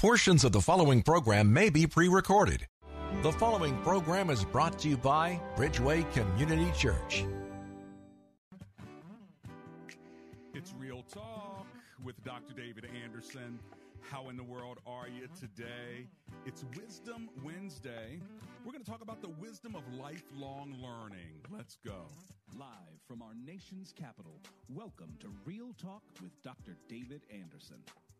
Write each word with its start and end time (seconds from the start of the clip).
Portions 0.00 0.44
of 0.44 0.52
the 0.52 0.62
following 0.62 1.02
program 1.02 1.52
may 1.52 1.68
be 1.68 1.86
pre 1.86 2.08
recorded. 2.08 2.66
The 3.20 3.32
following 3.32 3.76
program 3.82 4.30
is 4.30 4.46
brought 4.46 4.78
to 4.78 4.88
you 4.88 4.96
by 4.96 5.38
Bridgeway 5.56 6.10
Community 6.14 6.72
Church. 6.74 7.26
It's 10.54 10.72
Real 10.78 11.02
Talk 11.02 11.66
with 12.02 12.16
Dr. 12.24 12.54
David 12.54 12.88
Anderson. 13.04 13.58
How 14.00 14.30
in 14.30 14.38
the 14.38 14.42
world 14.42 14.78
are 14.86 15.06
you 15.06 15.28
today? 15.38 16.06
It's 16.46 16.64
Wisdom 16.78 17.28
Wednesday. 17.44 18.20
We're 18.64 18.72
going 18.72 18.82
to 18.82 18.90
talk 18.90 19.02
about 19.02 19.20
the 19.20 19.28
wisdom 19.38 19.76
of 19.76 19.82
lifelong 20.00 20.78
learning. 20.82 21.42
Let's 21.50 21.76
go. 21.84 22.06
Live 22.58 22.96
from 23.06 23.20
our 23.20 23.34
nation's 23.44 23.92
capital, 23.92 24.40
welcome 24.70 25.12
to 25.20 25.28
Real 25.44 25.74
Talk 25.74 26.00
with 26.22 26.32
Dr. 26.42 26.78
David 26.88 27.20
Anderson. 27.30 27.82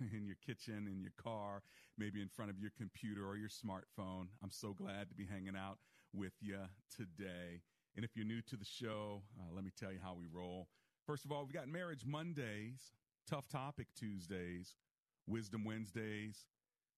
in 0.12 0.26
your 0.26 0.36
kitchen, 0.44 0.88
in 0.90 1.00
your 1.00 1.12
car, 1.22 1.62
maybe 1.98 2.22
in 2.22 2.28
front 2.28 2.50
of 2.50 2.58
your 2.58 2.70
computer 2.76 3.26
or 3.26 3.36
your 3.36 3.48
smartphone, 3.48 4.28
I'm 4.42 4.50
so 4.50 4.72
glad 4.72 5.08
to 5.08 5.14
be 5.14 5.26
hanging 5.26 5.56
out 5.56 5.78
with 6.12 6.32
you 6.40 6.58
today. 6.94 7.62
And 7.96 8.04
if 8.04 8.16
you're 8.16 8.26
new 8.26 8.42
to 8.42 8.56
the 8.56 8.64
show, 8.64 9.22
uh, 9.38 9.54
let 9.54 9.64
me 9.64 9.70
tell 9.78 9.92
you 9.92 9.98
how 10.02 10.14
we 10.14 10.26
roll. 10.32 10.68
First 11.06 11.24
of 11.24 11.32
all, 11.32 11.44
we've 11.44 11.54
got 11.54 11.68
Marriage 11.68 12.04
Mondays, 12.06 12.92
Tough 13.28 13.48
Topic 13.48 13.88
Tuesdays, 13.96 14.74
Wisdom 15.26 15.64
Wednesdays, 15.64 16.46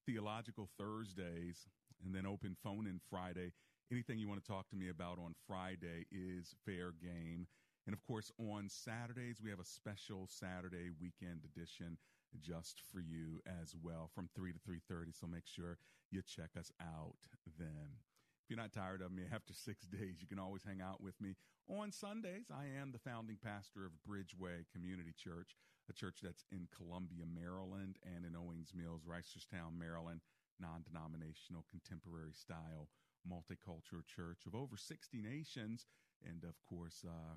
Theological 0.06 0.68
Thursdays, 0.78 1.66
and 2.04 2.14
then 2.14 2.26
Open 2.26 2.56
Phone 2.62 2.86
in 2.86 3.00
Friday. 3.10 3.52
Anything 3.90 4.18
you 4.18 4.28
want 4.28 4.42
to 4.42 4.50
talk 4.50 4.68
to 4.70 4.76
me 4.76 4.88
about 4.88 5.18
on 5.18 5.34
Friday 5.46 6.06
is 6.10 6.54
fair 6.64 6.92
game. 7.02 7.46
And 7.86 7.94
of 7.94 8.02
course, 8.04 8.30
on 8.38 8.68
Saturdays, 8.68 9.40
we 9.42 9.50
have 9.50 9.60
a 9.60 9.64
special 9.64 10.26
Saturday 10.28 10.90
weekend 11.00 11.40
edition 11.44 11.98
just 12.40 12.82
for 12.92 13.00
you 13.00 13.40
as 13.46 13.74
well 13.82 14.10
from 14.14 14.28
3 14.34 14.52
to 14.52 14.58
3.30 14.58 15.18
so 15.18 15.26
make 15.26 15.46
sure 15.46 15.78
you 16.10 16.22
check 16.22 16.50
us 16.58 16.70
out 16.80 17.16
then. 17.58 17.98
If 18.44 18.50
you're 18.50 18.60
not 18.60 18.72
tired 18.72 19.02
of 19.02 19.12
me 19.12 19.22
after 19.34 19.52
six 19.52 19.86
days 19.86 20.20
you 20.20 20.26
can 20.26 20.38
always 20.38 20.62
hang 20.62 20.80
out 20.80 21.00
with 21.00 21.20
me 21.20 21.36
on 21.68 21.92
sundays. 21.92 22.50
I 22.50 22.66
am 22.80 22.92
the 22.92 22.98
founding 22.98 23.38
pastor 23.42 23.86
of 23.86 23.92
bridgeway 24.08 24.64
community 24.72 25.14
church 25.16 25.56
a 25.90 25.92
church 25.92 26.18
that's 26.22 26.44
in 26.52 26.68
columbia 26.70 27.24
maryland 27.26 27.98
and 28.06 28.24
in 28.24 28.36
owings 28.36 28.72
mills 28.74 29.02
reisterstown 29.08 29.78
maryland. 29.78 30.20
Non-denominational 30.60 31.64
contemporary 31.70 32.34
style 32.34 32.88
multicultural 33.28 34.04
church 34.06 34.46
of 34.46 34.54
over 34.54 34.76
60 34.76 35.22
nations 35.22 35.86
and 36.28 36.44
of 36.44 36.54
course, 36.68 37.04
uh, 37.06 37.34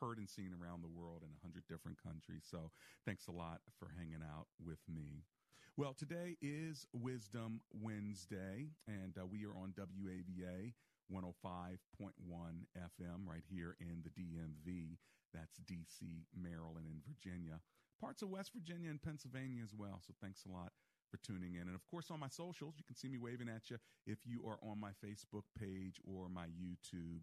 heard 0.00 0.18
and 0.18 0.28
seen 0.28 0.54
around 0.54 0.82
the 0.82 0.92
world 0.92 1.22
in 1.22 1.30
100 1.42 1.64
different 1.68 2.02
countries. 2.02 2.44
So 2.48 2.70
thanks 3.04 3.26
a 3.26 3.32
lot 3.32 3.60
for 3.78 3.88
hanging 3.96 4.24
out 4.24 4.46
with 4.64 4.80
me. 4.88 5.24
Well, 5.76 5.92
today 5.92 6.36
is 6.40 6.86
Wisdom 6.92 7.60
Wednesday, 7.70 8.72
and 8.88 9.12
uh, 9.20 9.26
we 9.26 9.44
are 9.44 9.52
on 9.52 9.74
WAVA 9.76 10.72
105.1 11.12 11.76
FM 12.74 13.20
right 13.28 13.44
here 13.48 13.76
in 13.80 14.02
the 14.02 14.10
DMV. 14.10 14.96
That's 15.34 15.60
DC, 15.68 16.24
Maryland, 16.34 16.86
and 16.88 17.02
Virginia. 17.04 17.60
Parts 18.00 18.22
of 18.22 18.30
West 18.30 18.52
Virginia 18.54 18.90
and 18.90 19.02
Pennsylvania 19.02 19.62
as 19.62 19.74
well. 19.76 20.00
So 20.06 20.14
thanks 20.20 20.44
a 20.48 20.52
lot 20.52 20.72
for 21.10 21.18
tuning 21.18 21.54
in. 21.54 21.68
And 21.68 21.74
of 21.74 21.86
course, 21.86 22.10
on 22.10 22.20
my 22.20 22.28
socials, 22.28 22.74
you 22.78 22.84
can 22.84 22.96
see 22.96 23.08
me 23.08 23.18
waving 23.18 23.48
at 23.48 23.70
you 23.70 23.76
if 24.06 24.18
you 24.24 24.42
are 24.46 24.58
on 24.62 24.80
my 24.80 24.90
Facebook 25.04 25.44
page 25.58 26.00
or 26.04 26.28
my 26.28 26.46
YouTube 26.46 27.20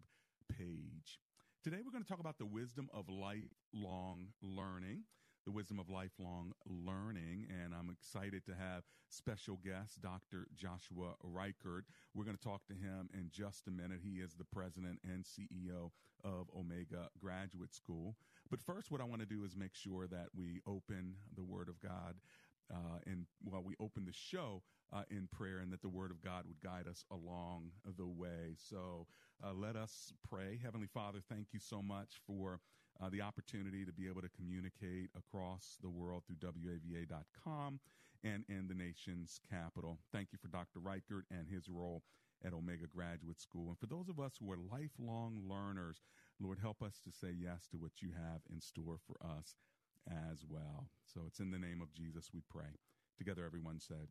page. 0.48 1.18
Today, 1.62 1.78
we're 1.84 1.92
going 1.92 2.04
to 2.04 2.08
talk 2.08 2.20
about 2.20 2.38
the 2.38 2.46
wisdom 2.46 2.88
of 2.92 3.08
lifelong 3.08 4.28
learning. 4.42 5.04
The 5.46 5.52
wisdom 5.52 5.78
of 5.78 5.90
lifelong 5.90 6.52
learning, 6.64 7.48
and 7.50 7.74
I'm 7.74 7.90
excited 7.90 8.46
to 8.46 8.54
have 8.54 8.82
special 9.10 9.60
guest 9.62 10.00
Dr. 10.00 10.46
Joshua 10.56 11.16
Reichert. 11.22 11.84
We're 12.14 12.24
going 12.24 12.38
to 12.38 12.42
talk 12.42 12.64
to 12.68 12.72
him 12.72 13.10
in 13.12 13.28
just 13.30 13.68
a 13.68 13.70
minute. 13.70 14.00
He 14.02 14.20
is 14.20 14.32
the 14.32 14.46
president 14.46 15.00
and 15.04 15.22
CEO 15.22 15.90
of 16.24 16.46
Omega 16.58 17.10
Graduate 17.20 17.74
School. 17.74 18.16
But 18.50 18.62
first, 18.62 18.90
what 18.90 19.02
I 19.02 19.04
want 19.04 19.20
to 19.20 19.26
do 19.26 19.44
is 19.44 19.54
make 19.54 19.74
sure 19.74 20.06
that 20.06 20.28
we 20.34 20.62
open 20.66 21.16
the 21.36 21.44
Word 21.44 21.68
of 21.68 21.78
God 21.82 22.14
uh, 22.72 22.98
and 23.06 23.26
while 23.42 23.62
we 23.62 23.74
open 23.78 24.06
the 24.06 24.12
show 24.12 24.62
uh, 24.92 25.02
in 25.10 25.28
prayer, 25.30 25.58
and 25.58 25.72
that 25.72 25.82
the 25.82 25.88
Word 25.88 26.10
of 26.10 26.22
God 26.22 26.44
would 26.46 26.60
guide 26.60 26.86
us 26.88 27.04
along 27.10 27.70
the 27.96 28.06
way. 28.06 28.54
So 28.56 29.06
uh, 29.42 29.52
let 29.52 29.76
us 29.76 30.12
pray. 30.28 30.58
Heavenly 30.62 30.88
Father, 30.92 31.20
thank 31.28 31.48
you 31.52 31.60
so 31.60 31.82
much 31.82 32.20
for 32.26 32.60
uh, 33.02 33.08
the 33.10 33.20
opportunity 33.20 33.84
to 33.84 33.92
be 33.92 34.08
able 34.08 34.22
to 34.22 34.28
communicate 34.28 35.10
across 35.16 35.78
the 35.82 35.90
world 35.90 36.22
through 36.26 36.36
WAVA.com 36.36 37.80
and 38.22 38.44
in 38.48 38.68
the 38.68 38.74
nation's 38.74 39.40
capital. 39.50 39.98
Thank 40.12 40.28
you 40.32 40.38
for 40.40 40.48
Dr. 40.48 40.80
Reichert 40.80 41.26
and 41.30 41.46
his 41.48 41.68
role 41.68 42.02
at 42.44 42.52
Omega 42.52 42.86
Graduate 42.86 43.40
School. 43.40 43.68
And 43.68 43.78
for 43.78 43.86
those 43.86 44.08
of 44.08 44.20
us 44.20 44.34
who 44.38 44.50
are 44.50 44.58
lifelong 44.70 45.42
learners, 45.48 46.02
Lord, 46.40 46.58
help 46.60 46.82
us 46.82 47.00
to 47.04 47.10
say 47.10 47.34
yes 47.36 47.66
to 47.70 47.76
what 47.76 48.00
you 48.00 48.10
have 48.12 48.40
in 48.52 48.60
store 48.60 48.98
for 49.06 49.16
us 49.26 49.56
as 50.30 50.44
well. 50.48 50.88
So 51.06 51.22
it's 51.26 51.40
in 51.40 51.50
the 51.50 51.58
name 51.58 51.80
of 51.80 51.92
Jesus 51.92 52.30
we 52.32 52.40
pray. 52.48 52.78
Together, 53.18 53.44
everyone 53.44 53.80
said, 53.80 54.08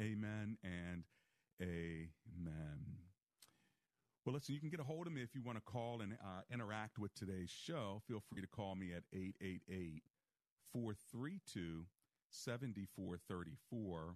Amen 0.00 0.58
and 0.62 1.04
Amen. 1.60 2.98
Well, 4.24 4.34
listen, 4.34 4.54
you 4.54 4.60
can 4.60 4.68
get 4.68 4.78
a 4.78 4.84
hold 4.84 5.06
of 5.06 5.12
me 5.12 5.22
if 5.22 5.34
you 5.34 5.42
want 5.42 5.58
to 5.58 5.62
call 5.62 6.00
and 6.02 6.12
uh, 6.12 6.42
interact 6.52 6.98
with 6.98 7.14
today's 7.14 7.50
show. 7.50 8.02
Feel 8.06 8.22
free 8.30 8.42
to 8.42 8.46
call 8.46 8.74
me 8.76 8.92
at 8.92 9.02
888 9.12 10.02
432 10.72 11.86
7434. 12.30 14.14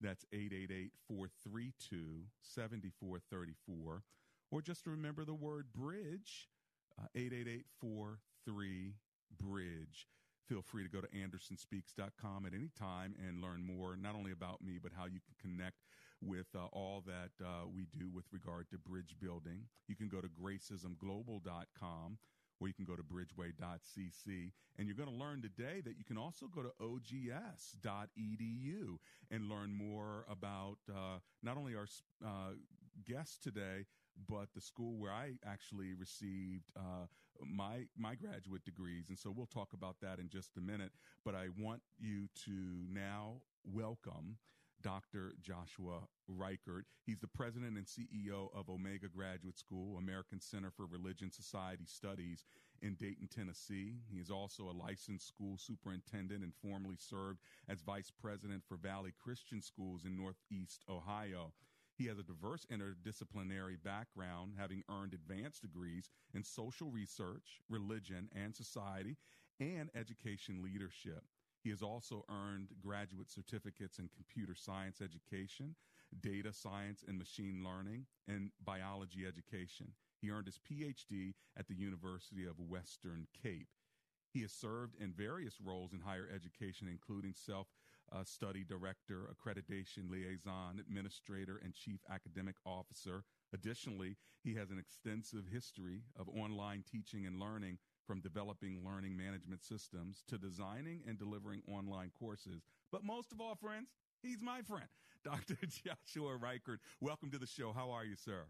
That's 0.00 0.26
888 0.32 0.92
432 1.08 2.24
7434. 2.42 4.02
Or 4.50 4.62
just 4.62 4.86
remember 4.86 5.24
the 5.24 5.34
word 5.34 5.66
bridge, 5.72 6.48
uh, 7.00 7.06
888 7.14 7.66
43 7.80 8.94
bridge. 9.38 10.08
Feel 10.48 10.62
free 10.62 10.84
to 10.84 10.88
go 10.88 11.00
to 11.00 11.08
andersonspeaks.com 11.08 12.46
at 12.46 12.54
any 12.54 12.70
time 12.78 13.16
and 13.26 13.42
learn 13.42 13.64
more, 13.64 13.96
not 13.96 14.14
only 14.14 14.30
about 14.30 14.62
me, 14.62 14.78
but 14.80 14.92
how 14.96 15.06
you 15.06 15.18
can 15.18 15.34
connect 15.40 15.82
with 16.22 16.46
uh, 16.54 16.66
all 16.72 17.02
that 17.04 17.44
uh, 17.44 17.66
we 17.66 17.86
do 17.98 18.08
with 18.08 18.26
regard 18.32 18.70
to 18.70 18.78
bridge 18.78 19.16
building. 19.20 19.64
You 19.88 19.96
can 19.96 20.08
go 20.08 20.20
to 20.20 20.28
gracismglobal.com 20.28 22.18
or 22.60 22.68
you 22.68 22.74
can 22.74 22.84
go 22.84 22.94
to 22.94 23.02
bridgeway.cc. 23.02 24.52
And 24.78 24.86
you're 24.86 24.96
going 24.96 25.10
to 25.10 25.14
learn 25.14 25.42
today 25.42 25.80
that 25.84 25.98
you 25.98 26.04
can 26.04 26.16
also 26.16 26.46
go 26.46 26.62
to 26.62 26.72
ogs.edu 26.80 28.06
and 29.30 29.48
learn 29.48 29.74
more 29.74 30.24
about 30.30 30.78
uh, 30.88 31.18
not 31.42 31.56
only 31.56 31.74
our 31.74 31.88
uh, 32.24 32.52
guests 33.04 33.38
today, 33.38 33.86
but 34.28 34.48
the 34.54 34.60
school 34.60 34.98
where 34.98 35.12
I 35.12 35.32
actually 35.44 35.92
received 35.92 36.70
uh, 36.76 37.06
my 37.44 37.86
my 37.96 38.14
graduate 38.14 38.64
degrees, 38.64 39.06
and 39.08 39.18
so 39.18 39.32
we'll 39.34 39.46
talk 39.46 39.72
about 39.72 39.96
that 40.02 40.18
in 40.18 40.28
just 40.28 40.56
a 40.56 40.60
minute. 40.60 40.92
But 41.24 41.34
I 41.34 41.48
want 41.58 41.82
you 41.98 42.28
to 42.44 42.52
now 42.92 43.40
welcome 43.64 44.38
Dr. 44.82 45.32
Joshua 45.42 46.00
Reichert. 46.28 46.84
He's 47.04 47.18
the 47.18 47.26
president 47.26 47.76
and 47.76 47.86
CEO 47.86 48.48
of 48.54 48.68
Omega 48.68 49.08
Graduate 49.08 49.58
School, 49.58 49.98
American 49.98 50.40
Center 50.40 50.70
for 50.70 50.86
Religion 50.86 51.30
Society 51.30 51.84
Studies 51.86 52.44
in 52.82 52.94
Dayton, 52.94 53.28
Tennessee. 53.34 53.96
He 54.10 54.18
is 54.18 54.30
also 54.30 54.64
a 54.64 54.78
licensed 54.78 55.26
school 55.26 55.56
superintendent 55.58 56.42
and 56.42 56.52
formerly 56.62 56.96
served 56.98 57.40
as 57.68 57.80
vice 57.80 58.12
president 58.20 58.62
for 58.68 58.76
Valley 58.76 59.12
Christian 59.22 59.62
Schools 59.62 60.04
in 60.04 60.16
Northeast 60.16 60.84
Ohio. 60.88 61.52
He 61.96 62.06
has 62.06 62.18
a 62.18 62.22
diverse 62.22 62.66
interdisciplinary 62.70 63.82
background, 63.82 64.52
having 64.58 64.84
earned 64.90 65.14
advanced 65.14 65.62
degrees 65.62 66.10
in 66.34 66.44
social 66.44 66.90
research, 66.90 67.62
religion 67.70 68.28
and 68.34 68.54
society, 68.54 69.16
and 69.60 69.88
education 69.94 70.62
leadership. 70.62 71.24
He 71.62 71.70
has 71.70 71.82
also 71.82 72.24
earned 72.28 72.68
graduate 72.80 73.30
certificates 73.30 73.98
in 73.98 74.10
computer 74.14 74.54
science 74.54 75.00
education, 75.00 75.74
data 76.20 76.52
science 76.52 77.02
and 77.08 77.18
machine 77.18 77.64
learning, 77.64 78.06
and 78.28 78.50
biology 78.62 79.26
education. 79.26 79.88
He 80.20 80.30
earned 80.30 80.46
his 80.46 80.58
PhD 80.58 81.34
at 81.56 81.66
the 81.66 81.74
University 81.74 82.44
of 82.46 82.60
Western 82.60 83.26
Cape. 83.42 83.68
He 84.32 84.42
has 84.42 84.52
served 84.52 84.96
in 85.00 85.12
various 85.12 85.60
roles 85.64 85.92
in 85.92 86.00
higher 86.00 86.28
education, 86.32 86.88
including 86.90 87.32
self 87.34 87.68
uh, 88.12 88.24
study 88.24 88.64
director, 88.64 89.30
accreditation 89.32 90.10
liaison, 90.10 90.78
administrator, 90.80 91.60
and 91.62 91.74
chief 91.74 92.00
academic 92.10 92.56
officer. 92.64 93.24
Additionally, 93.52 94.16
he 94.42 94.54
has 94.54 94.70
an 94.70 94.78
extensive 94.78 95.44
history 95.52 96.02
of 96.18 96.28
online 96.28 96.84
teaching 96.90 97.26
and 97.26 97.40
learning 97.40 97.78
from 98.06 98.20
developing 98.20 98.82
learning 98.84 99.16
management 99.16 99.62
systems 99.62 100.22
to 100.28 100.38
designing 100.38 101.02
and 101.06 101.18
delivering 101.18 101.62
online 101.68 102.10
courses. 102.18 102.62
But 102.92 103.04
most 103.04 103.32
of 103.32 103.40
all, 103.40 103.54
friends, 103.54 103.88
he's 104.22 104.42
my 104.42 104.62
friend, 104.62 104.88
Dr. 105.24 105.56
Joshua 105.66 106.36
Reichert. 106.36 106.80
Welcome 107.00 107.30
to 107.32 107.38
the 107.38 107.46
show. 107.46 107.72
How 107.72 107.90
are 107.90 108.04
you, 108.04 108.14
sir? 108.16 108.44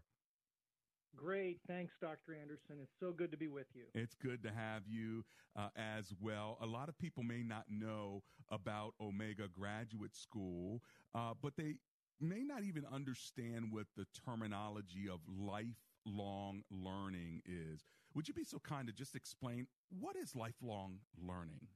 Great. 1.15 1.59
Thanks, 1.67 1.93
Dr. 1.99 2.35
Anderson. 2.39 2.77
It's 2.81 2.99
so 2.99 3.11
good 3.11 3.31
to 3.31 3.37
be 3.37 3.47
with 3.47 3.67
you. 3.73 3.83
It's 3.95 4.15
good 4.15 4.43
to 4.43 4.51
have 4.51 4.83
you 4.87 5.23
uh, 5.57 5.69
as 5.75 6.13
well. 6.21 6.57
A 6.61 6.65
lot 6.65 6.89
of 6.89 6.97
people 6.99 7.23
may 7.23 7.43
not 7.43 7.65
know 7.69 8.23
about 8.51 8.93
Omega 9.01 9.47
Graduate 9.47 10.15
School, 10.15 10.81
uh, 11.15 11.33
but 11.41 11.53
they 11.57 11.75
may 12.19 12.43
not 12.43 12.63
even 12.63 12.85
understand 12.91 13.71
what 13.71 13.87
the 13.95 14.05
terminology 14.25 15.07
of 15.11 15.19
lifelong 15.27 16.63
learning 16.69 17.41
is. 17.45 17.83
Would 18.13 18.27
you 18.27 18.33
be 18.33 18.43
so 18.43 18.59
kind 18.59 18.87
to 18.87 18.93
just 18.93 19.15
explain 19.15 19.67
what 19.89 20.15
is 20.15 20.35
lifelong 20.35 20.99
learning? 21.19 21.67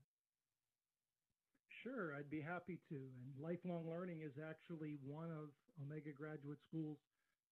Sure, 1.83 2.13
I'd 2.15 2.29
be 2.29 2.41
happy 2.41 2.79
to. 2.89 2.95
And 2.95 3.33
lifelong 3.41 3.89
learning 3.89 4.21
is 4.21 4.37
actually 4.37 4.97
one 5.03 5.31
of 5.31 5.49
Omega 5.81 6.11
Graduate 6.11 6.59
School's 6.61 6.99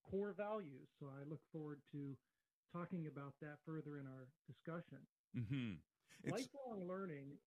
core 0.10 0.34
values. 0.38 0.90
So 1.00 1.08
I 1.08 1.28
look 1.30 1.42
forward 1.52 1.80
to 1.92 2.16
talking 2.74 3.08
about 3.08 3.34
that 3.42 3.58
further 3.66 3.98
in 4.00 4.06
our 4.06 4.28
discussion. 4.48 5.00
Mm-hmm. 5.38 6.32
Lifelong 6.32 6.88
learning, 6.88 7.38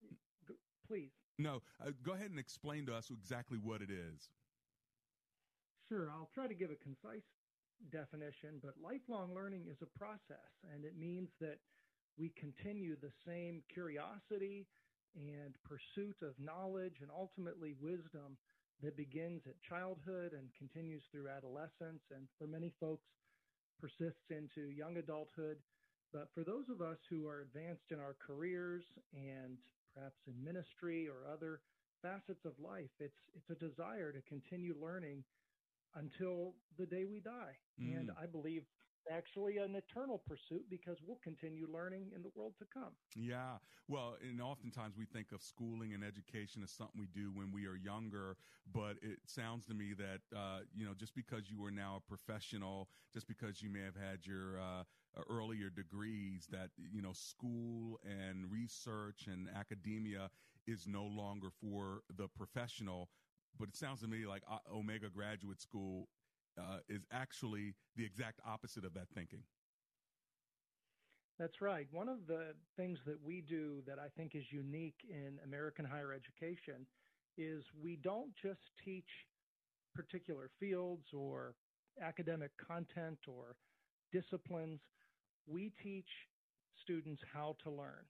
please. 0.87 1.11
No, 1.37 1.61
uh, 1.81 1.91
go 2.03 2.13
ahead 2.13 2.29
and 2.29 2.39
explain 2.39 2.85
to 2.87 2.95
us 2.95 3.09
exactly 3.11 3.57
what 3.57 3.81
it 3.81 3.89
is. 3.89 4.29
Sure, 5.89 6.09
I'll 6.11 6.29
try 6.33 6.47
to 6.47 6.53
give 6.53 6.69
a 6.71 6.75
concise 6.75 7.27
definition, 7.91 8.61
but 8.61 8.73
lifelong 8.81 9.33
learning 9.35 9.65
is 9.69 9.77
a 9.81 9.97
process, 9.99 10.53
and 10.73 10.85
it 10.85 10.97
means 10.97 11.29
that 11.41 11.57
we 12.17 12.31
continue 12.37 12.95
the 12.95 13.11
same 13.25 13.63
curiosity 13.73 14.67
and 15.15 15.53
pursuit 15.63 16.15
of 16.21 16.33
knowledge 16.39 16.97
and 17.01 17.09
ultimately 17.11 17.73
wisdom 17.79 18.37
that 18.81 18.97
begins 18.97 19.41
at 19.47 19.61
childhood 19.61 20.33
and 20.33 20.49
continues 20.57 21.03
through 21.11 21.29
adolescence, 21.29 22.01
and 22.11 22.27
for 22.37 22.47
many 22.47 22.73
folks, 22.79 23.05
persists 23.79 24.29
into 24.29 24.69
young 24.69 24.97
adulthood. 24.97 25.57
But 26.11 26.29
for 26.33 26.43
those 26.43 26.69
of 26.69 26.81
us 26.81 26.97
who 27.09 27.27
are 27.27 27.41
advanced 27.41 27.91
in 27.91 27.99
our 27.99 28.15
careers 28.25 28.83
and 29.13 29.57
perhaps 29.93 30.19
in 30.27 30.43
ministry 30.43 31.07
or 31.07 31.31
other 31.31 31.61
facets 32.01 32.45
of 32.45 32.53
life, 32.59 32.91
it's 32.99 33.17
it's 33.35 33.49
a 33.49 33.55
desire 33.55 34.11
to 34.11 34.21
continue 34.21 34.75
learning 34.81 35.23
until 35.95 36.53
the 36.77 36.85
day 36.85 37.05
we 37.05 37.19
die. 37.19 37.57
Mm. 37.81 37.99
And 37.99 38.11
I 38.21 38.25
believe 38.25 38.63
actually 39.09 39.57
an 39.57 39.75
eternal 39.75 40.17
pursuit 40.17 40.69
because 40.69 40.97
we'll 41.05 41.19
continue 41.23 41.67
learning 41.71 42.11
in 42.15 42.21
the 42.21 42.31
world 42.35 42.55
to 42.59 42.65
come. 42.65 42.93
Yeah. 43.15 43.57
Well, 43.87 44.17
and 44.21 44.41
oftentimes 44.41 44.97
we 44.97 45.05
think 45.05 45.31
of 45.31 45.41
schooling 45.41 45.93
and 45.93 46.03
education 46.03 46.63
as 46.63 46.71
something 46.71 46.99
we 46.99 47.07
do 47.07 47.31
when 47.31 47.51
we 47.51 47.67
are 47.67 47.75
younger, 47.75 48.37
but 48.71 48.97
it 49.01 49.19
sounds 49.25 49.65
to 49.67 49.73
me 49.73 49.93
that, 49.93 50.21
uh, 50.35 50.61
you 50.73 50.85
know, 50.85 50.93
just 50.93 51.13
because 51.13 51.49
you 51.49 51.63
are 51.63 51.71
now 51.71 51.97
a 51.97 52.01
professional, 52.01 52.89
just 53.13 53.27
because 53.27 53.61
you 53.61 53.69
may 53.69 53.81
have 53.81 53.95
had 53.95 54.25
your, 54.25 54.59
uh, 54.59 54.83
earlier 55.29 55.69
degrees 55.69 56.47
that 56.47 56.71
you 56.75 57.01
know 57.01 57.13
school 57.13 57.99
and 58.03 58.51
research 58.51 59.27
and 59.27 59.47
academia 59.47 60.29
is 60.65 60.87
no 60.87 61.05
longer 61.05 61.49
for 61.51 62.01
the 62.15 62.27
professional 62.27 63.09
but 63.57 63.69
it 63.69 63.75
sounds 63.75 64.01
to 64.01 64.07
me 64.07 64.25
like 64.25 64.43
uh, 64.49 64.57
omega 64.73 65.09
graduate 65.09 65.61
school 65.61 66.09
uh, 66.59 66.77
is 66.89 67.01
actually 67.11 67.73
the 67.95 68.05
exact 68.05 68.39
opposite 68.45 68.85
of 68.85 68.93
that 68.93 69.07
thinking. 69.13 69.43
That's 71.39 71.61
right. 71.61 71.87
One 71.91 72.09
of 72.09 72.27
the 72.27 72.53
things 72.77 72.99
that 73.05 73.17
we 73.23 73.41
do 73.41 73.81
that 73.87 73.97
I 73.97 74.07
think 74.15 74.35
is 74.35 74.43
unique 74.51 74.99
in 75.09 75.39
American 75.43 75.83
higher 75.83 76.13
education 76.13 76.85
is 77.37 77.63
we 77.81 77.95
don't 77.95 78.31
just 78.41 78.61
teach 78.85 79.09
particular 79.95 80.49
fields 80.59 81.05
or 81.13 81.55
academic 82.01 82.51
content 82.57 83.17
or 83.27 83.55
disciplines. 84.11 84.79
We 85.47 85.71
teach 85.81 86.07
students 86.81 87.21
how 87.33 87.55
to 87.63 87.71
learn. 87.71 88.05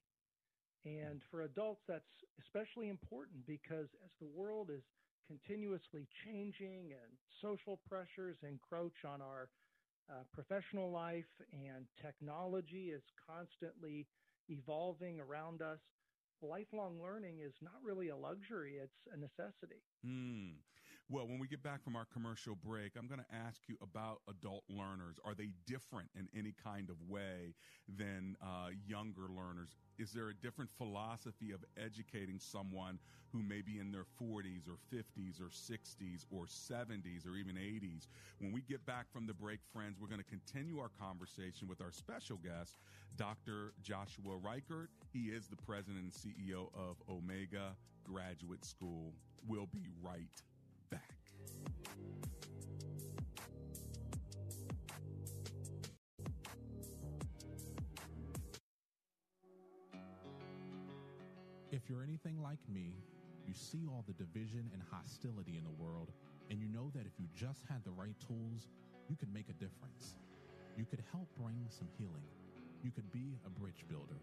And 0.85 1.21
for 1.31 1.43
adults, 1.43 1.81
that's 1.87 2.03
especially 2.41 2.89
important 2.89 3.45
because 3.47 3.87
as 4.03 4.11
the 4.19 4.27
world 4.35 4.69
is 4.69 4.83
continuously 5.27 6.07
changing 6.25 6.93
and 6.93 7.11
social 7.41 7.79
pressures 7.87 8.37
encroach 8.43 9.05
on 9.05 9.21
our 9.21 9.49
uh, 10.09 10.23
professional 10.33 10.91
life 10.91 11.31
and 11.51 11.85
technology 12.01 12.91
is 12.91 13.03
constantly 13.27 14.05
evolving 14.49 15.19
around 15.19 15.61
us. 15.61 15.79
Lifelong 16.41 17.01
learning 17.01 17.39
is 17.39 17.53
not 17.61 17.79
really 17.83 18.09
a 18.09 18.17
luxury, 18.17 18.75
it's 18.83 18.91
a 19.13 19.17
necessity. 19.17 19.81
Mm. 20.05 20.55
Well, 21.09 21.27
when 21.27 21.37
we 21.37 21.47
get 21.47 21.61
back 21.61 21.83
from 21.83 21.97
our 21.97 22.05
commercial 22.05 22.55
break, 22.55 22.93
I'm 22.97 23.07
going 23.07 23.19
to 23.19 23.35
ask 23.35 23.61
you 23.67 23.75
about 23.81 24.21
adult 24.29 24.63
learners. 24.69 25.17
Are 25.25 25.33
they 25.33 25.49
different 25.67 26.09
in 26.17 26.29
any 26.37 26.53
kind 26.63 26.89
of 26.89 26.95
way 27.09 27.55
than 27.97 28.37
uh, 28.41 28.69
younger 28.87 29.27
learners? 29.27 29.75
Is 29.99 30.13
there 30.13 30.29
a 30.29 30.33
different 30.33 30.71
philosophy 30.71 31.51
of 31.51 31.63
educating 31.77 32.39
someone 32.39 32.99
who 33.33 33.43
may 33.43 33.61
be 33.61 33.79
in 33.79 33.91
their 33.91 34.05
40s 34.21 34.63
or 34.67 34.77
50s 34.95 35.41
or 35.41 35.49
60s 35.49 36.25
or 36.31 36.45
70s 36.45 37.27
or 37.27 37.35
even 37.35 37.57
80s? 37.57 38.07
When 38.39 38.53
we 38.53 38.61
get 38.61 38.85
back 38.85 39.11
from 39.11 39.27
the 39.27 39.33
break, 39.33 39.59
friends, 39.73 39.97
we're 39.99 40.07
going 40.07 40.23
to 40.23 40.25
continue 40.25 40.79
our 40.79 40.91
conversation 40.99 41.67
with 41.67 41.81
our 41.81 41.91
special 41.91 42.37
guest, 42.37 42.77
Dr. 43.17 43.73
Joshua 43.81 44.37
Reichert. 44.37 44.89
He 45.11 45.25
is 45.25 45.47
the 45.47 45.57
president 45.57 46.01
and 46.01 46.13
CEO 46.13 46.69
of 46.73 46.95
Omega 47.09 47.75
Graduate 48.05 48.63
School. 48.63 49.13
We'll 49.45 49.67
be 49.67 49.87
right 50.01 50.41
If 61.73 61.89
you're 61.89 62.05
anything 62.05 62.37
like 62.37 62.61
me, 62.69 62.93
you 63.49 63.57
see 63.57 63.89
all 63.89 64.05
the 64.05 64.13
division 64.13 64.69
and 64.77 64.81
hostility 64.93 65.57
in 65.57 65.65
the 65.65 65.73
world, 65.81 66.13
and 66.53 66.61
you 66.61 66.69
know 66.69 66.93
that 66.93 67.09
if 67.09 67.17
you 67.17 67.25
just 67.33 67.65
had 67.65 67.81
the 67.81 67.89
right 67.97 68.13
tools, 68.21 68.69
you 69.09 69.17
could 69.17 69.33
make 69.33 69.49
a 69.49 69.57
difference. 69.57 70.21
You 70.77 70.85
could 70.85 71.01
help 71.09 71.25
bring 71.33 71.65
some 71.73 71.89
healing. 71.97 72.29
You 72.85 72.93
could 72.93 73.09
be 73.09 73.41
a 73.41 73.49
bridge 73.49 73.89
builder. 73.89 74.21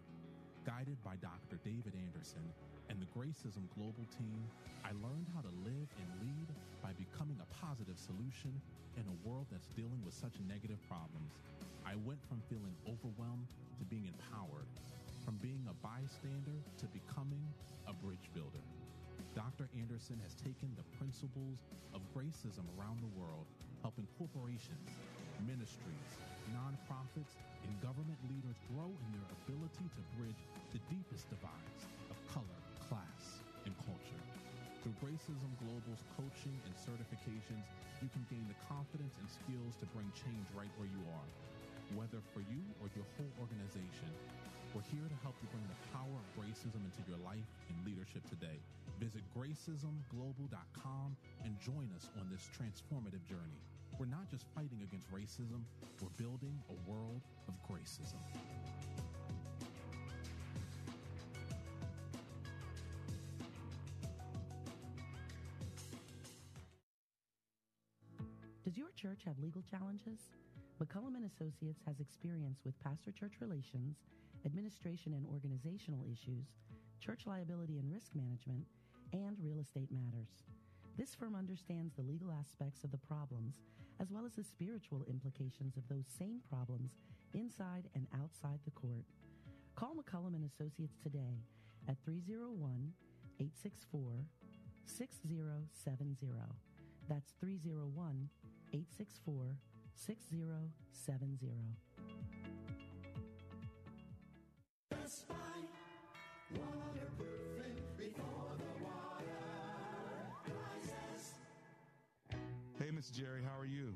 Guided 0.63 0.95
by 1.03 1.19
Dr. 1.19 1.59
David 1.67 1.91
Anderson, 1.91 2.47
and 2.87 3.03
the 3.03 3.11
Gracism 3.11 3.67
Global 3.75 4.07
team, 4.15 4.47
I 4.87 4.95
learned 5.03 5.27
how 5.35 5.43
to 5.43 5.51
live 5.67 5.91
and 5.99 6.07
lead 6.23 6.47
by 6.79 6.95
becoming 6.95 7.35
a 7.43 7.51
positive 7.51 7.99
solution 7.99 8.55
in 8.95 9.03
a 9.11 9.17
world 9.27 9.51
that's 9.51 9.67
dealing 9.75 9.99
with 10.07 10.15
such 10.15 10.39
negative 10.47 10.79
problems. 10.87 11.35
I 11.83 11.99
went 11.99 12.23
from 12.31 12.39
feeling 12.47 12.79
overwhelmed 12.87 13.51
to 13.75 13.83
being 13.91 14.07
empowered, 14.07 14.71
from 15.31 15.39
being 15.39 15.63
a 15.71 15.77
bystander 15.79 16.59
to 16.75 16.83
becoming 16.91 17.39
a 17.87 17.95
bridge 18.03 18.27
builder. 18.35 18.59
Dr. 19.31 19.71
Anderson 19.79 20.19
has 20.27 20.35
taken 20.35 20.67
the 20.75 20.83
principles 20.99 21.63
of 21.95 22.03
gracism 22.11 22.67
around 22.75 22.99
the 22.99 23.15
world, 23.15 23.47
helping 23.79 24.03
corporations, 24.19 24.91
ministries, 25.47 26.11
nonprofits, 26.51 27.39
and 27.63 27.71
government 27.79 28.19
leaders 28.27 28.59
grow 28.75 28.91
in 28.91 29.09
their 29.15 29.23
ability 29.47 29.87
to 29.95 30.03
bridge 30.19 30.43
the 30.75 30.83
deepest 30.91 31.31
divides 31.31 31.87
of 32.11 32.19
color, 32.27 32.59
class, 32.91 33.39
and 33.63 33.71
culture. 33.87 34.23
Through 34.83 34.99
Gracism 34.99 35.55
Global's 35.63 36.03
coaching 36.19 36.59
and 36.67 36.75
certifications, 36.75 37.63
you 38.03 38.11
can 38.11 38.27
gain 38.27 38.43
the 38.51 38.59
confidence 38.67 39.15
and 39.15 39.31
skills 39.31 39.79
to 39.79 39.87
bring 39.95 40.11
change 40.11 40.51
right 40.51 40.71
where 40.75 40.91
you 40.91 40.99
are. 41.15 41.29
Whether 41.95 42.19
for 42.35 42.43
you 42.51 42.59
or 42.83 42.91
your 42.99 43.07
whole 43.15 43.31
organization, 43.39 44.11
we're 44.73 44.87
here 44.87 45.07
to 45.07 45.17
help 45.23 45.35
you 45.41 45.47
bring 45.51 45.67
the 45.67 45.79
power 45.91 46.15
of 46.15 46.27
gracism 46.31 46.79
into 46.87 47.03
your 47.07 47.19
life 47.19 47.43
and 47.67 47.75
leadership 47.85 48.23
today. 48.29 48.59
Visit 48.99 49.21
gracismglobal.com 49.35 51.17
and 51.43 51.59
join 51.59 51.89
us 51.95 52.07
on 52.19 52.29
this 52.31 52.47
transformative 52.55 53.23
journey. 53.27 53.59
We're 53.99 54.05
not 54.05 54.29
just 54.29 54.45
fighting 54.55 54.79
against 54.83 55.11
racism, 55.11 55.63
we're 56.01 56.15
building 56.15 56.55
a 56.69 56.89
world 56.89 57.21
of 57.47 57.53
gracism. 57.67 58.15
Does 68.63 68.77
your 68.77 68.91
church 68.95 69.23
have 69.25 69.37
legal 69.39 69.63
challenges? 69.69 70.29
McCullum 70.81 71.15
and 71.15 71.25
Associates 71.25 71.81
has 71.85 71.99
experience 71.99 72.61
with 72.65 72.73
pastor-church 72.81 73.33
relations, 73.41 73.97
administration 74.45 75.13
and 75.13 75.25
organizational 75.25 76.05
issues, 76.05 76.45
church 76.99 77.25
liability 77.25 77.77
and 77.77 77.91
risk 77.91 78.15
management, 78.15 78.65
and 79.13 79.37
real 79.39 79.59
estate 79.59 79.89
matters. 79.91 80.43
This 80.97 81.15
firm 81.15 81.35
understands 81.35 81.93
the 81.93 82.03
legal 82.03 82.31
aspects 82.31 82.83
of 82.83 82.91
the 82.91 82.97
problems, 82.97 83.61
as 83.99 84.11
well 84.11 84.25
as 84.25 84.33
the 84.33 84.43
spiritual 84.43 85.05
implications 85.09 85.77
of 85.77 85.87
those 85.87 86.05
same 86.07 86.39
problems 86.49 86.97
inside 87.33 87.87
and 87.95 88.07
outside 88.21 88.59
the 88.65 88.71
court. 88.71 89.05
Call 89.75 89.95
McCullum 89.95 90.35
and 90.35 90.45
Associates 90.45 90.97
today 91.01 91.43
at 91.87 91.97
301 92.05 92.93
864 93.39 94.25
6070. 94.85 96.27
That's 97.07 97.33
301 97.39 98.29
864 98.73 99.55
6070 99.95 102.40
spine. 105.11 105.67
Waterproofing 106.55 107.83
before 107.97 108.51
the 108.57 108.83
water 108.83 109.25
rises. 110.47 111.33
Hey, 112.79 112.91
Miss 112.91 113.09
Jerry, 113.09 113.41
how 113.43 113.59
are 113.59 113.65
you? 113.65 113.93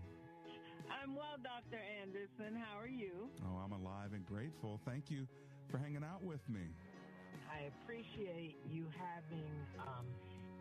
I'm 0.91 1.15
well, 1.15 1.37
Dr. 1.41 1.81
Anderson. 2.01 2.55
How 2.55 2.77
are 2.77 2.87
you? 2.87 3.29
Oh, 3.43 3.57
I'm 3.63 3.71
alive 3.71 4.11
and 4.13 4.25
grateful. 4.25 4.79
Thank 4.85 5.09
you 5.09 5.25
for 5.69 5.77
hanging 5.77 6.03
out 6.03 6.21
with 6.23 6.41
me. 6.49 6.75
I 7.51 7.69
appreciate 7.83 8.57
you 8.69 8.85
having 8.99 9.47
um, 9.79 10.05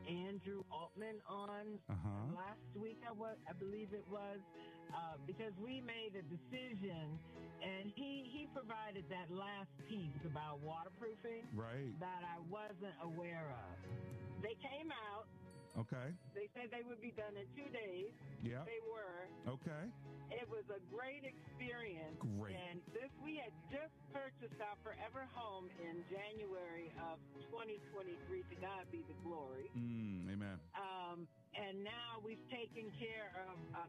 Andrew 0.08 0.62
Altman 0.70 1.20
on 1.28 1.78
Uh-huh. 1.88 2.37
last 2.37 2.61
week. 2.76 2.99
I 3.08 3.12
was, 3.12 3.37
I 3.49 3.52
believe 3.52 3.92
it 3.92 4.04
was, 4.11 4.38
uh, 4.92 5.16
because 5.26 5.52
we 5.62 5.80
made 5.80 6.14
a 6.16 6.23
decision, 6.28 7.18
and 7.62 7.90
he 7.94 8.28
he 8.30 8.46
provided 8.54 9.04
that 9.08 9.30
last 9.30 9.70
piece 9.88 10.20
about 10.25 10.61
waterproofing 10.61 11.46
Right. 11.54 11.92
that 12.00 12.23
I 12.25 12.38
wasn't 12.50 12.94
aware 13.02 13.49
of. 13.50 14.42
They 14.42 14.54
came 14.61 14.92
out. 15.12 15.26
Okay. 15.75 16.14
They 16.35 16.47
said 16.54 16.71
they 16.71 16.87
would 16.87 17.02
be 17.02 17.11
done 17.11 17.35
in 17.35 17.47
two 17.59 17.66
days. 17.75 18.14
Yeah. 18.43 18.62
They 18.62 18.78
were. 18.87 19.26
Okay. 19.59 19.85
It 20.31 20.47
was 20.49 20.62
a 20.71 20.78
great 20.95 21.26
experience. 21.26 22.14
Great. 22.38 22.54
And 22.54 22.78
this 22.95 23.11
we 23.26 23.43
had 23.43 23.50
just 23.75 23.95
purchased 24.14 24.61
our 24.62 24.78
forever 24.87 25.26
home 25.35 25.66
in 25.83 26.04
January 26.07 26.95
of 27.02 27.19
2023. 27.50 28.43
To 28.54 28.57
God 28.62 28.87
be 28.95 29.02
the 29.02 29.19
glory. 29.26 29.66
Mm, 29.75 30.31
amen. 30.31 30.57
Um, 30.78 31.26
and 31.54 31.83
now 31.83 32.23
we've 32.23 32.43
taken 32.50 32.90
care 32.95 33.35
of 33.50 33.59
a 33.75 33.85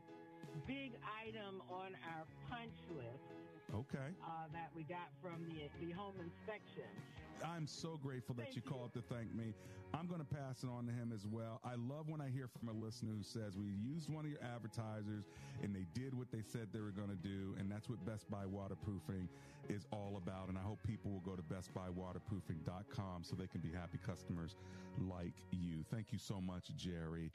big 0.65 0.97
item 1.05 1.61
on 1.69 1.93
our 2.09 2.25
punch 2.49 2.77
list 2.97 3.25
Okay. 3.75 4.09
uh, 4.23 4.47
that 4.53 4.71
we 4.75 4.83
got 4.83 5.09
from 5.21 5.43
the 5.49 5.67
the 5.85 5.91
home 5.91 6.15
inspection. 6.23 6.87
I'm 7.43 7.67
so 7.67 7.99
grateful 8.01 8.33
that 8.35 8.55
you 8.55 8.61
called 8.61 8.93
to 8.93 9.01
thank 9.01 9.33
me. 9.35 9.53
I'm 9.93 10.07
going 10.07 10.19
to 10.21 10.25
pass 10.25 10.63
it 10.63 10.69
on 10.69 10.85
to 10.87 10.91
him 10.91 11.11
as 11.13 11.25
well. 11.27 11.59
I 11.63 11.75
love 11.75 12.07
when 12.07 12.21
I 12.21 12.29
hear 12.29 12.47
from 12.47 12.69
a 12.69 12.71
listener 12.73 13.11
who 13.15 13.23
says 13.23 13.57
we 13.57 13.71
used 13.71 14.09
one 14.09 14.23
of 14.25 14.31
your 14.31 14.41
advertisers 14.41 15.25
and 15.61 15.75
they 15.75 15.85
did 15.93 16.13
what 16.13 16.31
they 16.31 16.41
said 16.41 16.67
they 16.73 16.79
were 16.79 16.91
going 16.95 17.09
to 17.09 17.15
do. 17.15 17.55
And 17.59 17.69
that's 17.69 17.89
what 17.89 18.03
Best 18.05 18.29
Buy 18.31 18.45
Waterproofing 18.45 19.27
is 19.69 19.85
all 19.91 20.15
about. 20.17 20.47
And 20.49 20.57
I 20.57 20.61
hope 20.61 20.79
people 20.87 21.11
will 21.11 21.19
go 21.19 21.35
to 21.35 21.43
bestbuywaterproofing.com 21.43 23.23
so 23.23 23.35
they 23.35 23.47
can 23.47 23.61
be 23.61 23.71
happy 23.71 23.99
customers 24.05 24.55
like 24.99 25.35
you. 25.51 25.83
Thank 25.91 26.11
you 26.11 26.19
so 26.19 26.39
much, 26.41 26.71
Jerry. 26.75 27.31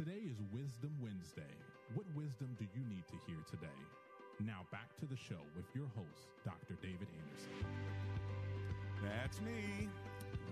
Today 0.00 0.24
is 0.24 0.40
Wisdom 0.50 0.96
Wednesday. 0.98 1.52
What 1.92 2.06
wisdom 2.16 2.56
do 2.58 2.64
you 2.74 2.80
need 2.88 3.04
to 3.08 3.16
hear 3.26 3.36
today? 3.50 3.68
Now 4.40 4.64
back 4.72 4.96
to 5.00 5.04
the 5.04 5.14
show 5.14 5.44
with 5.54 5.66
your 5.74 5.88
host, 5.94 6.28
Dr. 6.42 6.72
David 6.80 7.06
Anderson. 7.20 7.52
That's 9.04 9.42
me. 9.42 9.90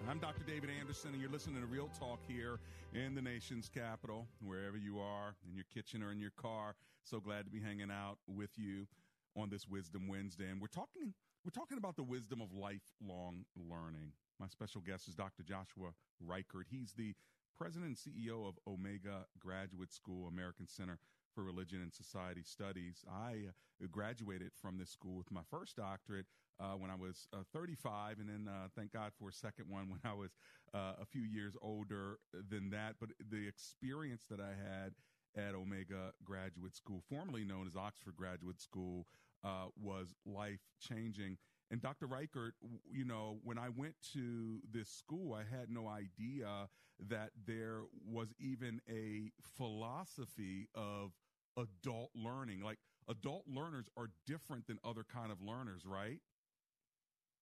I'm 0.06 0.18
Dr. 0.18 0.44
David 0.46 0.68
Anderson, 0.78 1.12
and 1.14 1.22
you're 1.22 1.30
listening 1.30 1.62
to 1.62 1.66
Real 1.66 1.88
Talk 1.98 2.18
here 2.28 2.60
in 2.92 3.14
the 3.14 3.22
nation's 3.22 3.70
capital, 3.70 4.26
wherever 4.44 4.76
you 4.76 5.00
are, 5.00 5.34
in 5.48 5.54
your 5.56 5.64
kitchen 5.72 6.02
or 6.02 6.12
in 6.12 6.20
your 6.20 6.36
car. 6.36 6.74
So 7.02 7.18
glad 7.18 7.46
to 7.46 7.50
be 7.50 7.58
hanging 7.58 7.90
out 7.90 8.18
with 8.26 8.50
you 8.58 8.86
on 9.34 9.48
this 9.48 9.66
Wisdom 9.66 10.08
Wednesday. 10.08 10.50
And 10.50 10.60
we're 10.60 10.66
talking 10.66 11.14
we're 11.42 11.58
talking 11.58 11.78
about 11.78 11.96
the 11.96 12.02
wisdom 12.02 12.42
of 12.42 12.52
lifelong 12.52 13.46
learning. 13.56 14.12
My 14.38 14.48
special 14.48 14.82
guest 14.82 15.08
is 15.08 15.14
Dr. 15.14 15.42
Joshua 15.42 15.94
Reichert. 16.20 16.66
He's 16.70 16.92
the 16.92 17.14
president 17.58 17.98
and 17.98 18.14
CEO 18.14 18.48
of 18.48 18.54
Omega 18.66 19.26
Graduate 19.40 19.92
School, 19.92 20.28
American 20.28 20.68
Center 20.68 20.98
for 21.34 21.42
Religion 21.42 21.80
and 21.82 21.92
Society 21.92 22.42
Studies. 22.44 23.04
I 23.10 23.48
uh, 23.48 23.86
graduated 23.90 24.52
from 24.60 24.78
this 24.78 24.90
school 24.90 25.16
with 25.16 25.30
my 25.32 25.40
first 25.50 25.76
doctorate 25.76 26.26
uh, 26.60 26.72
when 26.72 26.90
I 26.90 26.94
was 26.94 27.26
uh, 27.32 27.38
35, 27.52 28.20
and 28.20 28.28
then 28.28 28.48
uh, 28.48 28.68
thank 28.76 28.92
God 28.92 29.12
for 29.18 29.28
a 29.28 29.32
second 29.32 29.66
one 29.68 29.88
when 29.90 30.00
I 30.04 30.14
was 30.14 30.30
uh, 30.72 31.02
a 31.02 31.04
few 31.04 31.22
years 31.22 31.54
older 31.60 32.18
than 32.48 32.70
that. 32.70 32.94
But 33.00 33.10
the 33.30 33.48
experience 33.48 34.22
that 34.30 34.40
I 34.40 34.50
had 34.50 34.92
at 35.36 35.54
Omega 35.54 36.12
Graduate 36.24 36.76
School, 36.76 37.02
formerly 37.08 37.44
known 37.44 37.66
as 37.66 37.76
Oxford 37.76 38.16
Graduate 38.16 38.60
School, 38.60 39.06
uh, 39.44 39.66
was 39.80 40.14
life 40.24 40.60
changing. 40.80 41.38
And 41.70 41.82
Dr. 41.82 42.06
Reichert, 42.06 42.54
you 42.90 43.04
know, 43.04 43.38
when 43.44 43.58
I 43.58 43.68
went 43.68 43.94
to 44.14 44.60
this 44.72 44.88
school, 44.88 45.34
I 45.34 45.42
had 45.42 45.70
no 45.70 45.86
idea 45.86 46.68
that 47.08 47.30
there 47.46 47.82
was 48.06 48.28
even 48.38 48.80
a 48.88 49.30
philosophy 49.56 50.68
of 50.74 51.12
adult 51.56 52.10
learning. 52.14 52.62
Like 52.62 52.78
adult 53.08 53.44
learners 53.48 53.86
are 53.96 54.08
different 54.26 54.66
than 54.66 54.78
other 54.84 55.04
kind 55.04 55.30
of 55.30 55.40
learners, 55.40 55.82
right? 55.86 56.20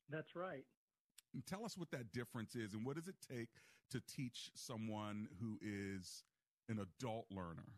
That's 0.09 0.37
right. 0.37 0.65
And 1.35 1.45
tell 1.47 1.65
us 1.65 1.77
what 1.77 1.91
that 1.91 2.13
difference 2.13 2.55
is 2.55 2.75
and 2.75 2.85
what 2.85 2.97
does 2.97 3.09
it 3.09 3.17
take 3.31 3.49
to 3.91 4.01
teach 4.01 4.51
someone 4.55 5.29
who 5.41 5.59
is 5.61 6.25
an 6.69 6.79
adult 6.79 7.27
learner? 7.31 7.69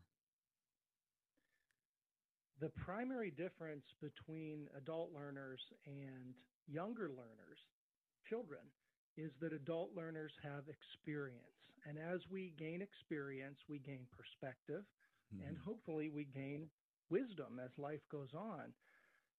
The 2.60 2.70
primary 2.70 3.30
difference 3.30 3.84
between 4.02 4.68
adult 4.76 5.10
learners 5.14 5.60
and 5.86 6.34
younger 6.66 7.08
learners, 7.08 7.58
children, 8.28 8.60
is 9.16 9.30
that 9.40 9.52
adult 9.52 9.90
learners 9.96 10.32
have 10.42 10.64
experience. 10.68 11.57
And 11.88 11.98
as 11.98 12.20
we 12.30 12.50
gain 12.58 12.82
experience, 12.82 13.58
we 13.68 13.78
gain 13.78 14.06
perspective 14.12 14.84
and 15.32 15.56
Mhm. 15.56 15.64
hopefully 15.64 16.10
we 16.10 16.24
gain 16.24 16.70
wisdom 17.10 17.58
as 17.58 17.70
life 17.78 18.06
goes 18.10 18.34
on. 18.34 18.74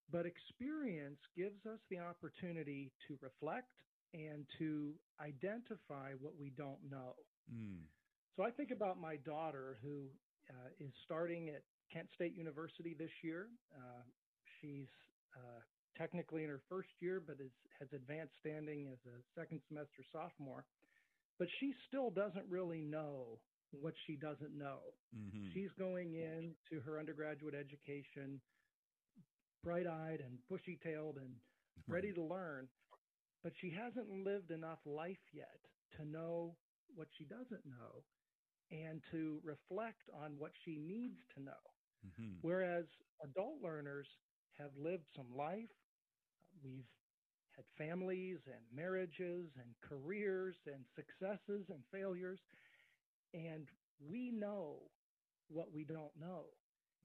But 0.09 0.25
experience 0.25 1.19
gives 1.35 1.65
us 1.65 1.79
the 1.89 1.99
opportunity 1.99 2.91
to 3.07 3.17
reflect 3.21 3.71
and 4.13 4.47
to 4.57 4.99
identify 5.19 6.13
what 6.15 6.35
we 6.35 6.49
don't 6.49 6.83
know. 6.89 7.15
Mm. 7.51 7.85
So 8.35 8.43
I 8.43 8.51
think 8.51 8.71
about 8.71 8.97
my 8.97 9.17
daughter 9.17 9.77
who 9.81 10.09
uh, 10.49 10.69
is 10.79 10.93
starting 11.05 11.49
at 11.49 11.63
Kent 11.91 12.09
State 12.15 12.33
University 12.35 12.95
this 12.95 13.11
year. 13.23 13.49
Uh, 13.75 14.03
she's 14.59 14.87
uh, 15.35 15.61
technically 15.95 16.43
in 16.43 16.49
her 16.49 16.61
first 16.69 16.89
year, 16.99 17.19
but 17.19 17.39
is, 17.39 17.51
has 17.79 17.93
advanced 17.93 18.33
standing 18.39 18.87
as 18.87 18.99
a 19.05 19.21
second 19.39 19.61
semester 19.67 20.03
sophomore. 20.11 20.65
But 21.39 21.49
she 21.59 21.73
still 21.87 22.11
doesn't 22.11 22.49
really 22.49 22.81
know 22.81 23.41
what 23.71 23.95
she 24.07 24.17
doesn't 24.17 24.57
know. 24.57 24.95
Mhm. 25.15 25.53
She's 25.53 25.71
going 25.73 26.15
into 26.15 26.81
her 26.81 26.99
undergraduate 26.99 27.55
education 27.55 28.41
bright 29.63 29.87
eyed 29.87 30.21
and 30.21 30.39
bushy 30.49 30.77
tailed 30.77 31.17
and 31.17 31.41
ready 31.87 32.13
to 32.13 32.21
learn, 32.23 32.69
but 33.43 33.53
she 33.61 33.71
hasn't 33.71 34.09
lived 34.09 34.51
enough 34.51 34.79
life 34.85 35.19
yet 35.33 35.59
to 35.97 36.05
know 36.05 36.57
what 36.95 37.09
she 37.17 37.25
doesn't 37.25 37.65
know. 37.65 38.05
and 38.71 39.03
to 39.11 39.41
reflect 39.43 40.09
on 40.13 40.37
what 40.39 40.51
she 40.63 40.77
needs 40.77 41.19
to 41.35 41.41
know. 41.41 41.63
Mm-hmm. 42.05 42.35
Whereas 42.41 42.85
adult 43.23 43.61
learners 43.61 44.07
have 44.53 44.71
lived 44.77 45.05
some 45.15 45.35
life, 45.35 45.69
we've 46.63 46.87
had 47.59 47.67
families 47.77 48.39
and 48.47 48.63
marriages 48.73 49.51
and 49.59 49.75
careers 49.83 50.55
and 50.65 50.85
successes 50.95 51.67
and 51.69 51.83
failures, 51.91 52.39
and 53.33 53.67
we 53.99 54.31
know 54.31 54.79
what 55.49 55.73
we 55.73 55.83
don't 55.83 56.15
know. 56.19 56.45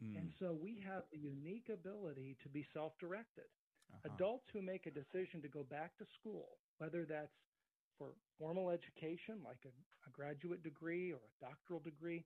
Mm. 0.02 0.18
And 0.18 0.30
so 0.38 0.54
we 0.54 0.82
have 0.87 1.02
the 1.12 1.18
unique 1.18 1.70
ability 1.73 2.37
to 2.42 2.49
be 2.49 2.66
self 2.73 2.92
directed. 3.00 3.50
Uh-huh. 3.92 4.14
Adults 4.14 4.46
who 4.52 4.62
make 4.62 4.87
a 4.87 4.94
decision 4.94 5.42
to 5.42 5.49
go 5.49 5.64
back 5.64 5.96
to 5.99 6.04
school, 6.18 6.58
whether 6.78 7.04
that's 7.04 7.34
for 7.99 8.14
formal 8.38 8.70
education, 8.70 9.38
like 9.44 9.62
a, 9.66 9.75
a 10.06 10.11
graduate 10.11 10.62
degree 10.62 11.12
or 11.12 11.18
a 11.18 11.44
doctoral 11.44 11.80
degree, 11.80 12.25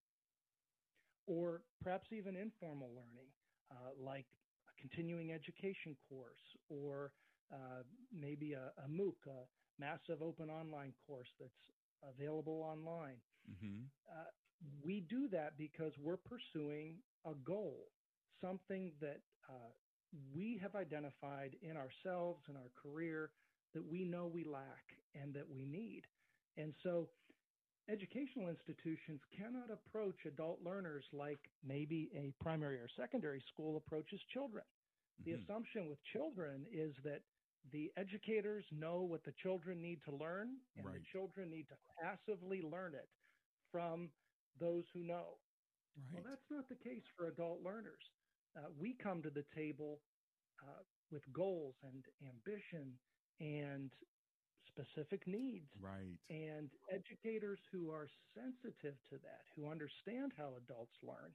or 1.26 1.60
perhaps 1.82 2.08
even 2.12 2.36
informal 2.36 2.88
learning, 2.96 3.28
uh, 3.70 3.92
like 4.00 4.26
a 4.68 4.72
continuing 4.80 5.32
education 5.32 5.96
course, 6.08 6.40
or 6.70 7.12
uh, 7.52 7.82
maybe 8.10 8.52
a, 8.54 8.72
a 8.78 8.88
MOOC, 8.88 9.26
a 9.26 9.48
massive 9.78 10.22
open 10.22 10.50
online 10.50 10.94
course 11.06 11.28
that's 11.38 11.52
available 12.02 12.62
online. 12.62 13.20
Mm-hmm. 13.50 13.84
Uh, 14.10 14.24
we 14.82 15.00
do 15.00 15.28
that 15.28 15.56
because 15.56 15.92
we're 15.98 16.16
pursuing 16.16 17.02
a 17.24 17.34
goal, 17.34 17.92
something 18.40 18.94
that 19.00 19.22
uh, 19.48 19.70
we 20.32 20.58
have 20.60 20.74
identified 20.74 21.56
in 21.62 21.76
ourselves 21.76 22.42
and 22.48 22.56
our 22.56 22.70
career 22.70 23.32
that 23.74 23.84
we 23.84 24.04
know 24.04 24.26
we 24.26 24.44
lack 24.44 24.84
and 25.14 25.34
that 25.34 25.48
we 25.48 25.64
need. 25.64 26.02
And 26.56 26.74
so, 26.82 27.10
educational 27.88 28.48
institutions 28.48 29.20
cannot 29.36 29.70
approach 29.70 30.24
adult 30.26 30.60
learners 30.62 31.04
like 31.12 31.40
maybe 31.62 32.10
a 32.14 32.32
primary 32.42 32.78
or 32.78 32.88
secondary 32.96 33.42
school 33.48 33.76
approaches 33.76 34.20
children. 34.32 34.64
The 35.24 35.32
Mhm. 35.32 35.44
assumption 35.44 35.88
with 35.88 35.98
children 36.12 36.66
is 36.70 36.94
that 37.04 37.22
the 37.72 37.92
educators 37.96 38.64
know 38.70 39.02
what 39.02 39.24
the 39.24 39.32
children 39.42 39.80
need 39.80 40.02
to 40.04 40.14
learn, 40.14 40.60
and 40.76 40.86
the 40.86 41.02
children 41.12 41.50
need 41.50 41.68
to 41.68 41.76
passively 42.02 42.62
learn 42.62 42.94
it 42.94 43.08
from 43.70 44.10
those 44.58 44.84
who 44.92 45.02
know. 45.04 45.40
Right. 45.96 46.24
Well, 46.24 46.24
that's 46.30 46.50
not 46.50 46.68
the 46.68 46.76
case 46.76 47.02
for 47.16 47.26
adult 47.28 47.62
learners. 47.62 48.02
Uh, 48.56 48.70
we 48.76 48.94
come 48.94 49.22
to 49.22 49.30
the 49.30 49.44
table 49.54 50.00
uh, 50.62 50.82
with 51.10 51.22
goals 51.32 51.74
and 51.82 52.04
ambition 52.22 52.98
and 53.40 53.92
specific 54.68 55.26
needs. 55.26 55.70
Right. 55.80 56.18
And 56.28 56.70
educators 56.90 57.60
who 57.72 57.90
are 57.90 58.08
sensitive 58.34 58.96
to 59.10 59.18
that, 59.18 59.42
who 59.54 59.70
understand 59.70 60.32
how 60.36 60.56
adults 60.56 60.96
learn, 61.02 61.34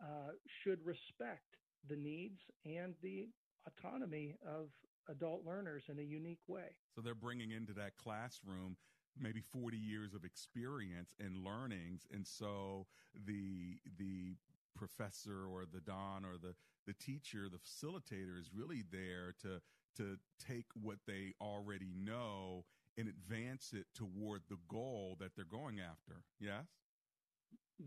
uh, 0.00 0.32
should 0.62 0.84
respect 0.84 1.56
the 1.88 1.96
needs 1.96 2.40
and 2.64 2.94
the 3.02 3.28
autonomy 3.66 4.36
of 4.46 4.70
adult 5.08 5.44
learners 5.46 5.84
in 5.88 5.98
a 5.98 6.02
unique 6.02 6.48
way. 6.48 6.76
So 6.94 7.00
they're 7.00 7.14
bringing 7.14 7.50
into 7.50 7.72
that 7.74 7.96
classroom 7.96 8.76
maybe 9.20 9.40
40 9.40 9.76
years 9.76 10.14
of 10.14 10.24
experience 10.24 11.12
and 11.18 11.44
learnings 11.44 12.06
and 12.12 12.26
so 12.26 12.86
the 13.26 13.78
the 13.98 14.36
professor 14.76 15.46
or 15.46 15.64
the 15.66 15.80
don 15.80 16.24
or 16.24 16.38
the 16.40 16.54
the 16.86 16.92
teacher 16.94 17.48
the 17.50 17.58
facilitator 17.58 18.38
is 18.38 18.50
really 18.54 18.84
there 18.92 19.34
to 19.42 19.60
to 19.96 20.16
take 20.38 20.66
what 20.80 20.98
they 21.06 21.34
already 21.40 21.92
know 21.96 22.64
and 22.96 23.08
advance 23.08 23.72
it 23.72 23.86
toward 23.94 24.42
the 24.48 24.58
goal 24.68 25.16
that 25.18 25.34
they're 25.34 25.44
going 25.44 25.80
after 25.80 26.22
yes 26.38 26.66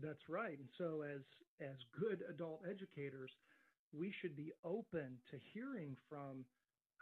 That's 0.00 0.28
right. 0.28 0.58
And 0.58 0.68
so 0.76 1.02
as 1.02 1.22
as 1.60 1.76
good 1.98 2.22
adult 2.28 2.62
educators, 2.68 3.32
we 3.92 4.10
should 4.10 4.36
be 4.36 4.52
open 4.64 5.18
to 5.30 5.38
hearing 5.52 5.96
from 6.08 6.44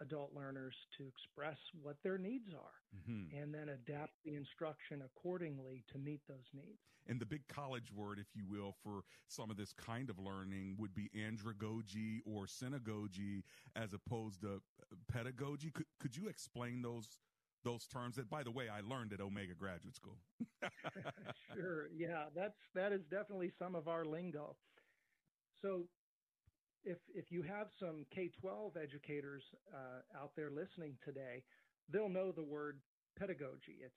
adult 0.01 0.31
learners 0.35 0.75
to 0.99 1.07
express 1.07 1.59
what 1.83 1.97
their 2.03 2.19
needs 2.19 2.49
are 2.55 2.81
mm-hmm. 2.97 3.37
and 3.37 3.53
then 3.55 3.69
adapt 3.69 4.13
the 4.25 4.35
instruction 4.35 5.03
accordingly 5.05 5.85
to 5.93 5.99
meet 5.99 6.21
those 6.29 6.49
needs. 6.55 6.79
And 7.09 7.21
the 7.21 7.27
big 7.27 7.47
college 7.49 7.93
word, 7.93 8.19
if 8.19 8.27
you 8.35 8.45
will, 8.49 8.75
for 8.83 9.03
some 9.29 9.51
of 9.51 9.57
this 9.57 9.73
kind 9.73 10.11
of 10.11 10.19
learning 10.19 10.77
would 10.79 10.95
be 10.95 11.11
andragogy 11.17 12.21
or 12.25 12.47
synagogy 12.47 13.45
as 13.75 13.93
opposed 13.95 14.43
to 14.43 14.61
pedagogy. 15.11 15.71
Could, 15.71 15.87
could 15.99 16.17
you 16.17 16.29
explain 16.29 16.83
those 16.83 17.09
those 17.63 17.87
terms 17.87 18.17
that, 18.17 18.31
by 18.31 18.43
the 18.43 18.51
way, 18.51 18.71
I 18.71 18.81
learned 18.81 19.13
at 19.13 19.21
Omega 19.21 19.55
Graduate 19.55 19.95
School? 19.95 20.17
sure. 21.55 21.89
Yeah, 21.95 22.25
that's 22.35 22.57
that 22.75 22.93
is 22.93 23.03
definitely 23.11 23.53
some 23.59 23.75
of 23.75 23.89
our 23.89 24.05
lingo. 24.05 24.57
So 25.63 25.85
if 26.85 26.99
if 27.15 27.31
you 27.31 27.43
have 27.43 27.69
some 27.79 28.07
K-12 28.15 28.77
educators 28.77 29.45
uh, 29.75 30.01
out 30.19 30.33
there 30.37 30.51
listening 30.51 30.99
today, 31.05 31.45
they'll 31.89 32.09
know 32.09 32.33
the 32.33 32.43
word 32.45 32.83
pedagogy. 33.19 33.79
It's 33.85 33.95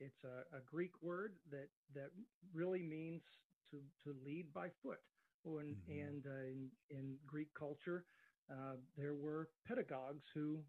it's 0.00 0.24
a, 0.24 0.56
a 0.56 0.60
Greek 0.62 1.02
word 1.02 1.38
that 1.50 1.68
that 1.94 2.10
really 2.52 2.82
means 2.82 3.22
to 3.70 3.82
to 4.04 4.12
lead 4.24 4.52
by 4.52 4.70
foot. 4.82 5.00
And 5.44 5.76
Mhm. 5.76 5.84
and 5.88 6.26
uh, 6.26 6.30
in, 6.30 6.70
in 6.90 7.18
Greek 7.26 7.54
culture, 7.54 8.04
uh, 8.50 8.76
there 8.96 9.14
were 9.14 9.48
pedagogues 9.66 10.24
who 10.34 10.64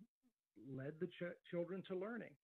led 0.67 0.99
the 0.99 1.07
ch- 1.07 1.37
children 1.51 1.83
to 1.87 1.95
learning, 1.95 2.35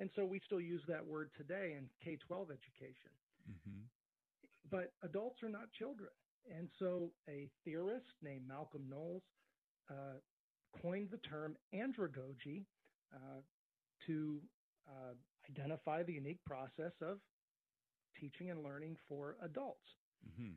and 0.00 0.10
so 0.16 0.24
we 0.24 0.40
still 0.46 0.60
use 0.60 0.82
that 0.88 1.04
word 1.06 1.30
today 1.36 1.74
in 1.74 1.90
K-12 2.02 2.50
education 2.50 3.12
Mm-hmm. 3.50 3.82
but 4.70 4.92
adults 5.02 5.42
are 5.42 5.48
not 5.48 5.72
children. 5.72 6.10
And 6.54 6.68
so 6.78 7.10
a 7.28 7.48
theorist 7.64 8.06
named 8.22 8.46
Malcolm 8.46 8.84
Knowles 8.88 9.22
uh, 9.90 10.18
coined 10.82 11.08
the 11.10 11.18
term 11.18 11.56
andragogy 11.74 12.64
uh, 13.14 13.40
to 14.06 14.40
uh, 14.88 15.14
identify 15.50 16.02
the 16.02 16.12
unique 16.12 16.44
process 16.44 16.92
of 17.02 17.18
teaching 18.20 18.50
and 18.50 18.62
learning 18.62 18.96
for 19.08 19.36
adults. 19.42 19.86
Mm-hmm. 20.26 20.52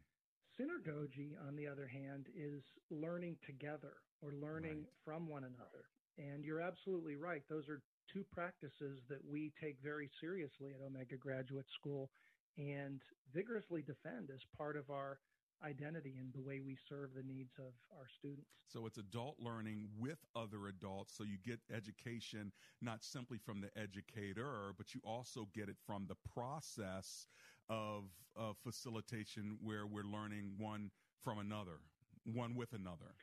Synagogy, 0.57 1.35
on 1.47 1.55
the 1.55 1.67
other 1.67 1.87
hand, 1.87 2.27
is 2.35 2.61
learning 2.89 3.37
together 3.45 3.93
or 4.21 4.33
learning 4.33 4.79
Right. 4.79 4.87
from 5.05 5.27
one 5.29 5.43
another. 5.45 5.87
And 6.17 6.43
you're 6.43 6.61
absolutely 6.61 7.15
right. 7.15 7.43
Those 7.49 7.69
are 7.69 7.81
two 8.11 8.25
practices 8.33 8.99
that 9.09 9.23
we 9.25 9.53
take 9.61 9.77
very 9.81 10.09
seriously 10.19 10.71
at 10.73 10.85
Omega 10.85 11.15
Graduate 11.15 11.67
School 11.79 12.09
and 12.57 13.01
vigorously 13.33 13.81
defend 13.81 14.29
as 14.33 14.41
part 14.57 14.75
of 14.75 14.89
our 14.89 15.19
identity 15.63 16.15
and 16.17 16.33
the 16.33 16.41
way 16.41 16.59
we 16.59 16.75
serve 16.87 17.13
the 17.13 17.23
needs 17.23 17.51
of 17.59 17.73
our 17.91 18.07
students. 18.19 18.49
So 18.67 18.85
it's 18.85 18.97
adult 18.97 19.39
learning 19.39 19.89
with 19.97 20.25
other 20.35 20.67
adults. 20.67 21.13
So 21.13 21.23
you 21.23 21.37
get 21.37 21.59
education 21.69 22.51
not 22.81 23.03
simply 23.03 23.37
from 23.37 23.61
the 23.61 23.69
educator, 23.77 24.73
but 24.77 24.93
you 24.93 25.01
also 25.03 25.45
get 25.45 25.69
it 25.69 25.77
from 25.85 26.07
the 26.07 26.15
process 26.15 27.27
of, 27.69 28.03
of 28.35 28.57
facilitation 28.57 29.57
where 29.61 29.85
we're 29.87 30.03
learning 30.03 30.57
one 30.57 30.91
from 31.23 31.39
another, 31.39 31.79
one 32.23 32.55
with 32.55 32.73
another. 32.73 33.15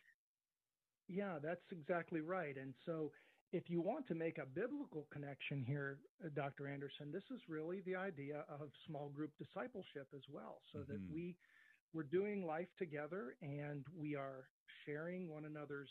Yeah, 1.09 1.39
that's 1.43 1.65
exactly 1.71 2.21
right. 2.21 2.57
And 2.57 2.75
so, 2.85 3.13
if 3.53 3.71
you 3.71 3.81
want 3.81 4.07
to 4.09 4.15
make 4.15 4.39
a 4.39 4.47
biblical 4.47 5.07
connection 5.13 5.63
here, 5.63 6.01
uh, 6.25 6.29
Dr. 6.35 6.67
Anderson, 6.69 7.13
this 7.13 7.23
is 7.31 7.41
really 7.49 7.81
the 7.81 7.95
idea 7.95 8.41
of 8.49 8.71
small 8.87 9.09
group 9.09 9.33
discipleship 9.39 10.09
as 10.15 10.23
well, 10.29 10.63
so 10.73 10.85
that 10.89 10.99
Mhm. 10.99 11.09
we 11.09 11.37
we're 11.93 12.03
doing 12.05 12.47
life 12.47 12.69
together 12.79 13.37
and 13.43 13.85
we 13.95 14.15
are 14.15 14.49
sharing 14.85 15.29
one 15.33 15.45
another's 15.45 15.91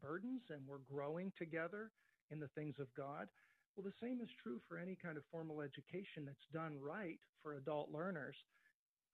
burdens 0.00 0.42
and 0.50 0.66
we're 0.66 0.78
growing 0.78 1.32
together 1.38 1.90
in 2.30 2.40
the 2.40 2.48
things 2.56 2.74
of 2.78 2.86
God. 2.96 3.28
Well, 3.76 3.84
the 3.84 4.06
same 4.06 4.20
is 4.22 4.28
true 4.42 4.60
for 4.68 4.78
any 4.78 4.96
kind 5.02 5.16
of 5.16 5.24
formal 5.30 5.60
education 5.62 6.24
that's 6.26 6.46
done 6.52 6.78
right 6.80 7.18
for 7.42 7.54
adult 7.54 7.90
learners. 7.90 8.36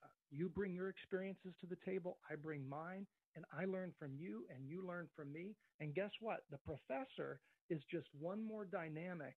Uh, 0.02 0.08
you 0.30 0.48
bring 0.48 0.74
your 0.74 0.88
experiences 0.88 1.54
to 1.60 1.66
the 1.66 1.76
table, 1.84 2.18
I 2.30 2.34
bring 2.36 2.68
mine, 2.68 3.06
and 3.34 3.44
I 3.52 3.64
learn 3.66 3.92
from 3.98 4.14
you, 4.16 4.46
and 4.54 4.66
you 4.68 4.86
learn 4.86 5.08
from 5.14 5.32
me. 5.32 5.54
And 5.80 5.94
guess 5.94 6.10
what? 6.20 6.40
The 6.50 6.58
professor 6.58 7.40
is 7.70 7.80
just 7.90 8.08
one 8.12 8.42
more 8.42 8.64
dynamic 8.64 9.34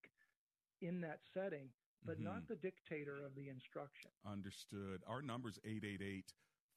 in 0.82 1.02
that 1.02 1.20
setting, 1.34 1.70
but 2.04 2.20
not 2.20 2.42
Mhm. 2.44 2.48
the 2.48 2.56
dictator 2.56 3.24
of 3.24 3.36
the 3.36 3.50
instruction. 3.50 4.12
Understood. 4.26 5.04
Our 5.06 5.22
number 5.22 5.32
number's 5.32 5.60
888 5.64 6.34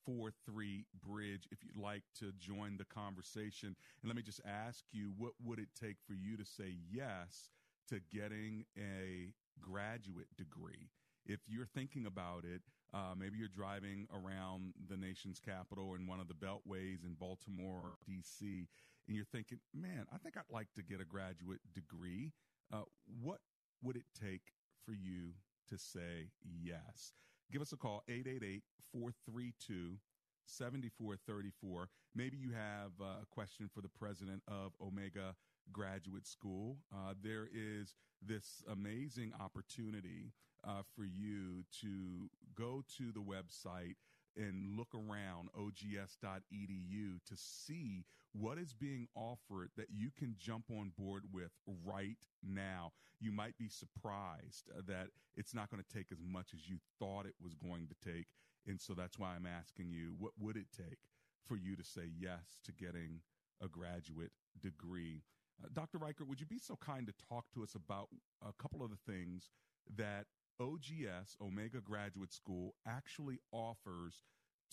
43 0.06 0.84
Bridge 1.06 1.48
if 1.50 1.58
you'd 1.64 1.82
like 1.82 2.02
to 2.20 2.32
join 2.38 2.76
the 2.76 2.84
conversation. 2.84 3.76
And 4.02 4.08
let 4.08 4.16
me 4.16 4.22
just 4.22 4.40
ask 4.46 4.84
you, 4.92 5.12
what 5.16 5.32
would 5.42 5.58
it 5.58 5.68
take 5.78 5.96
for 6.06 6.14
you 6.14 6.36
to 6.36 6.44
say 6.44 6.76
yes 6.90 7.50
to 7.88 8.00
getting 8.12 8.64
a 8.78 9.32
graduate 9.60 10.28
degree? 10.36 10.90
If 11.26 11.40
you're 11.46 11.66
thinking 11.66 12.06
about 12.06 12.44
it, 12.44 12.60
uh, 12.92 13.14
maybe 13.18 13.38
you're 13.38 13.48
driving 13.48 14.06
around 14.12 14.74
the 14.88 14.96
nation's 14.96 15.40
capital 15.40 15.94
in 15.94 16.06
one 16.06 16.20
of 16.20 16.28
the 16.28 16.34
beltways 16.34 17.04
in 17.04 17.14
Baltimore 17.18 17.80
or 17.82 17.94
DC, 18.08 18.68
and 19.08 19.16
you're 19.16 19.24
thinking, 19.24 19.58
man, 19.74 20.06
I 20.12 20.18
think 20.18 20.36
I'd 20.36 20.52
like 20.52 20.72
to 20.76 20.82
get 20.82 21.00
a 21.00 21.04
graduate 21.04 21.60
degree. 21.74 22.32
Uh, 22.72 22.82
what 23.20 23.40
would 23.82 23.96
it 23.96 24.06
take 24.18 24.52
for 24.84 24.92
you 24.92 25.32
to 25.68 25.78
say 25.78 26.30
yes? 26.42 27.12
Give 27.52 27.62
us 27.62 27.72
a 27.72 27.76
call 27.76 28.02
888-432 28.08 29.98
7434. 30.46 31.88
Maybe 32.14 32.36
you 32.36 32.52
have 32.52 32.92
uh, 33.00 33.22
a 33.22 33.26
question 33.30 33.68
for 33.72 33.80
the 33.80 33.88
president 33.88 34.42
of 34.46 34.72
Omega 34.80 35.34
Graduate 35.72 36.26
School. 36.26 36.76
Uh, 36.94 37.14
there 37.22 37.48
is 37.52 37.94
this 38.24 38.62
amazing 38.70 39.32
opportunity 39.40 40.32
uh, 40.66 40.82
for 40.94 41.04
you 41.04 41.64
to 41.80 42.30
go 42.54 42.82
to 42.96 43.12
the 43.12 43.20
website 43.20 43.96
and 44.36 44.76
look 44.76 44.94
around 44.94 45.48
ogs.edu 45.56 47.18
to 47.26 47.36
see 47.36 48.04
what 48.32 48.58
is 48.58 48.72
being 48.72 49.06
offered 49.14 49.70
that 49.76 49.88
you 49.94 50.10
can 50.18 50.34
jump 50.38 50.64
on 50.70 50.92
board 50.98 51.24
with 51.32 51.52
right 51.84 52.18
now. 52.42 52.92
You 53.20 53.30
might 53.30 53.56
be 53.58 53.68
surprised 53.68 54.70
that 54.86 55.08
it's 55.36 55.54
not 55.54 55.70
going 55.70 55.82
to 55.82 55.96
take 55.96 56.10
as 56.10 56.18
much 56.20 56.48
as 56.52 56.68
you 56.68 56.78
thought 56.98 57.26
it 57.26 57.34
was 57.42 57.54
going 57.54 57.88
to 57.88 58.12
take. 58.12 58.26
And 58.66 58.80
so 58.80 58.94
that's 58.94 59.18
why 59.18 59.34
I'm 59.34 59.46
asking 59.46 59.90
you, 59.90 60.14
what 60.18 60.32
would 60.40 60.56
it 60.56 60.66
take 60.76 60.98
for 61.46 61.56
you 61.56 61.76
to 61.76 61.84
say 61.84 62.10
yes 62.18 62.58
to 62.64 62.72
getting 62.72 63.20
a 63.62 63.68
graduate 63.68 64.32
degree? 64.60 65.22
Uh, 65.62 65.68
Dr. 65.72 65.98
Reichert, 65.98 66.28
would 66.28 66.40
you 66.40 66.46
be 66.46 66.58
so 66.58 66.76
kind 66.76 67.06
to 67.06 67.14
talk 67.28 67.44
to 67.54 67.62
us 67.62 67.74
about 67.74 68.08
a 68.42 68.52
couple 68.60 68.82
of 68.82 68.90
the 68.90 69.12
things 69.12 69.50
that 69.96 70.26
OGS, 70.60 71.36
Omega 71.40 71.80
Graduate 71.80 72.32
School, 72.32 72.74
actually 72.86 73.40
offers 73.52 74.22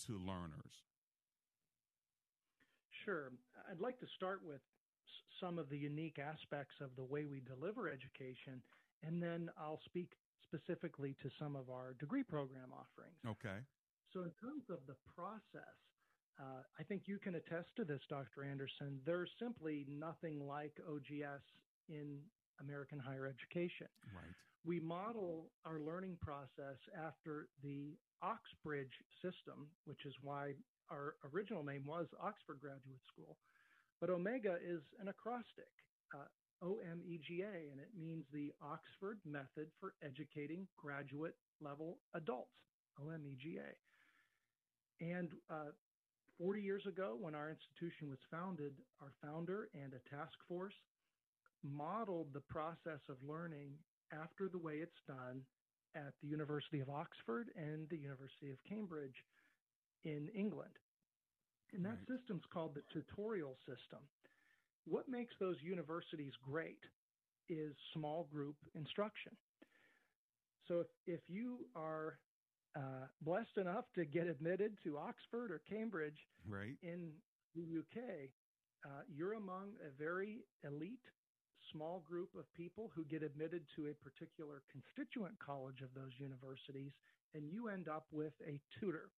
to 0.06 0.18
learners? 0.18 0.84
Sure. 3.04 3.32
I'd 3.70 3.80
like 3.80 3.98
to 4.00 4.06
start 4.16 4.40
with 4.44 4.60
some 5.40 5.58
of 5.58 5.68
the 5.68 5.76
unique 5.78 6.18
aspects 6.18 6.76
of 6.80 6.90
the 6.96 7.04
way 7.04 7.24
we 7.24 7.40
deliver 7.40 7.88
education, 7.88 8.62
and 9.02 9.22
then 9.22 9.50
I'll 9.58 9.80
speak 9.84 10.12
specifically 10.42 11.16
to 11.22 11.30
some 11.38 11.56
of 11.56 11.70
our 11.70 11.94
degree 11.98 12.22
program 12.22 12.70
offerings. 12.72 13.18
Okay. 13.26 13.58
So, 14.12 14.22
in 14.22 14.30
terms 14.40 14.64
of 14.68 14.78
the 14.86 14.96
process, 15.16 15.76
uh, 16.38 16.62
I 16.78 16.82
think 16.84 17.02
you 17.06 17.18
can 17.18 17.34
attest 17.34 17.68
to 17.76 17.84
this, 17.84 18.00
Dr. 18.08 18.44
Anderson. 18.44 19.00
There's 19.04 19.30
simply 19.38 19.86
nothing 19.88 20.46
like 20.46 20.78
OGS 20.88 21.42
in 21.88 22.18
American 22.60 22.98
higher 22.98 23.26
education. 23.26 23.88
Right. 24.14 24.34
We 24.64 24.78
model 24.78 25.50
our 25.64 25.80
learning 25.80 26.18
process 26.20 26.78
after 26.96 27.48
the 27.62 27.98
Oxbridge 28.22 28.94
system, 29.20 29.66
which 29.84 30.06
is 30.06 30.14
why 30.22 30.54
our 30.90 31.14
original 31.32 31.64
name 31.64 31.84
was 31.86 32.06
Oxford 32.22 32.60
Graduate 32.60 33.02
School. 33.12 33.36
But 34.00 34.10
Omega 34.10 34.58
is 34.62 34.82
an 35.00 35.08
acrostic, 35.08 35.70
uh, 36.14 36.26
O 36.62 36.78
M 36.78 37.02
E 37.04 37.18
G 37.26 37.42
A, 37.42 37.70
and 37.70 37.80
it 37.80 37.90
means 37.98 38.24
the 38.32 38.52
Oxford 38.62 39.18
Method 39.24 39.70
for 39.80 39.94
Educating 40.02 40.66
Graduate 40.76 41.34
Level 41.60 41.98
Adults, 42.14 42.54
O 43.00 43.10
M 43.10 43.24
E 43.26 43.36
G 43.40 43.58
A. 43.58 45.04
And 45.04 45.30
uh, 45.50 45.74
40 46.38 46.60
years 46.60 46.86
ago, 46.86 47.16
when 47.18 47.34
our 47.34 47.50
institution 47.50 48.08
was 48.08 48.18
founded, 48.30 48.74
our 49.00 49.12
founder 49.22 49.68
and 49.74 49.92
a 49.94 50.14
task 50.14 50.34
force 50.48 50.74
modeled 51.62 52.32
the 52.32 52.40
process 52.40 53.00
of 53.08 53.16
learning 53.22 53.72
after 54.12 54.48
the 54.48 54.58
way 54.58 54.74
it's 54.74 55.02
done 55.06 55.42
at 55.94 56.12
the 56.22 56.28
University 56.28 56.80
of 56.80 56.88
Oxford 56.90 57.50
and 57.56 57.88
the 57.90 57.96
University 57.98 58.50
of 58.50 58.58
Cambridge 58.68 59.16
in 60.04 60.28
England. 60.34 60.72
And 61.72 61.84
that 61.84 61.98
Right. 61.98 62.18
system's 62.18 62.44
called 62.46 62.74
the 62.74 62.82
tutorial 62.92 63.56
system. 63.66 64.00
What 64.84 65.08
makes 65.08 65.34
those 65.38 65.62
universities 65.62 66.34
great 66.36 66.80
is 67.48 67.76
small 67.92 68.24
group 68.24 68.56
instruction. 68.74 69.36
So 70.66 70.80
if, 70.80 70.86
if 71.06 71.20
you 71.28 71.68
are 71.74 72.18
uh, 72.76 73.06
blessed 73.20 73.56
enough 73.58 73.84
to 73.94 74.04
get 74.04 74.26
admitted 74.26 74.78
to 74.84 74.98
Oxford 74.98 75.50
or 75.50 75.60
Cambridge 75.68 76.18
Right. 76.46 76.76
in 76.82 77.12
the 77.54 77.78
UK, 77.80 78.30
uh, 78.84 79.02
you're 79.08 79.34
among 79.34 79.72
a 79.86 79.90
very 79.90 80.44
elite 80.64 81.04
small 81.72 82.04
group 82.08 82.30
of 82.38 82.44
people 82.54 82.90
who 82.94 83.04
get 83.04 83.22
admitted 83.22 83.62
to 83.76 83.88
a 83.88 83.94
particular 84.04 84.62
constituent 84.70 85.34
college 85.44 85.80
of 85.82 85.88
those 85.94 86.12
universities, 86.18 86.92
and 87.34 87.50
you 87.50 87.68
end 87.68 87.88
up 87.88 88.06
with 88.12 88.32
a 88.46 88.60
tutor. 88.78 89.10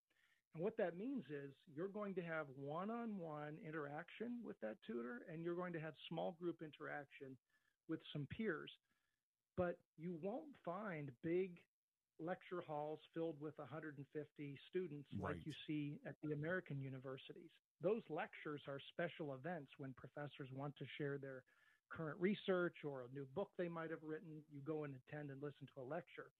And 0.55 0.63
what 0.63 0.77
that 0.77 0.97
means 0.97 1.25
is 1.29 1.51
you're 1.75 1.91
going 1.91 2.15
to 2.15 2.21
have 2.21 2.47
one 2.55 2.89
on 2.89 3.19
one 3.19 3.57
interaction 3.67 4.39
with 4.43 4.59
that 4.61 4.77
tutor, 4.87 5.21
and 5.31 5.43
you're 5.43 5.55
going 5.55 5.73
to 5.73 5.79
have 5.79 5.93
small 6.07 6.35
group 6.39 6.61
interaction 6.61 7.35
with 7.89 7.99
some 8.13 8.27
peers. 8.35 8.71
But 9.57 9.77
you 9.97 10.17
won't 10.21 10.55
find 10.63 11.11
big 11.23 11.59
lecture 12.19 12.63
halls 12.65 12.99
filled 13.13 13.35
with 13.41 13.57
150 13.57 13.99
students 14.69 15.07
like 15.19 15.37
you 15.45 15.53
see 15.67 15.99
at 16.07 16.15
the 16.23 16.31
American 16.31 16.79
universities. 16.79 17.51
Those 17.81 18.01
lectures 18.09 18.61
are 18.67 18.79
special 18.93 19.35
events 19.35 19.71
when 19.77 19.93
professors 19.99 20.47
want 20.55 20.75
to 20.77 20.85
share 20.97 21.17
their 21.17 21.43
current 21.89 22.19
research 22.19 22.83
or 22.83 23.03
a 23.03 23.07
new 23.09 23.25
book 23.25 23.51
they 23.57 23.69
might 23.69 23.89
have 23.91 24.03
written. 24.03 24.43
You 24.49 24.61
go 24.61 24.83
and 24.83 24.95
attend 24.95 25.31
and 25.31 25.41
listen 25.41 25.67
to 25.75 25.81
a 25.81 25.83
lecture. 25.83 26.31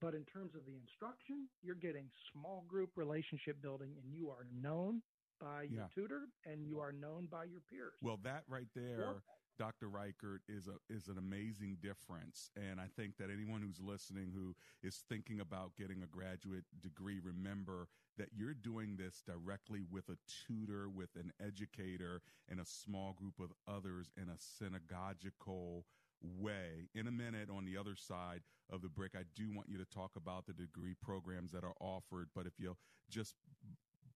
But 0.00 0.14
in 0.14 0.24
terms 0.26 0.54
of 0.54 0.64
the 0.66 0.76
instruction, 0.76 1.48
you're 1.62 1.74
getting 1.74 2.10
small 2.32 2.62
group 2.62 2.96
relationship 2.96 3.60
building 3.62 3.96
and 3.96 4.12
you 4.12 4.30
are 4.30 4.44
known 4.44 5.02
by 5.40 5.62
your 5.64 5.82
Yeah. 5.82 5.88
tutor 5.88 6.28
and 6.44 6.66
you 6.66 6.80
are 6.80 6.92
known 6.92 7.26
by 7.26 7.44
your 7.44 7.60
peers. 7.62 7.98
Well, 8.02 8.18
that 8.18 8.48
right 8.48 8.68
there, 8.74 9.22
Dr. 9.58 9.88
Reichert, 9.88 10.42
is 10.48 10.68
a 10.68 10.76
is 10.92 11.08
an 11.08 11.18
amazing 11.18 11.78
difference, 11.82 12.50
and 12.56 12.80
I 12.80 12.86
think 12.96 13.16
that 13.18 13.30
anyone 13.30 13.62
who's 13.62 13.80
listening 13.80 14.32
who 14.34 14.54
is 14.82 15.02
thinking 15.08 15.40
about 15.40 15.76
getting 15.76 16.02
a 16.02 16.06
graduate 16.06 16.64
degree, 16.80 17.20
remember 17.22 17.88
that 18.18 18.28
you're 18.34 18.54
doing 18.54 18.96
this 18.96 19.22
directly 19.26 19.82
with 19.90 20.08
a 20.08 20.16
tutor, 20.46 20.88
with 20.88 21.10
an 21.16 21.32
educator, 21.44 22.22
and 22.48 22.60
a 22.60 22.64
small 22.64 23.12
group 23.12 23.40
of 23.40 23.52
others 23.68 24.10
in 24.16 24.28
a 24.28 24.38
synagogical 24.38 25.84
way. 26.22 26.88
In 26.94 27.06
a 27.06 27.12
minute, 27.12 27.50
on 27.50 27.64
the 27.64 27.76
other 27.76 27.94
side 27.94 28.40
of 28.70 28.82
the 28.82 28.88
brick, 28.88 29.12
I 29.14 29.24
do 29.34 29.50
want 29.52 29.68
you 29.68 29.78
to 29.78 29.84
talk 29.84 30.12
about 30.16 30.46
the 30.46 30.52
degree 30.52 30.94
programs 31.00 31.52
that 31.52 31.64
are 31.64 31.74
offered. 31.80 32.28
But 32.34 32.46
if 32.46 32.54
you'll 32.58 32.78
just 33.10 33.34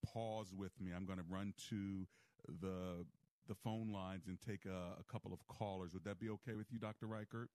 pause 0.02 0.52
with 0.56 0.72
me, 0.80 0.92
I'm 0.94 1.04
going 1.04 1.18
to 1.18 1.24
run 1.28 1.54
to 1.68 2.06
the 2.60 3.04
the 3.50 3.56
phone 3.56 3.92
lines 3.92 4.28
and 4.28 4.38
take 4.40 4.64
a, 4.64 5.00
a 5.00 5.04
couple 5.12 5.32
of 5.32 5.46
callers. 5.48 5.92
Would 5.92 6.04
that 6.04 6.20
be 6.20 6.30
okay 6.30 6.54
with 6.54 6.70
you, 6.70 6.78
Dr. 6.78 7.06
Reichert? 7.06 7.50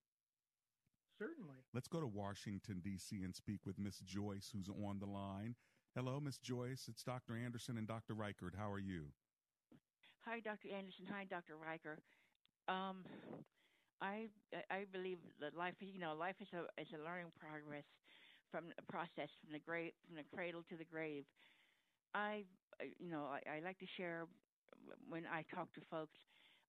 Certainly. 1.17 1.63
Let's 1.73 1.87
go 1.87 2.01
to 2.01 2.07
Washington, 2.07 2.81
D.C. 2.83 3.23
and 3.23 3.33
speak 3.33 3.65
with 3.65 3.79
Miss 3.79 3.99
Joyce, 3.99 4.51
who's 4.51 4.67
on 4.67 4.99
the 4.99 5.07
line. 5.07 5.55
Hello, 5.95 6.19
Miss 6.19 6.37
Joyce. 6.37 6.87
It's 6.89 7.03
Dr. 7.03 7.37
Anderson 7.37 7.77
and 7.77 7.87
Dr. 7.87 8.13
Reichert. 8.13 8.55
How 8.59 8.69
are 8.69 8.79
you? 8.79 9.05
Hi, 10.27 10.41
Dr. 10.41 10.75
Anderson. 10.75 11.05
Hi, 11.09 11.23
Dr. 11.23 11.55
Riker. 11.55 11.99
Um, 12.67 13.05
I 14.01 14.27
I 14.69 14.83
believe 14.91 15.19
that 15.39 15.55
life, 15.55 15.75
you 15.79 15.99
know, 15.99 16.13
life 16.19 16.35
is 16.41 16.49
a 16.51 16.67
is 16.81 16.89
a 16.91 16.99
learning 17.01 17.31
progress 17.39 17.85
from 18.51 18.65
a 18.77 18.91
process 18.91 19.29
from 19.39 19.53
the 19.53 19.59
grave 19.59 19.93
from 20.05 20.17
the 20.17 20.27
cradle 20.35 20.63
to 20.67 20.75
the 20.75 20.83
grave. 20.83 21.23
I, 22.13 22.43
uh, 22.81 22.85
you 22.99 23.09
know, 23.09 23.29
I, 23.31 23.57
I 23.57 23.59
like 23.63 23.77
to 23.79 23.87
share 23.95 24.27
when 25.07 25.23
I 25.31 25.43
talk 25.53 25.73
to 25.73 25.81
folks. 25.89 26.17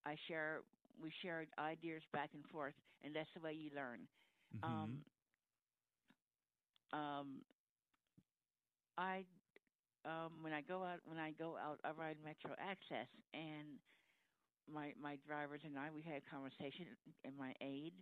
I 0.05 0.15
share 0.27 0.61
we 1.01 1.11
share 1.21 1.45
ideas 1.59 2.01
back 2.13 2.29
and 2.33 2.43
forth, 2.51 2.73
and 3.03 3.15
that's 3.15 3.29
the 3.35 3.41
way 3.41 3.53
you 3.53 3.69
learn. 3.75 4.01
Um, 4.63 5.03
um, 6.93 7.41
I 8.97 9.25
um, 10.05 10.31
when 10.41 10.53
I 10.53 10.61
go 10.61 10.83
out 10.83 10.99
when 11.05 11.17
I 11.17 11.31
go 11.31 11.55
out 11.57 11.79
I 11.83 11.91
ride 11.91 12.17
Metro 12.23 12.55
Access 12.59 13.07
and 13.33 13.79
my 14.71 14.93
my 15.01 15.17
drivers 15.27 15.61
and 15.65 15.77
I 15.77 15.89
we 15.93 16.01
had 16.01 16.21
conversation 16.29 16.85
and 17.23 17.33
my 17.37 17.53
aide 17.61 17.93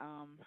um 0.00 0.38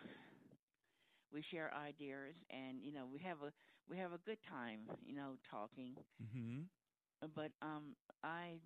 we 1.33 1.43
share 1.51 1.71
ideas 1.73 2.33
and 2.49 2.81
you 2.83 2.91
know 2.91 3.05
we 3.11 3.19
have 3.19 3.37
a 3.43 3.51
we 3.89 3.97
have 3.97 4.11
a 4.13 4.19
good 4.25 4.37
time 4.49 4.79
you 5.05 5.15
know 5.15 5.35
talking 5.49 5.95
Mm-hmm. 6.23 6.61
But 7.35 7.51
um 7.61 7.95
I 8.23 8.59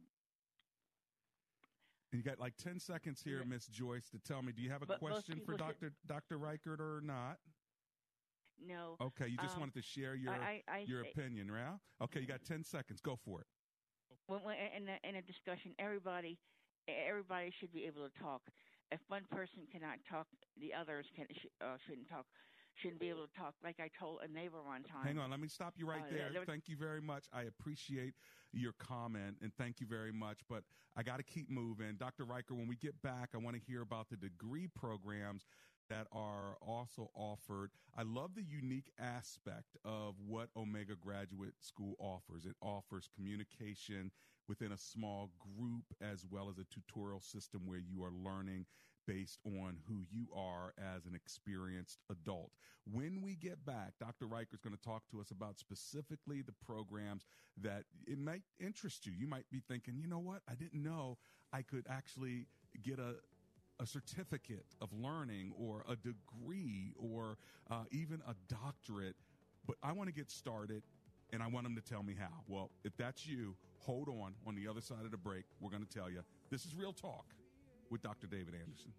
you 2.11 2.21
got 2.21 2.39
like 2.39 2.55
10 2.57 2.79
seconds 2.79 3.23
here, 3.23 3.39
Yeah. 3.39 3.45
Miss 3.49 3.65
Joyce, 3.65 4.07
to 4.09 4.19
tell 4.19 4.43
me, 4.43 4.51
do 4.51 4.61
you 4.61 4.69
have 4.69 4.83
a 4.83 4.85
But 4.85 4.99
question 4.99 5.39
for 5.39 5.53
people 5.53 5.67
should- 5.67 5.79
Dr. 5.79 5.93
Dr. 6.05 6.37
Reichert 6.37 6.79
or 6.79 7.01
not? 7.01 7.39
no 8.63 8.95
Okay, 9.01 9.27
you 9.27 9.37
just 9.37 9.55
um, 9.55 9.61
wanted 9.61 9.73
to 9.73 9.81
share 9.81 10.13
your 10.13 10.31
I, 10.31 10.61
I, 10.67 10.79
your 10.85 11.01
opinion, 11.01 11.49
right? 11.49 11.79
Okay, 12.03 12.19
you 12.21 12.27
got 12.27 12.43
10 12.43 12.63
seconds. 12.63 13.01
Go 13.01 13.15
for 13.15 13.41
it. 13.41 13.47
when, 14.27 14.43
when 14.43 14.55
in 14.77 14.87
a, 14.89 15.09
in 15.09 15.15
a 15.15 15.21
discussion, 15.23 15.73
everybody 15.79 16.37
everybody 16.87 17.49
should 17.59 17.73
be 17.73 17.85
able 17.85 18.07
to 18.07 18.19
talk. 18.21 18.41
If 18.91 18.99
one 19.07 19.23
person 19.31 19.65
cannot 19.71 19.97
talk, 20.07 20.27
the 20.59 20.71
others 20.73 21.07
can 21.15 21.25
sh- 21.31 21.47
uh, 21.61 21.77
shouldn't 21.87 22.07
talk. 22.09 22.27
Shouldn't 22.75 22.99
be 22.99 23.09
able 23.09 23.27
to 23.27 23.33
talk. 23.37 23.53
Like 23.63 23.79
I 23.79 23.89
told 23.97 24.19
a 24.23 24.27
neighbor 24.27 24.61
one 24.63 24.83
time. 24.83 25.05
Hang 25.05 25.19
on, 25.19 25.29
let 25.29 25.39
me 25.39 25.47
stop 25.47 25.75
you 25.77 25.85
right 25.87 26.01
Uh, 26.03 26.09
there. 26.09 26.31
was- 26.33 26.45
Thank 26.47 26.67
you 26.67 26.75
very 26.75 27.01
much. 27.01 27.27
I 27.31 27.43
appreciate 27.43 28.15
your 28.51 28.73
comment 28.73 29.37
and 29.41 29.53
thank 29.55 29.79
you 29.79 29.87
very 29.87 30.11
much. 30.11 30.41
But 30.47 30.63
I 30.95 31.03
got 31.03 31.17
to 31.17 31.23
keep 31.23 31.49
moving. 31.49 31.95
Dr. 31.97 32.25
Reichert, 32.25 32.57
when 32.57 32.67
we 32.67 32.75
get 32.75 32.99
back, 33.01 33.29
I 33.33 33.37
want 33.37 33.55
to 33.55 33.61
hear 33.61 33.81
about 33.81 34.09
the 34.09 34.17
degree 34.17 34.67
programs 34.67 35.45
that 35.89 36.07
are 36.11 36.55
also 36.61 37.11
offered. 37.13 37.71
I 37.95 38.03
love 38.03 38.35
the 38.35 38.43
unique 38.43 38.91
aspect 38.97 39.75
of 39.83 40.19
what 40.19 40.49
Omega 40.55 40.95
Graduate 40.95 41.61
School 41.61 41.95
offers. 41.99 42.45
It 42.45 42.55
offers 42.61 43.07
communication 43.07 44.11
within 44.47 44.71
a 44.71 44.77
small 44.77 45.31
group 45.57 45.85
as 46.01 46.25
well 46.25 46.49
as 46.49 46.57
a 46.57 46.65
tutorial 46.65 47.19
system 47.21 47.65
where 47.65 47.79
you 47.79 48.03
are 48.03 48.11
learning 48.11 48.65
based 49.05 49.39
on 49.45 49.77
who 49.87 50.03
you 50.09 50.27
are 50.35 50.73
as 50.77 51.05
an 51.05 51.15
experienced 51.15 51.99
adult. 52.09 52.51
When 52.91 53.21
we 53.21 53.35
get 53.35 53.65
back, 53.65 53.93
Dr. 53.99 54.27
Reichert 54.27 54.55
is 54.55 54.61
going 54.61 54.75
to 54.75 54.81
talk 54.81 55.03
to 55.11 55.21
us 55.21 55.31
about 55.31 55.57
specifically 55.59 56.41
the 56.41 56.53
programs 56.65 57.25
that 57.61 57.83
it 58.05 58.19
might 58.19 58.43
interest 58.59 59.05
you. 59.05 59.13
You 59.17 59.27
might 59.27 59.49
be 59.51 59.61
thinking, 59.67 59.95
you 59.97 60.07
know 60.07 60.19
what? 60.19 60.41
I 60.49 60.55
didn't 60.55 60.81
know 60.81 61.17
I 61.51 61.61
could 61.61 61.85
actually 61.89 62.47
get 62.81 62.99
a 62.99 63.15
a 63.79 63.87
certificate 63.87 64.67
of 64.81 64.89
learning 64.93 65.51
or 65.57 65.83
a 65.89 65.95
degree 65.95 66.93
or 66.95 67.37
uh, 67.71 67.83
even 67.91 68.21
a 68.27 68.35
doctorate, 68.47 69.15
but 69.65 69.75
I 69.81 69.93
want 69.93 70.09
to 70.09 70.13
get 70.13 70.29
started 70.29 70.83
and 71.31 71.41
I 71.41 71.47
want 71.47 71.65
them 71.65 71.75
to 71.75 71.81
tell 71.81 72.03
me 72.03 72.15
how. 72.17 72.43
Well, 72.47 72.69
if 72.83 72.95
that's 72.97 73.25
you, 73.25 73.55
hold 73.79 74.07
on. 74.09 74.35
On 74.45 74.55
the 74.55 74.67
other 74.67 74.81
side 74.81 75.03
of 75.05 75.11
the 75.11 75.17
break, 75.17 75.45
we're 75.59 75.71
going 75.71 75.85
to 75.85 75.89
tell 75.89 76.09
you. 76.09 76.21
This 76.51 76.65
is 76.65 76.75
Real 76.75 76.93
Talk 76.93 77.25
with 77.93 78.01
Dr. 78.01 78.25
David 78.25 78.55
Anderson. 78.55 78.91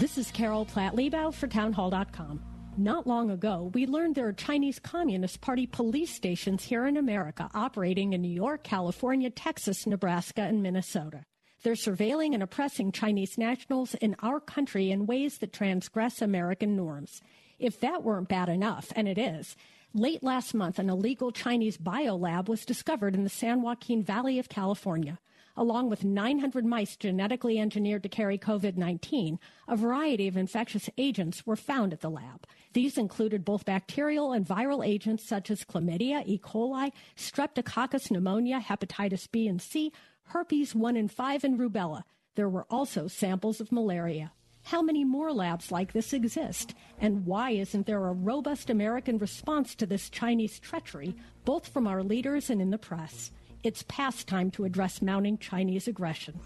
This 0.00 0.18
is 0.18 0.30
Carol 0.32 0.66
Platt-Liebau 0.66 1.32
for 1.32 1.46
townhall.com. 1.46 2.42
Not 2.76 3.06
long 3.06 3.30
ago, 3.30 3.70
we 3.72 3.86
learned 3.86 4.16
there 4.16 4.26
are 4.26 4.32
Chinese 4.32 4.80
Communist 4.80 5.40
Party 5.40 5.66
police 5.66 6.12
stations 6.12 6.64
here 6.64 6.86
in 6.86 6.96
America 6.96 7.48
operating 7.54 8.12
in 8.12 8.22
New 8.22 8.28
York, 8.28 8.64
California, 8.64 9.30
Texas, 9.30 9.86
Nebraska, 9.86 10.42
and 10.42 10.62
Minnesota. 10.62 11.22
They're 11.66 11.74
surveilling 11.74 12.32
and 12.32 12.44
oppressing 12.44 12.92
Chinese 12.92 13.36
nationals 13.36 13.94
in 13.94 14.14
our 14.22 14.38
country 14.38 14.92
in 14.92 15.04
ways 15.04 15.38
that 15.38 15.52
transgress 15.52 16.22
American 16.22 16.76
norms. 16.76 17.20
If 17.58 17.80
that 17.80 18.04
weren't 18.04 18.28
bad 18.28 18.48
enough, 18.48 18.92
and 18.94 19.08
it 19.08 19.18
is, 19.18 19.56
late 19.92 20.22
last 20.22 20.54
month 20.54 20.78
an 20.78 20.88
illegal 20.88 21.32
Chinese 21.32 21.76
biolab 21.76 22.48
was 22.48 22.64
discovered 22.64 23.16
in 23.16 23.24
the 23.24 23.28
San 23.28 23.62
Joaquin 23.62 24.04
Valley 24.04 24.38
of 24.38 24.48
California. 24.48 25.18
Along 25.56 25.90
with 25.90 26.04
900 26.04 26.64
mice 26.64 26.94
genetically 26.94 27.58
engineered 27.58 28.04
to 28.04 28.08
carry 28.08 28.38
COVID 28.38 28.76
19, 28.76 29.40
a 29.66 29.74
variety 29.74 30.28
of 30.28 30.36
infectious 30.36 30.88
agents 30.96 31.44
were 31.46 31.56
found 31.56 31.92
at 31.92 32.00
the 32.00 32.10
lab. 32.10 32.46
These 32.74 32.96
included 32.96 33.44
both 33.44 33.64
bacterial 33.64 34.32
and 34.32 34.46
viral 34.46 34.86
agents 34.86 35.26
such 35.26 35.50
as 35.50 35.64
chlamydia, 35.64 36.22
E. 36.26 36.38
coli, 36.38 36.92
streptococcus 37.16 38.08
pneumonia, 38.08 38.60
hepatitis 38.60 39.28
B 39.28 39.48
and 39.48 39.60
C, 39.60 39.92
herpes 40.26 40.74
1 40.74 40.96
and 40.96 41.10
5, 41.10 41.44
and 41.44 41.58
rubella. 41.58 42.02
There 42.34 42.48
were 42.48 42.66
also 42.68 43.08
samples 43.08 43.60
of 43.60 43.72
malaria. 43.72 44.32
How 44.64 44.82
many 44.82 45.04
more 45.04 45.32
labs 45.32 45.70
like 45.70 45.92
this 45.92 46.12
exist? 46.12 46.74
And 47.00 47.24
why 47.24 47.50
isn't 47.50 47.86
there 47.86 48.04
a 48.04 48.12
robust 48.12 48.68
American 48.68 49.18
response 49.18 49.74
to 49.76 49.86
this 49.86 50.10
Chinese 50.10 50.58
treachery, 50.58 51.14
both 51.44 51.68
from 51.68 51.86
our 51.86 52.02
leaders 52.02 52.50
and 52.50 52.60
in 52.60 52.70
the 52.70 52.78
press? 52.78 53.30
It's 53.62 53.84
past 53.86 54.26
time 54.26 54.50
to 54.52 54.64
address 54.64 55.00
mounting 55.00 55.38
Chinese 55.38 55.86
aggression. 55.86 56.40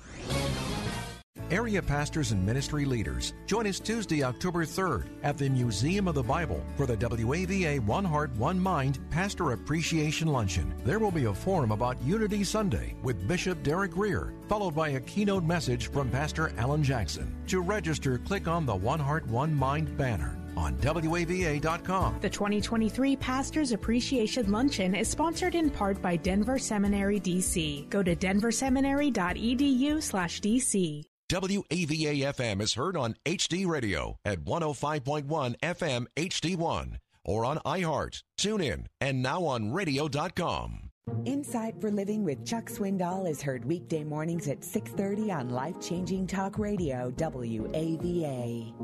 Area 1.51 1.83
pastors 1.83 2.31
and 2.31 2.47
ministry 2.47 2.85
leaders, 2.85 3.35
join 3.45 3.67
us 3.67 3.81
Tuesday, 3.81 4.23
October 4.23 4.65
3rd 4.65 5.09
at 5.25 5.37
the 5.37 5.49
Museum 5.49 6.07
of 6.07 6.15
the 6.15 6.23
Bible 6.23 6.65
for 6.77 6.87
the 6.87 6.97
WAVA 6.97 7.81
One 7.81 8.05
Heart, 8.05 8.37
One 8.37 8.59
Mind 8.59 9.01
Pastor 9.11 9.51
Appreciation 9.51 10.29
Luncheon. 10.29 10.73
There 10.85 11.01
will 11.01 11.11
be 11.11 11.25
a 11.25 11.35
forum 11.35 11.73
about 11.73 12.01
Unity 12.03 12.45
Sunday 12.45 12.95
with 13.03 13.27
Bishop 13.27 13.65
Derek 13.65 13.91
Grier, 13.91 14.33
followed 14.49 14.77
by 14.77 14.91
a 14.91 15.01
keynote 15.01 15.43
message 15.43 15.91
from 15.91 16.09
Pastor 16.09 16.53
Alan 16.57 16.85
Jackson. 16.85 17.35
To 17.49 17.61
register, 17.61 18.19
click 18.19 18.47
on 18.47 18.65
the 18.65 18.77
One 18.77 19.01
Heart, 19.01 19.27
One 19.27 19.53
Mind 19.53 19.97
banner 19.99 20.39
on 20.57 20.77
WAVA.com. 20.77 22.19
The 22.21 22.31
2023 22.31 23.17
Pastors 23.17 23.73
Appreciation 23.73 24.53
Luncheon 24.53 24.95
is 24.95 25.09
sponsored 25.09 25.57
in 25.57 25.69
part 25.71 26.01
by 26.01 26.15
Denver 26.15 26.61
Seminary 26.61 27.19
DC. 27.19 27.89
Go 27.89 28.05
to 28.05 28.15
denverseminary.edu 28.15 30.01
slash 30.01 30.41
DC. 30.41 31.11
WAVA 31.31 32.35
FM 32.35 32.61
is 32.61 32.75
heard 32.75 32.97
on 32.97 33.15
HD 33.25 33.65
Radio 33.65 34.19
at 34.25 34.45
105.1 34.45 35.55
FM 35.61 36.07
HD1 36.17 36.97
or 37.25 37.45
on 37.45 37.59
iHeart, 37.59 38.25
TuneIn, 38.37 38.87
and 39.01 39.23
now 39.23 39.45
on 39.45 39.73
radio.com. 39.73 40.91
Insight 41.25 41.81
for 41.81 41.93
Living 41.93 42.25
with 42.25 42.45
Chuck 42.45 42.65
Swindoll 42.65 43.31
is 43.31 43.41
heard 43.41 43.65
weekday 43.65 44.03
mornings 44.03 44.49
at 44.49 44.65
6:30 44.65 45.31
on 45.31 45.51
life-changing 45.51 46.27
talk 46.27 46.59
radio 46.59 47.13
WAVA. 47.13 48.75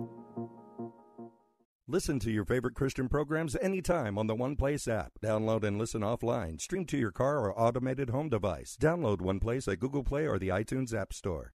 Listen 1.88 2.20
to 2.20 2.30
your 2.30 2.44
favorite 2.44 2.74
Christian 2.76 3.08
programs 3.08 3.56
anytime 3.56 4.16
on 4.16 4.28
the 4.28 4.36
One 4.36 4.54
Place 4.54 4.86
app. 4.86 5.18
Download 5.20 5.64
and 5.64 5.78
listen 5.78 6.02
offline. 6.02 6.60
Stream 6.60 6.84
to 6.86 6.96
your 6.96 7.12
car 7.12 7.40
or 7.40 7.58
automated 7.58 8.10
home 8.10 8.28
device. 8.28 8.76
Download 8.80 9.20
One 9.20 9.40
Place 9.40 9.66
at 9.66 9.80
Google 9.80 10.04
Play 10.04 10.28
or 10.28 10.38
the 10.38 10.48
iTunes 10.48 10.94
App 10.94 11.12
Store. 11.12 11.52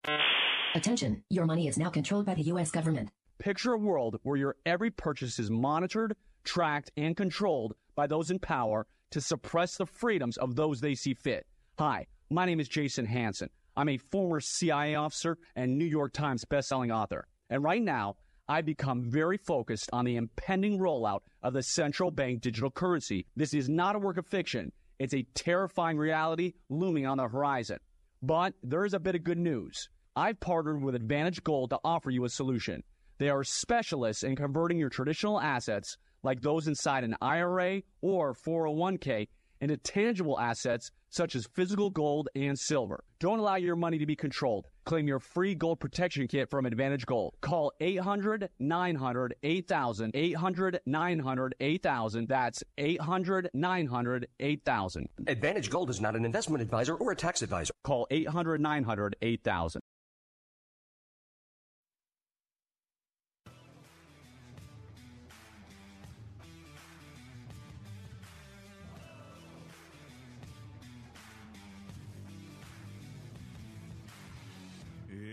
Attention, 0.76 1.24
your 1.32 1.46
money 1.46 1.68
is 1.68 1.80
now 1.80 1.90
controlled 1.90 2.28
by 2.28 2.36
the 2.36 2.44
U.S. 2.44 2.70
government. 2.70 3.10
Picture 3.40 3.74
a 3.74 3.78
world 3.80 4.20
where 4.22 4.38
your 4.38 4.56
every 4.68 4.92
purchase 4.92 5.40
is 5.40 5.50
monitored, 5.50 6.16
tracked, 6.44 6.92
and 6.96 7.18
controlled 7.18 7.74
by 7.96 8.06
those 8.06 8.30
in 8.30 8.38
power 8.38 8.86
to 9.10 9.20
suppress 9.20 9.78
the 9.78 9.88
freedoms 9.88 10.38
of 10.38 10.56
those 10.56 10.80
they 10.80 10.94
see 10.94 11.16
fit. 11.16 11.48
Hi, 11.80 12.06
my 12.30 12.46
name 12.46 12.60
is 12.60 12.70
Jason 12.70 13.08
Hanson. 13.08 13.50
I'm 13.76 13.90
a 13.90 13.98
former 13.98 14.40
CIA 14.40 14.94
officer 14.94 15.40
and 15.56 15.76
New 15.76 15.86
York 15.86 16.14
Times 16.14 16.46
bestselling 16.46 16.94
author. 16.94 17.26
And 17.50 17.64
right 17.64 17.82
now, 17.82 18.18
I've 18.48 18.66
become 18.66 19.10
very 19.10 19.38
focused 19.38 19.90
on 19.92 20.06
the 20.06 20.18
impending 20.18 20.78
rollout 20.78 21.22
of 21.42 21.54
the 21.54 21.64
central 21.64 22.12
bank 22.12 22.42
digital 22.42 22.70
currency. 22.70 23.26
This 23.36 23.56
is 23.56 23.70
not 23.70 23.96
a 23.96 24.00
work 24.00 24.18
of 24.18 24.28
fiction. 24.28 24.72
It's 25.00 25.16
a 25.16 25.26
terrifying 25.34 25.98
reality 25.98 26.54
looming 26.70 27.08
on 27.08 27.18
the 27.18 27.28
horizon. 27.28 27.80
But 28.22 28.54
there 28.62 28.86
is 28.86 28.94
a 28.94 29.00
bit 29.00 29.16
of 29.16 29.24
good 29.24 29.40
news. 29.40 29.90
I've 30.15 30.39
partnered 30.39 30.82
with 30.82 30.95
Advantage 30.95 31.43
Gold 31.43 31.69
to 31.69 31.80
offer 31.84 32.10
you 32.10 32.26
a 32.26 32.30
solution. 32.30 32.84
They 33.19 33.30
are 33.30 33.43
specialists 33.43 34.24
in 34.24 34.36
converting 34.36 34.78
your 34.78 34.89
traditional 34.89 35.39
assets, 35.39 35.98
like 36.24 36.41
those 36.41 36.67
inside 36.67 37.04
an 37.04 37.15
IRA 37.22 37.84
or 38.02 38.34
401k, 38.34 39.28
into 39.62 39.78
tangible 39.78 40.39
assets 40.39 40.91
such 41.10 41.36
as 41.36 41.48
physical 41.54 41.89
gold 41.89 42.30
and 42.36 42.58
silver. 42.58 43.04
Don't 43.19 43.39
allow 43.39 43.56
your 43.56 43.76
money 43.76 43.98
to 43.98 44.06
be 44.06 44.15
controlled. 44.15 44.67
Claim 44.86 45.08
your 45.08 45.19
free 45.19 45.56
gold 45.56 45.80
protection 45.80 46.28
kit 46.28 46.50
from 46.50 46.65
Advantage 46.65 47.06
Gold. 47.06 47.36
Call 47.41 47.72
800 47.80 48.50
900 48.60 49.36
8000. 49.43 50.12
800 50.13 50.80
900 50.86 51.56
8000. 51.60 52.28
That's 52.28 52.63
800 52.78 53.50
900 53.54 54.28
8000. 54.39 55.10
Advantage 55.28 55.69
Gold 55.69 55.89
is 55.89 56.02
not 56.02 56.15
an 56.15 56.26
investment 56.26 56.62
advisor 56.62 56.95
or 56.95 57.12
a 57.12 57.15
tax 57.15 57.41
advisor. 57.41 57.74
Call 57.84 58.08
800 58.10 58.62
900 58.62 59.15
8000. 59.22 59.82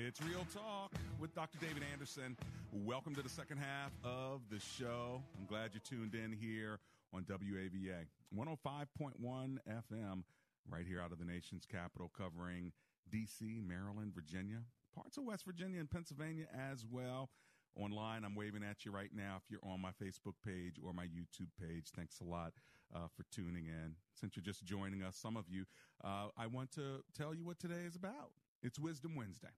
It's 0.07 0.23
Real 0.23 0.47
Talk 0.55 0.93
with 1.19 1.35
Dr. 1.35 1.59
David 1.59 1.83
Anderson. 1.93 2.37
Welcome 2.71 3.13
to 3.17 3.23
the 3.23 3.29
second 3.29 3.59
half 3.59 3.91
of 4.05 4.41
the 4.49 4.61
show. 4.61 5.21
I'm 5.37 5.47
glad 5.47 5.71
you 5.75 5.81
tuned 5.81 6.15
in 6.15 6.31
here 6.31 6.79
on 7.13 7.25
WAVA 7.25 8.07
105.1 8.33 9.59
FM, 9.69 10.23
right 10.71 10.87
here 10.87 11.01
out 11.01 11.11
of 11.11 11.19
the 11.19 11.25
nation's 11.25 11.67
capital, 11.67 12.09
covering 12.17 12.71
DC, 13.13 13.67
Maryland, 13.67 14.13
Virginia, 14.15 14.59
parts 14.95 15.17
of 15.17 15.25
West 15.25 15.45
Virginia 15.45 15.81
and 15.81 15.91
Pennsylvania 15.91 16.47
as 16.57 16.85
well. 16.89 17.29
Online, 17.75 18.25
I'm 18.25 18.37
waving 18.37 18.63
at 18.63 18.85
you 18.85 18.93
right 18.93 19.11
now 19.13 19.35
if 19.39 19.51
you're 19.51 19.69
on 19.69 19.83
my 19.83 19.91
Facebook 20.01 20.35
page 20.47 20.77
or 20.81 20.93
my 20.93 21.07
YouTube 21.07 21.51
page. 21.61 21.89
Thanks 21.97 22.21
a 22.21 22.25
lot 22.25 22.53
uh, 22.95 23.09
for 23.17 23.25
tuning 23.33 23.67
in. 23.67 23.97
Since 24.15 24.37
you're 24.37 24.45
just 24.45 24.65
joining 24.65 25.03
us, 25.03 25.17
some 25.17 25.37
of 25.37 25.47
you, 25.49 25.65
uh, 26.05 26.29
I 26.39 26.47
want 26.47 26.71
to 26.77 27.03
tell 27.13 27.35
you 27.35 27.45
what 27.45 27.59
today 27.59 27.83
is 27.89 27.97
about. 27.97 28.31
It's 28.63 28.79
Wisdom 28.79 29.17
Wednesday. 29.17 29.49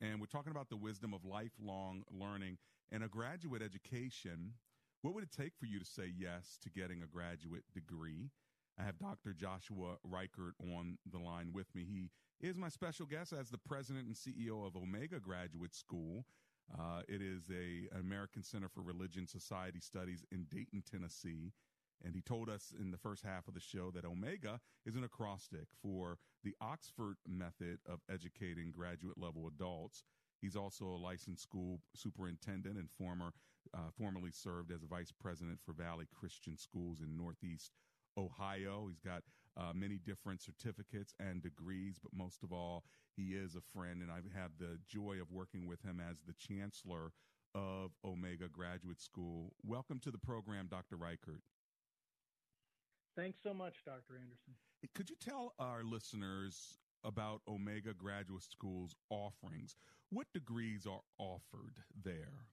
And 0.00 0.20
we're 0.20 0.26
talking 0.26 0.50
about 0.50 0.68
the 0.68 0.76
wisdom 0.76 1.14
of 1.14 1.24
lifelong 1.24 2.02
learning 2.10 2.58
and 2.92 3.02
a 3.02 3.08
graduate 3.08 3.62
education. 3.62 4.52
What 5.02 5.14
would 5.14 5.24
it 5.24 5.32
take 5.32 5.52
for 5.58 5.66
you 5.66 5.78
to 5.78 5.84
say 5.84 6.12
yes 6.14 6.58
to 6.62 6.70
getting 6.70 7.02
a 7.02 7.06
graduate 7.06 7.64
degree? 7.72 8.30
I 8.78 8.84
have 8.84 8.98
Dr. 8.98 9.32
Joshua 9.32 9.96
Reichert 10.04 10.54
on 10.74 10.98
the 11.10 11.18
line 11.18 11.50
with 11.54 11.74
me. 11.74 11.84
He 11.84 12.10
is 12.46 12.58
my 12.58 12.68
special 12.68 13.06
guest 13.06 13.32
as 13.32 13.48
the 13.48 13.58
president 13.58 14.06
and 14.06 14.14
CEO 14.14 14.66
of 14.66 14.76
Omega 14.76 15.18
Graduate 15.18 15.74
School. 15.74 16.26
Uh, 16.78 17.00
it 17.08 17.22
is 17.22 17.44
a 17.50 17.88
an 17.94 18.00
American 18.00 18.42
Center 18.42 18.68
for 18.68 18.82
Religion 18.82 19.26
Society 19.26 19.80
Studies 19.80 20.24
in 20.30 20.46
Dayton, 20.50 20.82
Tennessee. 20.90 21.52
And 22.04 22.14
he 22.14 22.20
told 22.20 22.48
us 22.48 22.72
in 22.78 22.90
the 22.90 22.98
first 22.98 23.24
half 23.24 23.48
of 23.48 23.54
the 23.54 23.60
show 23.60 23.90
that 23.92 24.04
Omega 24.04 24.60
is 24.84 24.96
an 24.96 25.04
acrostic 25.04 25.66
for 25.82 26.18
the 26.44 26.54
Oxford 26.60 27.16
method 27.26 27.78
of 27.88 28.00
educating 28.10 28.70
graduate 28.70 29.18
level 29.18 29.46
adults. 29.48 30.04
He's 30.40 30.56
also 30.56 30.84
a 30.86 31.02
licensed 31.02 31.42
school 31.42 31.80
superintendent 31.94 32.76
and 32.76 32.90
former, 32.90 33.32
uh, 33.74 33.90
formerly 33.98 34.30
served 34.30 34.70
as 34.70 34.82
a 34.82 34.86
vice 34.86 35.12
president 35.12 35.58
for 35.64 35.72
Valley 35.72 36.06
Christian 36.14 36.56
Schools 36.56 37.00
in 37.00 37.16
Northeast 37.16 37.72
Ohio. 38.18 38.86
He's 38.88 39.00
got 39.00 39.22
uh, 39.56 39.72
many 39.74 39.98
different 39.98 40.42
certificates 40.42 41.14
and 41.18 41.42
degrees, 41.42 41.98
but 42.02 42.12
most 42.16 42.42
of 42.42 42.52
all, 42.52 42.84
he 43.16 43.34
is 43.34 43.56
a 43.56 43.60
friend, 43.60 44.02
and 44.02 44.10
I've 44.10 44.30
had 44.34 44.50
the 44.58 44.78
joy 44.86 45.16
of 45.20 45.32
working 45.32 45.66
with 45.66 45.82
him 45.82 46.00
as 46.00 46.18
the 46.26 46.34
chancellor 46.34 47.12
of 47.54 47.92
Omega 48.04 48.48
Graduate 48.48 49.00
School. 49.00 49.54
Welcome 49.64 49.98
to 50.00 50.10
the 50.10 50.18
program, 50.18 50.68
Dr. 50.70 50.96
Reichert. 50.96 51.40
Thanks 53.16 53.38
so 53.42 53.54
much, 53.54 53.74
Dr. 53.84 54.14
Anderson. 54.20 54.54
Could 54.94 55.08
you 55.10 55.16
tell 55.18 55.54
our 55.58 55.82
listeners 55.82 56.78
about 57.04 57.40
Omega 57.48 57.94
Graduate 57.94 58.42
School's 58.42 58.94
offerings? 59.10 59.74
What 60.10 60.26
degrees 60.34 60.86
are 60.86 61.00
offered 61.18 61.78
there? 62.04 62.46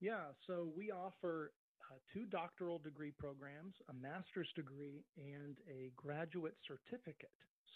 Yeah, 0.00 0.34
so 0.46 0.68
we 0.76 0.90
offer 0.90 1.52
uh, 1.90 1.94
two 2.12 2.26
doctoral 2.26 2.78
degree 2.78 3.12
programs, 3.16 3.74
a 3.88 3.94
master's 3.94 4.48
degree, 4.56 5.04
and 5.16 5.56
a 5.70 5.92
graduate 5.96 6.56
certificate. 6.66 7.30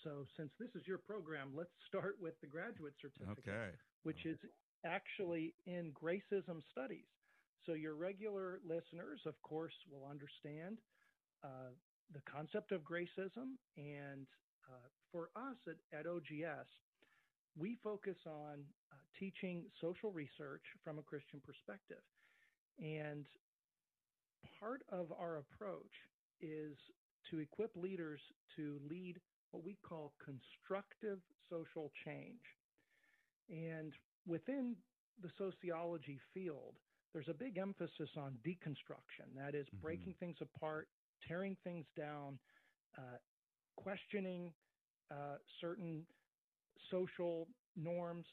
So, 0.04 0.24
since 0.36 0.50
this 0.60 0.68
is 0.74 0.86
your 0.86 0.98
program, 0.98 1.50
let's 1.56 1.72
start 1.86 2.16
with 2.20 2.34
the 2.40 2.46
graduate 2.46 2.94
certificate, 3.00 3.44
Okay. 3.48 3.70
which 4.02 4.26
is 4.26 4.38
actually 4.84 5.54
in 5.66 5.90
Gracism 5.92 6.60
studies. 6.70 7.08
So, 7.66 7.72
your 7.74 7.94
regular 7.94 8.60
listeners, 8.64 9.20
of 9.26 9.40
course, 9.42 9.74
will 9.90 10.08
understand 10.08 10.78
uh, 11.44 11.74
the 12.14 12.20
concept 12.30 12.72
of 12.72 12.82
Gracism. 12.82 13.58
And 13.76 14.26
uh, 14.68 14.88
for 15.12 15.30
us 15.36 15.56
at, 15.66 15.98
at 15.98 16.06
OGS, 16.06 16.68
we 17.58 17.76
focus 17.82 18.16
on 18.26 18.64
uh, 18.92 18.96
teaching 19.18 19.64
social 19.80 20.10
research 20.10 20.62
from 20.84 20.98
a 20.98 21.02
Christian 21.02 21.40
perspective. 21.44 22.02
And 22.78 23.26
part 24.60 24.82
of 24.90 25.12
our 25.12 25.38
approach 25.38 25.92
is 26.40 26.76
to 27.30 27.40
equip 27.40 27.76
leaders 27.76 28.20
to 28.56 28.78
lead 28.88 29.20
what 29.50 29.64
we 29.64 29.76
call 29.86 30.12
constructive 30.24 31.18
social 31.50 31.90
change. 32.04 32.40
And 33.50 33.92
within 34.26 34.76
the 35.22 35.30
sociology 35.38 36.18
field, 36.34 36.74
there's 37.12 37.28
a 37.28 37.34
big 37.34 37.58
emphasis 37.58 38.10
on 38.16 38.38
deconstruction. 38.46 39.34
That 39.36 39.54
is, 39.54 39.66
breaking 39.82 40.14
things 40.20 40.36
apart, 40.40 40.88
tearing 41.26 41.56
things 41.64 41.86
down, 41.96 42.38
uh, 42.96 43.18
questioning 43.76 44.52
uh, 45.10 45.36
certain 45.60 46.04
social 46.90 47.48
norms, 47.76 48.26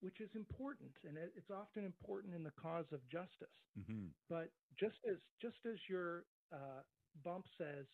which 0.00 0.20
is 0.20 0.30
important, 0.34 0.92
and 1.06 1.16
it, 1.16 1.32
it's 1.36 1.50
often 1.50 1.84
important 1.84 2.34
in 2.34 2.42
the 2.42 2.52
cause 2.60 2.86
of 2.92 3.00
justice. 3.08 3.56
Mm-hmm. 3.78 4.06
But 4.28 4.50
just 4.78 4.96
as 5.10 5.16
just 5.40 5.58
as 5.66 5.78
your 5.88 6.24
uh, 6.52 6.82
bump 7.24 7.46
says, 7.58 7.86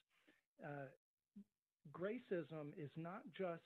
uh, 0.65 0.89
Gracism 1.93 2.73
is 2.77 2.91
not 2.97 3.23
just 3.37 3.63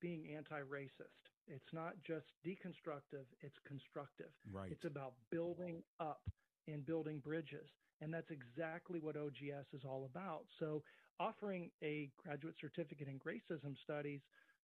being 0.00 0.34
anti-racist. 0.36 1.29
It's 1.48 1.72
not 1.72 1.94
just 2.06 2.26
deconstructive. 2.46 3.26
It's 3.40 3.56
constructive. 3.66 4.30
Right. 4.52 4.70
It's 4.70 4.84
about 4.84 5.14
building 5.30 5.82
up 5.98 6.22
and 6.68 6.84
building 6.84 7.18
bridges, 7.18 7.68
and 8.00 8.12
that's 8.12 8.30
exactly 8.30 9.00
what 9.00 9.16
OGS 9.16 9.66
is 9.72 9.82
all 9.84 10.08
about. 10.10 10.44
So, 10.58 10.82
offering 11.18 11.70
a 11.82 12.10
graduate 12.22 12.54
certificate 12.60 13.08
in 13.08 13.18
Gracism 13.18 13.74
studies 13.82 14.20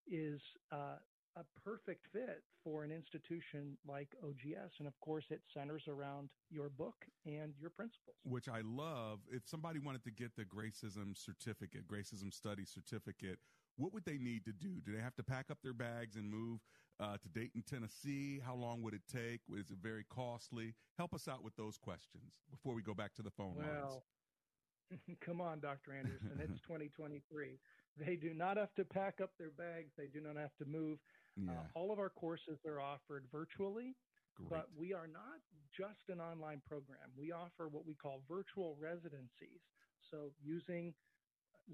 is 0.07 0.39
uh, 0.71 0.97
a 1.37 1.43
perfect 1.63 2.05
fit 2.13 2.43
for 2.63 2.83
an 2.83 2.91
institution 2.91 3.77
like 3.87 4.15
OGS. 4.23 4.75
And 4.79 4.87
of 4.87 4.99
course, 5.01 5.25
it 5.29 5.41
centers 5.53 5.83
around 5.87 6.29
your 6.49 6.69
book 6.69 7.05
and 7.25 7.53
your 7.59 7.69
principles. 7.69 8.15
which 8.23 8.47
I 8.47 8.61
love. 8.63 9.19
If 9.31 9.47
somebody 9.47 9.79
wanted 9.79 10.03
to 10.05 10.11
get 10.11 10.35
the 10.35 10.45
Gracism 10.45 11.15
certificate, 11.17 11.87
Gracism 11.87 12.33
study 12.33 12.65
certificate, 12.65 13.39
what 13.77 13.93
would 13.93 14.05
they 14.05 14.17
need 14.17 14.45
to 14.45 14.53
do? 14.53 14.79
Do 14.85 14.93
they 14.93 15.01
have 15.01 15.15
to 15.15 15.23
pack 15.23 15.51
up 15.51 15.57
their 15.61 15.73
bags 15.73 16.15
and 16.15 16.29
move 16.29 16.61
uh, 16.99 17.17
to 17.17 17.29
Dayton, 17.29 17.63
Tennessee? 17.69 18.39
How 18.43 18.55
long 18.55 18.81
would 18.83 18.93
it 18.93 19.01
take? 19.11 19.41
Is 19.53 19.71
it 19.71 19.77
very 19.81 20.05
costly? 20.09 20.73
Help 20.97 21.13
us 21.13 21.27
out 21.27 21.43
with 21.43 21.55
those 21.57 21.77
questions 21.77 22.39
before 22.49 22.73
we 22.73 22.81
go 22.81 22.93
back 22.93 23.13
to 23.15 23.21
the 23.21 23.31
phone 23.31 23.55
lines. 23.57 23.99
Come 25.25 25.41
on, 25.41 25.59
Dr. 25.59 25.91
Anderson. 25.93 26.39
It's 26.39 26.61
2023. 26.67 27.59
They 27.97 28.15
do 28.15 28.33
not 28.33 28.57
have 28.57 28.73
to 28.75 28.85
pack 28.85 29.19
up 29.21 29.31
their 29.37 29.51
bags. 29.51 29.91
They 29.97 30.07
do 30.07 30.21
not 30.21 30.37
have 30.37 30.55
to 30.57 30.65
move. 30.65 30.99
Yeah. 31.35 31.51
Uh, 31.51 31.67
all 31.75 31.91
of 31.91 31.99
our 31.99 32.09
courses 32.09 32.59
are 32.65 32.79
offered 32.79 33.27
virtually, 33.31 33.95
Great. 34.35 34.49
but 34.49 34.65
we 34.75 34.93
are 34.93 35.07
not 35.07 35.39
just 35.77 35.99
an 36.09 36.21
online 36.21 36.61
program. 36.67 37.11
We 37.17 37.31
offer 37.31 37.67
what 37.67 37.85
we 37.85 37.95
call 37.95 38.23
virtual 38.27 38.77
residencies. 38.79 39.61
So, 40.11 40.31
using 40.41 40.93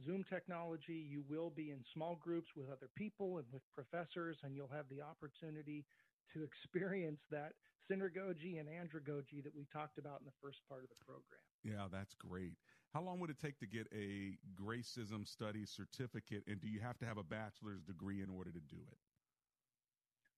Zoom 0.05 0.23
technology, 0.23 0.93
you 0.93 1.23
will 1.29 1.49
be 1.49 1.71
in 1.71 1.83
small 1.93 2.15
groups 2.15 2.47
with 2.55 2.69
other 2.69 2.89
people 2.95 3.37
and 3.37 3.45
with 3.51 3.61
professors, 3.73 4.37
and 4.43 4.55
you'll 4.55 4.67
have 4.69 4.89
the 4.89 5.01
opportunity 5.01 5.85
to 6.33 6.43
experience 6.43 7.19
that 7.29 7.53
synergogy 7.91 8.59
and 8.59 8.69
andragogy 8.69 9.43
that 9.43 9.53
we 9.53 9.65
talked 9.73 9.97
about 9.97 10.21
in 10.21 10.25
the 10.25 10.31
first 10.41 10.59
part 10.69 10.83
of 10.83 10.89
the 10.89 10.95
program. 11.05 11.41
Yeah, 11.63 11.87
that's 11.91 12.13
great. 12.15 12.53
How 12.93 13.01
long 13.01 13.19
would 13.19 13.29
it 13.29 13.39
take 13.39 13.59
to 13.59 13.67
get 13.67 13.87
a 13.93 14.37
Gracism 14.55 15.27
studies 15.27 15.71
certificate? 15.71 16.43
And 16.47 16.61
do 16.61 16.67
you 16.67 16.79
have 16.79 16.97
to 16.99 17.05
have 17.05 17.17
a 17.17 17.23
bachelor's 17.23 17.83
degree 17.83 18.21
in 18.21 18.29
order 18.29 18.51
to 18.51 18.59
do 18.61 18.77
it? 18.91 18.97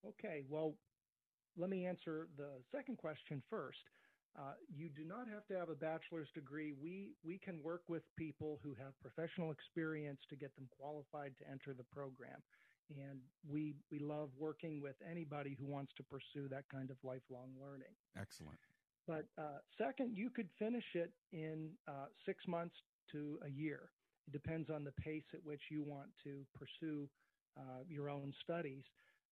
Okay, 0.08 0.44
well, 0.50 0.74
let 1.58 1.70
me 1.70 1.86
answer 1.86 2.28
the 2.38 2.62
second 2.72 2.98
question 2.98 3.42
first. 3.50 3.80
Uh, 4.38 4.54
you 4.68 4.90
do 4.90 5.04
not 5.04 5.28
have 5.28 5.46
to 5.46 5.54
have 5.54 5.70
a 5.70 5.76
bachelor's 5.76 6.28
degree. 6.34 6.74
We 6.74 7.14
we 7.24 7.38
can 7.38 7.62
work 7.62 7.84
with 7.88 8.02
people 8.18 8.60
who 8.64 8.74
have 8.74 8.94
professional 9.00 9.52
experience 9.52 10.20
to 10.30 10.36
get 10.36 10.56
them 10.56 10.68
qualified 10.80 11.34
to 11.38 11.50
enter 11.50 11.74
the 11.78 11.84
program, 11.84 12.42
and 12.90 13.20
we 13.48 13.76
we 13.92 14.00
love 14.00 14.30
working 14.40 14.82
with 14.82 14.96
anybody 15.10 15.56
who 15.60 15.68
wants 15.68 15.94
to 15.98 16.04
pursue 16.04 16.50
that 16.50 16.64
kind 16.70 16.90
of 16.90 16.98
lifelong 17.04 17.54
learning. 17.62 17.94
Excellent. 18.18 18.58
But 19.06 19.26
uh, 19.38 19.60
second, 19.78 20.18
you 20.18 20.32
could 20.32 20.50
finish 20.58 20.86
it 20.96 21.12
in 21.32 21.70
uh, 21.88 22.08
six 22.26 22.48
months 22.48 22.76
to 23.12 23.38
a 23.46 23.50
year. 23.50 23.92
It 24.28 24.32
depends 24.32 24.70
on 24.70 24.84
the 24.84 24.94
pace 24.94 25.26
at 25.34 25.44
which 25.44 25.62
you 25.70 25.84
want 25.84 26.10
to 26.24 26.44
pursue 26.58 27.08
uh, 27.56 27.84
your 27.88 28.10
own 28.10 28.34
studies. 28.42 28.84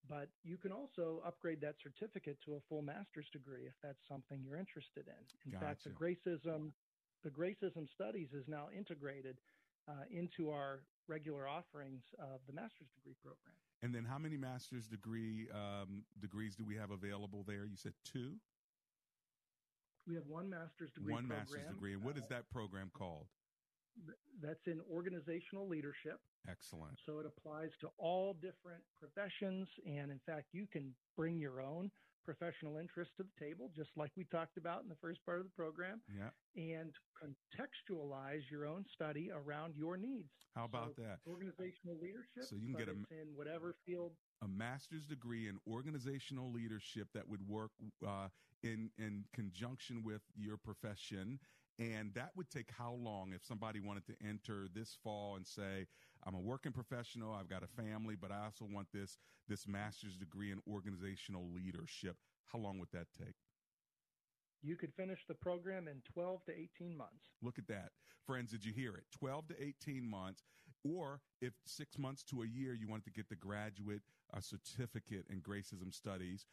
But 0.09 0.29
you 0.43 0.57
can 0.57 0.71
also 0.71 1.21
upgrade 1.25 1.61
that 1.61 1.75
certificate 1.81 2.37
to 2.45 2.55
a 2.55 2.59
full 2.67 2.81
master's 2.81 3.29
degree 3.31 3.65
if 3.67 3.75
that's 3.83 4.01
something 4.07 4.41
you're 4.43 4.57
interested 4.57 5.05
in. 5.07 5.53
In 5.53 5.59
fact, 5.59 5.83
the. 5.83 5.91
Gracism, 5.91 6.71
the 7.23 7.29
Gracism 7.29 7.87
studies 7.87 8.33
is 8.33 8.47
now 8.47 8.67
integrated 8.75 9.37
uh, 9.87 10.03
into 10.11 10.49
our 10.49 10.81
regular 11.07 11.47
offerings 11.47 12.03
of 12.19 12.39
the 12.47 12.53
master's 12.53 12.89
degree 12.95 13.15
program. 13.21 13.55
And 13.83 13.93
then 13.93 14.05
how 14.05 14.17
many 14.17 14.37
master's 14.37 14.87
degree 14.87 15.47
um, 15.53 16.03
degrees 16.19 16.55
do 16.55 16.63
we 16.65 16.75
have 16.75 16.91
available 16.91 17.43
there? 17.47 17.65
You 17.65 17.75
said 17.75 17.93
two? 18.03 18.33
We 20.07 20.15
have 20.15 20.25
one 20.27 20.49
master's 20.49 20.91
degree 20.91 21.13
One 21.13 21.27
program. 21.27 21.45
master's 21.47 21.67
degree. 21.67 21.93
And 21.93 22.03
what 22.03 22.17
is 22.17 22.25
that 22.29 22.49
program 22.49 22.89
called? 22.93 23.27
Th- 24.05 24.17
That's 24.41 24.65
in 24.67 24.81
organizational 24.91 25.67
leadership. 25.67 26.19
Excellent. 26.49 26.97
So 27.05 27.19
it 27.19 27.25
applies 27.25 27.69
to 27.81 27.89
all 27.97 28.33
different 28.33 28.83
professions. 28.99 29.67
And 29.85 30.11
in 30.11 30.19
fact, 30.25 30.47
you 30.53 30.65
can 30.71 30.95
bring 31.15 31.39
your 31.39 31.61
own 31.61 31.91
professional 32.25 32.77
interest 32.77 33.11
to 33.17 33.23
the 33.23 33.45
table, 33.45 33.71
just 33.75 33.89
like 33.97 34.11
we 34.15 34.23
talked 34.25 34.57
about 34.57 34.83
in 34.83 34.89
the 34.89 34.95
first 35.01 35.19
part 35.25 35.39
of 35.39 35.45
the 35.45 35.51
program, 35.57 36.01
Yeah. 36.07 36.29
and 36.55 36.93
contextualize 37.17 38.49
your 38.49 38.65
own 38.65 38.85
study 38.93 39.31
around 39.31 39.75
your 39.75 39.97
needs. 39.97 40.29
How 40.55 40.65
about 40.65 40.95
So 40.95 41.01
that? 41.03 41.19
Organizational 41.27 41.97
leadership. 41.99 42.43
So 42.43 42.55
you 42.55 42.73
can 42.75 42.85
get 42.85 42.89
a- 42.89 43.21
in 43.21 43.35
whatever 43.35 43.73
field. 43.85 44.15
A 44.41 44.47
master's 44.47 45.05
degree 45.07 45.47
in 45.47 45.59
organizational 45.67 46.51
leadership 46.51 47.07
that 47.13 47.27
would 47.27 47.47
work 47.47 47.71
uh, 48.05 48.29
in 48.63 48.91
in 48.97 49.25
conjunction 49.33 50.03
with 50.03 50.21
your 50.35 50.57
profession, 50.57 51.39
and 51.81 52.13
that 52.13 52.29
would 52.35 52.49
take 52.51 52.69
how 52.77 52.93
long 52.93 53.33
if 53.33 53.43
somebody 53.43 53.79
wanted 53.79 54.05
to 54.05 54.13
enter 54.23 54.67
this 54.73 54.95
fall 55.03 55.35
and 55.35 55.47
say, 55.47 55.87
"I'm 56.23 56.35
a 56.35 56.39
working 56.39 56.71
professional, 56.71 57.33
I've 57.33 57.49
got 57.49 57.63
a 57.63 57.67
family, 57.67 58.15
but 58.15 58.31
I 58.31 58.45
also 58.45 58.65
want 58.65 58.91
this 58.91 59.17
this 59.47 59.67
master's 59.67 60.15
degree 60.15 60.51
in 60.51 60.61
organizational 60.67 61.49
leadership." 61.51 62.17
How 62.45 62.59
long 62.59 62.77
would 62.79 62.91
that 62.91 63.07
take? 63.17 63.35
You 64.61 64.75
could 64.75 64.93
finish 64.93 65.25
the 65.25 65.33
program 65.33 65.87
in 65.87 66.01
12 66.13 66.45
to 66.45 66.51
18 66.51 66.95
months. 66.95 67.25
Look 67.41 67.57
at 67.57 67.67
that. 67.67 67.93
Friends, 68.27 68.51
did 68.51 68.63
you 68.63 68.73
hear 68.73 68.95
it? 68.95 69.05
12 69.17 69.47
to 69.47 69.63
18 69.63 70.07
months. 70.07 70.43
Or 70.83 71.21
if 71.41 71.53
six 71.65 71.97
months 71.97 72.23
to 72.25 72.43
a 72.43 72.47
year, 72.47 72.73
you 72.73 72.87
wanted 72.87 73.05
to 73.05 73.11
get 73.11 73.29
the 73.29 73.35
graduate 73.35 74.01
uh, 74.33 74.39
certificate 74.39 75.25
in 75.29 75.41
Gracism 75.41 75.93
Studies, 75.93 76.45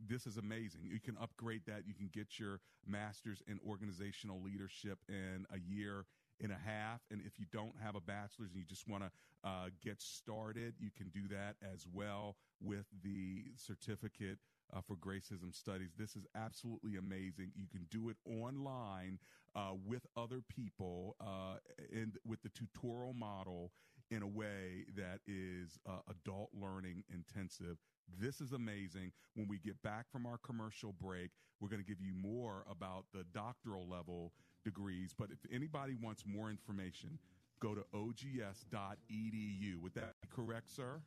this 0.00 0.26
is 0.26 0.36
amazing. 0.36 0.82
You 0.84 1.00
can 1.00 1.16
upgrade 1.20 1.62
that. 1.66 1.86
You 1.86 1.94
can 1.94 2.10
get 2.12 2.38
your 2.38 2.60
master's 2.86 3.42
in 3.46 3.58
organizational 3.66 4.40
leadership 4.42 4.98
in 5.08 5.46
a 5.52 5.58
year 5.58 6.06
and 6.40 6.52
a 6.52 6.58
half. 6.58 7.00
And 7.10 7.20
if 7.24 7.38
you 7.38 7.46
don't 7.52 7.74
have 7.82 7.94
a 7.94 8.00
bachelor's 8.00 8.50
and 8.52 8.58
you 8.58 8.64
just 8.64 8.88
want 8.88 9.04
to 9.04 9.10
uh, 9.44 9.68
get 9.82 10.00
started, 10.00 10.74
you 10.78 10.90
can 10.96 11.08
do 11.08 11.28
that 11.28 11.56
as 11.62 11.86
well 11.92 12.36
with 12.60 12.86
the 13.02 13.44
certificate 13.56 14.38
uh, 14.74 14.80
for 14.80 14.96
Gracism 14.96 15.54
Studies. 15.54 15.90
This 15.98 16.16
is 16.16 16.26
absolutely 16.34 16.96
amazing. 16.96 17.52
You 17.54 17.66
can 17.70 17.86
do 17.90 18.08
it 18.08 18.16
online 18.26 19.18
uh, 19.54 19.72
with 19.86 20.06
other 20.16 20.42
people 20.48 21.16
uh, 21.20 21.56
and 21.92 22.16
with 22.26 22.42
the 22.42 22.48
tutorial 22.48 23.14
model 23.14 23.70
in 24.10 24.22
a 24.22 24.26
way 24.26 24.84
that 24.96 25.20
is 25.26 25.78
uh, 25.88 25.98
adult 26.08 26.50
learning 26.60 27.04
intensive. 27.12 27.76
This 28.20 28.40
is 28.40 28.52
amazing. 28.52 29.12
When 29.34 29.48
we 29.48 29.58
get 29.58 29.80
back 29.82 30.06
from 30.10 30.26
our 30.26 30.38
commercial 30.38 30.92
break, 31.00 31.30
we're 31.60 31.68
going 31.68 31.82
to 31.82 31.88
give 31.88 32.00
you 32.00 32.14
more 32.14 32.64
about 32.70 33.06
the 33.12 33.24
doctoral 33.32 33.88
level 33.88 34.32
degrees. 34.64 35.14
But 35.16 35.30
if 35.30 35.38
anybody 35.52 35.94
wants 36.00 36.24
more 36.26 36.50
information, 36.50 37.18
go 37.60 37.74
to 37.74 37.84
ogs.edu. 37.94 39.80
Would 39.80 39.94
that 39.94 40.14
be 40.20 40.28
correct, 40.34 40.70
sir? 40.70 41.00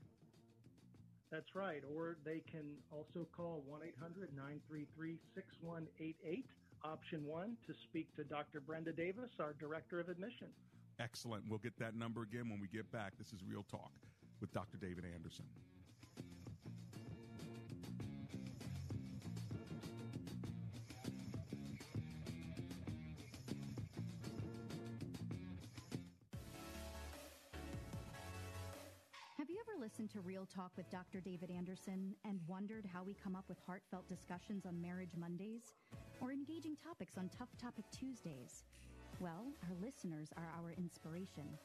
That's 1.31 1.55
right. 1.55 1.83
Or 1.93 2.17
they 2.23 2.41
can 2.49 2.77
also 2.91 3.27
call 3.35 3.63
1 3.67 3.81
800 3.99 4.29
933 4.35 5.17
6188, 5.35 6.45
option 6.83 7.25
one, 7.25 7.57
to 7.67 7.73
speak 7.83 8.15
to 8.15 8.23
Dr. 8.23 8.61
Brenda 8.61 8.93
Davis, 8.93 9.29
our 9.39 9.53
Director 9.59 9.99
of 9.99 10.07
Admissions. 10.07 10.55
Excellent. 10.99 11.43
We'll 11.47 11.59
get 11.59 11.77
that 11.79 11.95
number 11.95 12.23
again 12.23 12.49
when 12.49 12.59
we 12.59 12.67
get 12.67 12.91
back. 12.91 13.13
This 13.19 13.31
is 13.31 13.43
Real 13.47 13.63
Talk 13.69 13.91
with 14.41 14.51
Dr. 14.51 14.77
David 14.77 15.05
Anderson. 15.13 15.45
Have 29.37 29.51
you 29.51 29.57
ever 29.61 29.79
listened 29.79 30.09
to 30.11 30.19
Real 30.21 30.47
Talk 30.47 30.71
with 30.75 30.89
Dr. 30.89 31.21
David 31.21 31.51
Anderson 31.51 32.15
and 32.25 32.39
wondered 32.47 32.85
how 32.91 33.03
we 33.03 33.13
come 33.13 33.35
up 33.35 33.45
with 33.47 33.59
heartfelt 33.67 34.09
discussions 34.09 34.65
on 34.65 34.81
Marriage 34.81 35.15
Mondays 35.15 35.73
or 36.19 36.31
engaging 36.31 36.75
topics 36.83 37.19
on 37.19 37.29
Tough 37.37 37.49
Topic 37.61 37.85
Tuesdays? 37.91 38.63
Well, 39.19 39.47
our 39.63 39.75
listeners 39.81 40.29
are 40.37 40.47
our 40.61 40.73
inspiration. 40.77 41.57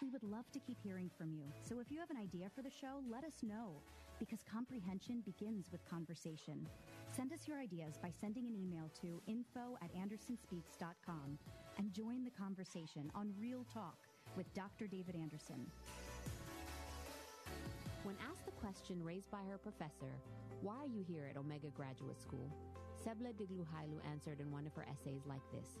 We 0.00 0.10
would 0.10 0.22
love 0.22 0.48
to 0.52 0.60
keep 0.60 0.78
hearing 0.80 1.10
from 1.18 1.32
you. 1.32 1.42
So 1.60 1.80
if 1.80 1.90
you 1.90 1.98
have 1.98 2.10
an 2.10 2.16
idea 2.16 2.46
for 2.54 2.62
the 2.62 2.70
show, 2.70 3.02
let 3.10 3.24
us 3.24 3.42
know 3.42 3.82
because 4.20 4.44
comprehension 4.46 5.20
begins 5.26 5.72
with 5.72 5.84
conversation. 5.90 6.68
Send 7.16 7.32
us 7.32 7.48
your 7.48 7.58
ideas 7.58 7.98
by 8.00 8.12
sending 8.20 8.46
an 8.46 8.54
email 8.54 8.88
to 9.02 9.20
info 9.26 9.76
at 9.82 9.90
andersonspeaks.com 9.92 11.36
and 11.78 11.92
join 11.92 12.24
the 12.24 12.30
conversation 12.30 13.10
on 13.12 13.34
Real 13.40 13.66
Talk 13.74 13.98
with 14.36 14.46
Dr. 14.54 14.86
David 14.86 15.16
Anderson. 15.16 15.66
When 18.04 18.14
asked 18.30 18.46
the 18.46 18.52
question 18.52 19.02
raised 19.02 19.32
by 19.32 19.42
her 19.50 19.58
professor, 19.58 20.14
why 20.62 20.76
are 20.76 20.86
you 20.86 21.02
here 21.02 21.26
at 21.28 21.36
Omega 21.36 21.68
Graduate 21.74 22.20
School? 22.22 22.48
Sebla 23.04 23.34
Digluhailu 23.34 23.98
answered 24.12 24.38
in 24.38 24.52
one 24.52 24.66
of 24.66 24.74
her 24.74 24.86
essays 24.88 25.22
like 25.26 25.42
this 25.50 25.80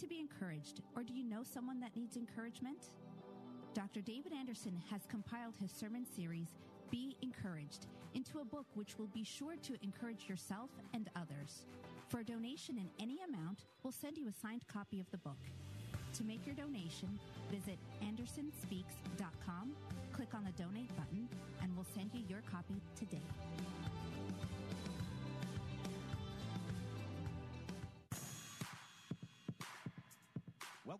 to 0.00 0.06
be 0.06 0.18
encouraged, 0.18 0.80
or 0.96 1.02
do 1.02 1.12
you 1.12 1.24
know 1.24 1.42
someone 1.42 1.78
that 1.80 1.94
needs 1.94 2.16
encouragement? 2.16 2.92
Dr. 3.74 4.00
David 4.00 4.32
Anderson 4.32 4.80
has 4.90 5.02
compiled 5.10 5.54
his 5.60 5.70
sermon 5.70 6.06
series, 6.16 6.48
Be 6.90 7.16
Encouraged, 7.20 7.86
into 8.14 8.38
a 8.38 8.44
book 8.44 8.64
which 8.74 8.98
will 8.98 9.08
be 9.08 9.24
sure 9.24 9.56
to 9.56 9.74
encourage 9.82 10.26
yourself 10.26 10.70
and 10.94 11.10
others. 11.16 11.66
For 12.08 12.20
a 12.20 12.24
donation 12.24 12.78
in 12.78 12.88
any 12.98 13.18
amount, 13.28 13.66
we'll 13.82 13.92
send 13.92 14.16
you 14.16 14.26
a 14.26 14.32
signed 14.32 14.66
copy 14.72 15.00
of 15.00 15.10
the 15.10 15.18
book. 15.18 15.38
To 16.14 16.24
make 16.24 16.46
your 16.46 16.54
donation, 16.54 17.20
visit 17.50 17.78
andersonspeaks.com, 18.02 19.72
click 20.12 20.34
on 20.34 20.44
the 20.44 20.62
donate 20.62 20.96
button, 20.96 21.28
and 21.62 21.76
we'll 21.76 21.86
send 21.94 22.10
you 22.14 22.22
your 22.26 22.42
copy 22.50 22.80
today. 22.96 23.20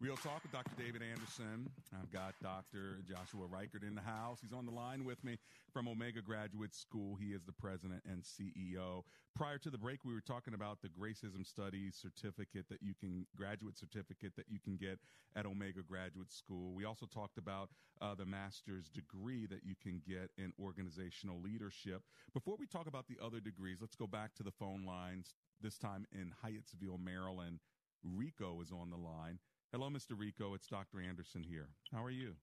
Real 0.00 0.16
Talk 0.16 0.44
with 0.44 0.52
Dr. 0.52 0.70
David 0.78 1.02
Anderson. 1.02 1.68
I've 1.92 2.12
got 2.12 2.34
Dr. 2.40 2.98
Joshua 3.02 3.46
Reichert 3.50 3.82
in 3.82 3.96
the 3.96 4.00
house. 4.00 4.38
He's 4.40 4.52
on 4.52 4.64
the 4.64 4.70
line 4.70 5.04
with 5.04 5.24
me 5.24 5.38
from 5.72 5.88
Omega 5.88 6.22
Graduate 6.22 6.72
School. 6.72 7.16
He 7.16 7.32
is 7.32 7.42
the 7.42 7.52
president 7.52 8.04
and 8.08 8.22
CEO. 8.22 9.02
Prior 9.34 9.58
to 9.58 9.70
the 9.70 9.78
break, 9.78 10.04
we 10.04 10.14
were 10.14 10.20
talking 10.20 10.54
about 10.54 10.78
the 10.82 10.88
Gracism 10.88 11.44
Studies 11.44 11.98
certificate 12.00 12.66
that 12.68 12.80
you 12.80 12.94
can, 13.00 13.26
graduate 13.36 13.76
certificate 13.76 14.36
that 14.36 14.44
you 14.48 14.60
can 14.60 14.76
get 14.76 15.00
at 15.34 15.46
Omega 15.46 15.82
Graduate 15.82 16.30
School. 16.30 16.74
We 16.74 16.84
also 16.84 17.06
talked 17.06 17.36
about 17.36 17.70
uh, 18.00 18.14
the 18.14 18.26
master's 18.26 18.88
degree 18.88 19.46
that 19.46 19.64
you 19.64 19.74
can 19.82 20.00
get 20.06 20.30
in 20.38 20.52
organizational 20.62 21.40
leadership. 21.42 22.02
Before 22.32 22.54
we 22.56 22.68
talk 22.68 22.86
about 22.86 23.08
the 23.08 23.18
other 23.20 23.40
degrees, 23.40 23.78
let's 23.80 23.96
go 23.96 24.06
back 24.06 24.36
to 24.36 24.44
the 24.44 24.52
phone 24.52 24.86
lines, 24.86 25.34
this 25.60 25.76
time 25.76 26.06
in 26.12 26.32
Hyattsville, 26.44 27.02
Maryland. 27.02 27.58
Rico 28.04 28.60
is 28.62 28.70
on 28.70 28.90
the 28.90 28.96
line. 28.96 29.40
Hello, 29.68 29.92
Mr. 29.92 30.16
Rico. 30.16 30.56
It's 30.56 30.64
Dr. 30.64 31.04
Anderson 31.04 31.44
here. 31.44 31.68
How 31.92 32.00
are 32.00 32.14
you? 32.14 32.40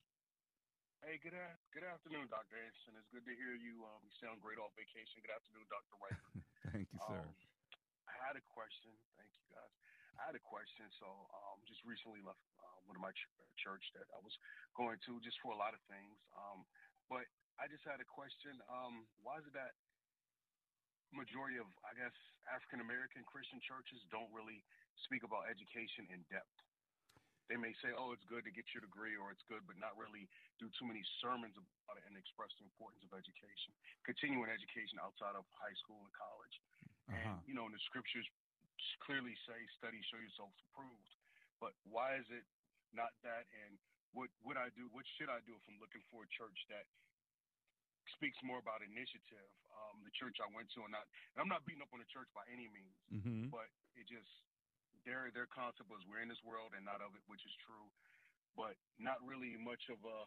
Hey, 1.01 1.17
good 1.17 1.33
a- 1.33 1.57
good 1.73 1.81
afternoon, 1.85 2.29
Dr. 2.29 2.53
Anderson. 2.57 2.97
It's 3.01 3.09
good 3.09 3.25
to 3.25 3.33
hear 3.33 3.57
you. 3.57 3.81
Um, 3.81 4.05
you 4.05 4.13
sound 4.21 4.41
great 4.45 4.61
off 4.61 4.73
vacation. 4.77 5.25
Good 5.25 5.33
afternoon, 5.33 5.65
Dr. 5.65 5.95
White. 5.97 6.21
Thank 6.69 6.93
you, 6.93 6.99
sir. 7.01 7.25
Um, 7.25 7.33
I 8.05 8.13
had 8.29 8.37
a 8.37 8.45
question. 8.45 8.93
Thank 9.17 9.33
you, 9.41 9.45
guys. 9.49 9.73
I 10.21 10.29
had 10.29 10.37
a 10.37 10.43
question. 10.45 10.85
So, 11.01 11.09
um, 11.33 11.65
just 11.65 11.81
recently 11.85 12.21
left 12.21 12.45
uh, 12.61 12.77
one 12.85 12.93
of 12.93 13.01
my 13.01 13.11
ch- 13.11 13.29
church 13.57 13.83
that 13.97 14.05
I 14.13 14.21
was 14.21 14.33
going 14.77 15.01
to 15.09 15.17
just 15.25 15.41
for 15.41 15.49
a 15.53 15.57
lot 15.57 15.73
of 15.73 15.81
things. 15.89 16.13
Um, 16.37 16.61
but 17.09 17.25
I 17.57 17.65
just 17.73 17.85
had 17.89 18.01
a 18.01 18.07
question. 18.07 18.61
Um, 18.69 19.09
why 19.25 19.41
is 19.41 19.45
it 19.49 19.53
that 19.57 19.73
majority 21.09 21.57
of, 21.57 21.65
I 21.81 21.97
guess, 21.97 22.13
African 22.53 22.85
American 22.85 23.25
Christian 23.25 23.57
churches 23.65 23.97
don't 24.13 24.29
really 24.29 24.61
speak 25.09 25.25
about 25.25 25.49
education 25.49 26.05
in 26.13 26.21
depth? 26.29 26.53
They 27.47 27.57
may 27.57 27.73
say, 27.81 27.93
"Oh, 27.93 28.11
it's 28.11 28.25
good 28.25 28.43
to 28.45 28.51
get 28.51 28.65
your 28.73 28.81
degree," 28.81 29.15
or 29.15 29.29
"It's 29.31 29.43
good," 29.45 29.65
but 29.67 29.77
not 29.77 29.93
really 29.97 30.27
do 30.57 30.69
too 30.79 30.85
many 30.85 31.03
sermons 31.21 31.53
about 31.57 31.97
it 31.97 32.05
and 32.09 32.17
express 32.17 32.49
the 32.57 32.65
importance 32.65 33.03
of 33.05 33.13
education, 33.13 33.73
continuing 34.03 34.49
education 34.49 34.97
outside 34.97 35.35
of 35.37 35.45
high 35.53 35.75
school 35.85 36.01
and 36.05 36.13
college. 36.13 36.55
And 37.13 37.37
Uh-huh. 37.37 37.41
you 37.45 37.53
know, 37.53 37.65
in 37.69 37.73
the 37.73 37.79
scriptures 37.85 38.25
clearly 39.05 39.35
say, 39.45 39.59
"Study, 39.77 40.01
show 40.09 40.17
yourselves 40.17 40.57
approved." 40.69 41.15
But 41.61 41.73
why 41.83 42.15
is 42.17 42.29
it 42.31 42.45
not 42.91 43.13
that? 43.21 43.45
And 43.65 43.77
what 44.11 44.29
would 44.41 44.57
I 44.57 44.69
do? 44.69 44.87
What 44.89 45.05
should 45.15 45.29
I 45.29 45.39
do 45.41 45.55
if 45.55 45.63
I'm 45.69 45.79
looking 45.79 46.01
for 46.09 46.23
a 46.23 46.27
church 46.27 46.57
that 46.69 46.87
speaks 48.15 48.37
more 48.43 48.57
about 48.59 48.81
initiative? 48.81 49.51
Um, 49.69 50.03
the 50.03 50.11
church 50.11 50.39
I 50.41 50.47
went 50.53 50.71
to, 50.73 50.83
and 50.83 50.91
not, 50.91 51.05
and 51.35 51.41
I'm 51.41 51.51
not 51.51 51.65
beating 51.65 51.81
up 51.81 51.93
on 51.93 51.99
the 51.99 52.05
church 52.09 52.27
by 52.33 52.43
any 52.47 52.67
means, 52.67 52.97
Mhm. 53.11 53.49
but 53.51 53.69
it 53.95 54.07
just 54.07 54.29
their 55.05 55.29
their 55.31 55.47
concept 55.49 55.87
was 55.87 56.01
we're 56.09 56.21
in 56.21 56.29
this 56.29 56.41
world 56.43 56.73
and 56.73 56.83
not 56.83 56.99
of 56.99 57.13
it, 57.13 57.23
which 57.29 57.45
is 57.45 57.53
true, 57.65 57.87
but 58.57 58.75
not 58.97 59.21
really 59.21 59.55
much 59.61 59.81
of 59.93 60.01
a 60.01 60.19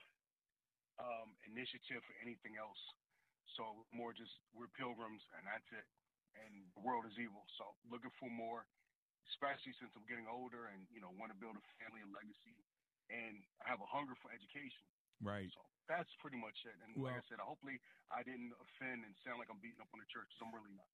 um, 1.02 1.34
initiative 1.46 2.02
for 2.06 2.14
anything 2.22 2.58
else. 2.58 2.78
So 3.58 3.86
more 3.90 4.14
just 4.14 4.32
we're 4.54 4.70
pilgrims 4.78 5.22
and 5.34 5.42
that's 5.46 5.66
it, 5.74 5.86
and 6.38 6.70
the 6.78 6.82
world 6.82 7.04
is 7.06 7.18
evil. 7.18 7.42
So 7.58 7.74
looking 7.90 8.14
for 8.22 8.30
more, 8.30 8.66
especially 9.34 9.74
since 9.82 9.90
I'm 9.98 10.06
getting 10.06 10.30
older 10.30 10.70
and 10.70 10.86
you 10.94 11.02
know 11.02 11.10
want 11.18 11.34
to 11.34 11.38
build 11.38 11.58
a 11.58 11.64
family 11.82 12.02
and 12.02 12.14
legacy, 12.14 12.56
and 13.10 13.42
I 13.64 13.70
have 13.70 13.82
a 13.82 13.90
hunger 13.90 14.14
for 14.22 14.30
education. 14.30 14.86
Right. 15.20 15.50
So 15.50 15.60
that's 15.88 16.10
pretty 16.20 16.38
much 16.38 16.54
it. 16.64 16.76
And 16.84 17.02
like 17.02 17.16
I 17.16 17.24
said, 17.28 17.38
hopefully 17.40 17.80
I 18.12 18.22
didn't 18.22 18.52
offend 18.60 19.04
and 19.04 19.14
sound 19.24 19.38
like 19.38 19.48
I'm 19.50 19.58
beating 19.58 19.80
up 19.80 19.88
on 19.92 20.00
the 20.00 20.06
church 20.06 20.28
'cause 20.36 20.46
I'm 20.46 20.54
really 20.54 20.72
not. 20.74 20.86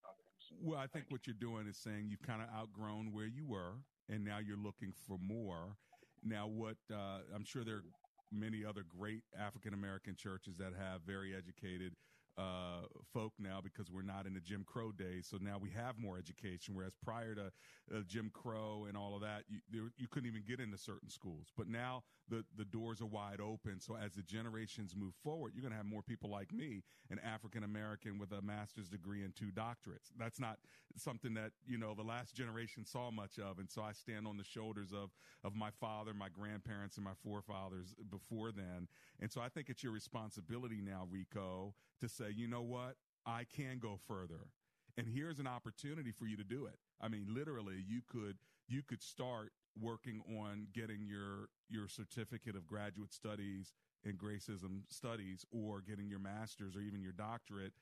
Well, 0.60 0.78
I 0.78 0.86
think 0.86 1.10
what 1.10 1.26
you're 1.26 1.34
doing 1.34 1.66
is 1.66 1.76
saying 1.78 2.08
you've 2.10 2.22
kind 2.22 2.42
of 2.42 2.48
outgrown 2.50 3.12
where 3.12 3.26
you 3.26 3.44
were, 3.46 3.84
and 4.08 4.24
now 4.24 4.38
you're 4.38 4.56
looking 4.56 4.92
for 4.92 5.18
more. 5.18 5.76
Now, 6.22 6.46
what 6.46 6.76
uh, 6.90 7.20
I'm 7.34 7.44
sure 7.44 7.64
there 7.64 7.76
are 7.76 7.84
many 8.30 8.64
other 8.64 8.82
great 8.82 9.22
African 9.38 9.74
American 9.74 10.16
churches 10.16 10.58
that 10.58 10.74
have 10.74 11.02
very 11.02 11.34
educated 11.34 11.96
uh, 12.36 12.82
folk 13.12 13.32
now 13.38 13.60
because 13.60 13.90
we're 13.90 14.02
not 14.02 14.26
in 14.26 14.34
the 14.34 14.40
Jim 14.40 14.64
Crow 14.64 14.90
days. 14.90 15.28
So 15.28 15.38
now 15.40 15.56
we 15.58 15.70
have 15.70 15.98
more 15.98 16.18
education. 16.18 16.74
Whereas 16.74 16.94
prior 17.04 17.34
to 17.34 17.52
uh, 17.94 18.00
Jim 18.06 18.30
Crow 18.34 18.86
and 18.88 18.96
all 18.96 19.14
of 19.14 19.20
that, 19.22 19.44
you, 19.48 19.60
there, 19.70 19.92
you 19.96 20.08
couldn't 20.08 20.28
even 20.28 20.42
get 20.44 20.58
into 20.60 20.76
certain 20.76 21.08
schools. 21.08 21.52
But 21.56 21.68
now 21.68 22.02
the 22.28 22.44
the 22.56 22.64
doors 22.64 23.00
are 23.00 23.06
wide 23.06 23.40
open. 23.40 23.80
So 23.80 23.96
as 23.96 24.14
the 24.14 24.22
generations 24.22 24.94
move 24.96 25.14
forward, 25.22 25.52
you're 25.54 25.62
going 25.62 25.72
to 25.72 25.76
have 25.76 25.86
more 25.86 26.02
people 26.02 26.30
like 26.30 26.52
me, 26.52 26.82
an 27.10 27.18
African 27.20 27.64
American 27.64 28.18
with 28.18 28.32
a 28.32 28.42
master's 28.42 28.88
degree 28.88 29.22
and 29.24 29.34
two 29.34 29.50
doctorates. 29.52 30.10
That's 30.18 30.40
not 30.40 30.58
something 30.96 31.34
that 31.34 31.52
you 31.66 31.78
know 31.78 31.94
the 31.94 32.02
last 32.02 32.34
generation 32.34 32.84
saw 32.84 33.10
much 33.10 33.38
of, 33.38 33.58
and 33.58 33.70
so 33.70 33.82
I 33.82 33.92
stand 33.92 34.26
on 34.26 34.36
the 34.36 34.44
shoulders 34.44 34.92
of 34.92 35.10
of 35.42 35.54
my 35.54 35.70
father, 35.80 36.14
my 36.14 36.28
grandparents, 36.28 36.96
and 36.96 37.04
my 37.04 37.14
forefathers 37.22 37.94
before 38.10 38.52
then. 38.52 38.88
And 39.20 39.30
so 39.30 39.40
I 39.40 39.48
think 39.48 39.68
it's 39.68 39.82
your 39.82 39.92
responsibility 39.92 40.80
now, 40.82 41.06
Rico, 41.10 41.74
to 42.00 42.08
say, 42.08 42.26
you 42.34 42.48
know 42.48 42.62
what, 42.62 42.96
I 43.26 43.44
can 43.44 43.78
go 43.78 43.98
further, 44.06 44.48
and 44.96 45.06
here's 45.08 45.38
an 45.38 45.46
opportunity 45.46 46.12
for 46.12 46.26
you 46.26 46.36
to 46.36 46.44
do 46.44 46.66
it. 46.66 46.78
I 47.00 47.08
mean, 47.08 47.26
literally, 47.28 47.84
you 47.86 48.00
could 48.08 48.38
you 48.68 48.82
could 48.82 49.02
start 49.02 49.52
working 49.80 50.22
on 50.40 50.68
getting 50.72 51.06
your 51.06 51.48
your 51.68 51.88
certificate 51.88 52.56
of 52.56 52.66
graduate 52.66 53.12
studies 53.12 53.72
in 54.04 54.16
Gracism 54.16 54.82
studies, 54.88 55.44
or 55.50 55.80
getting 55.80 56.08
your 56.08 56.18
master's 56.18 56.76
or 56.76 56.80
even 56.80 57.02
your 57.02 57.12
doctorate 57.12 57.72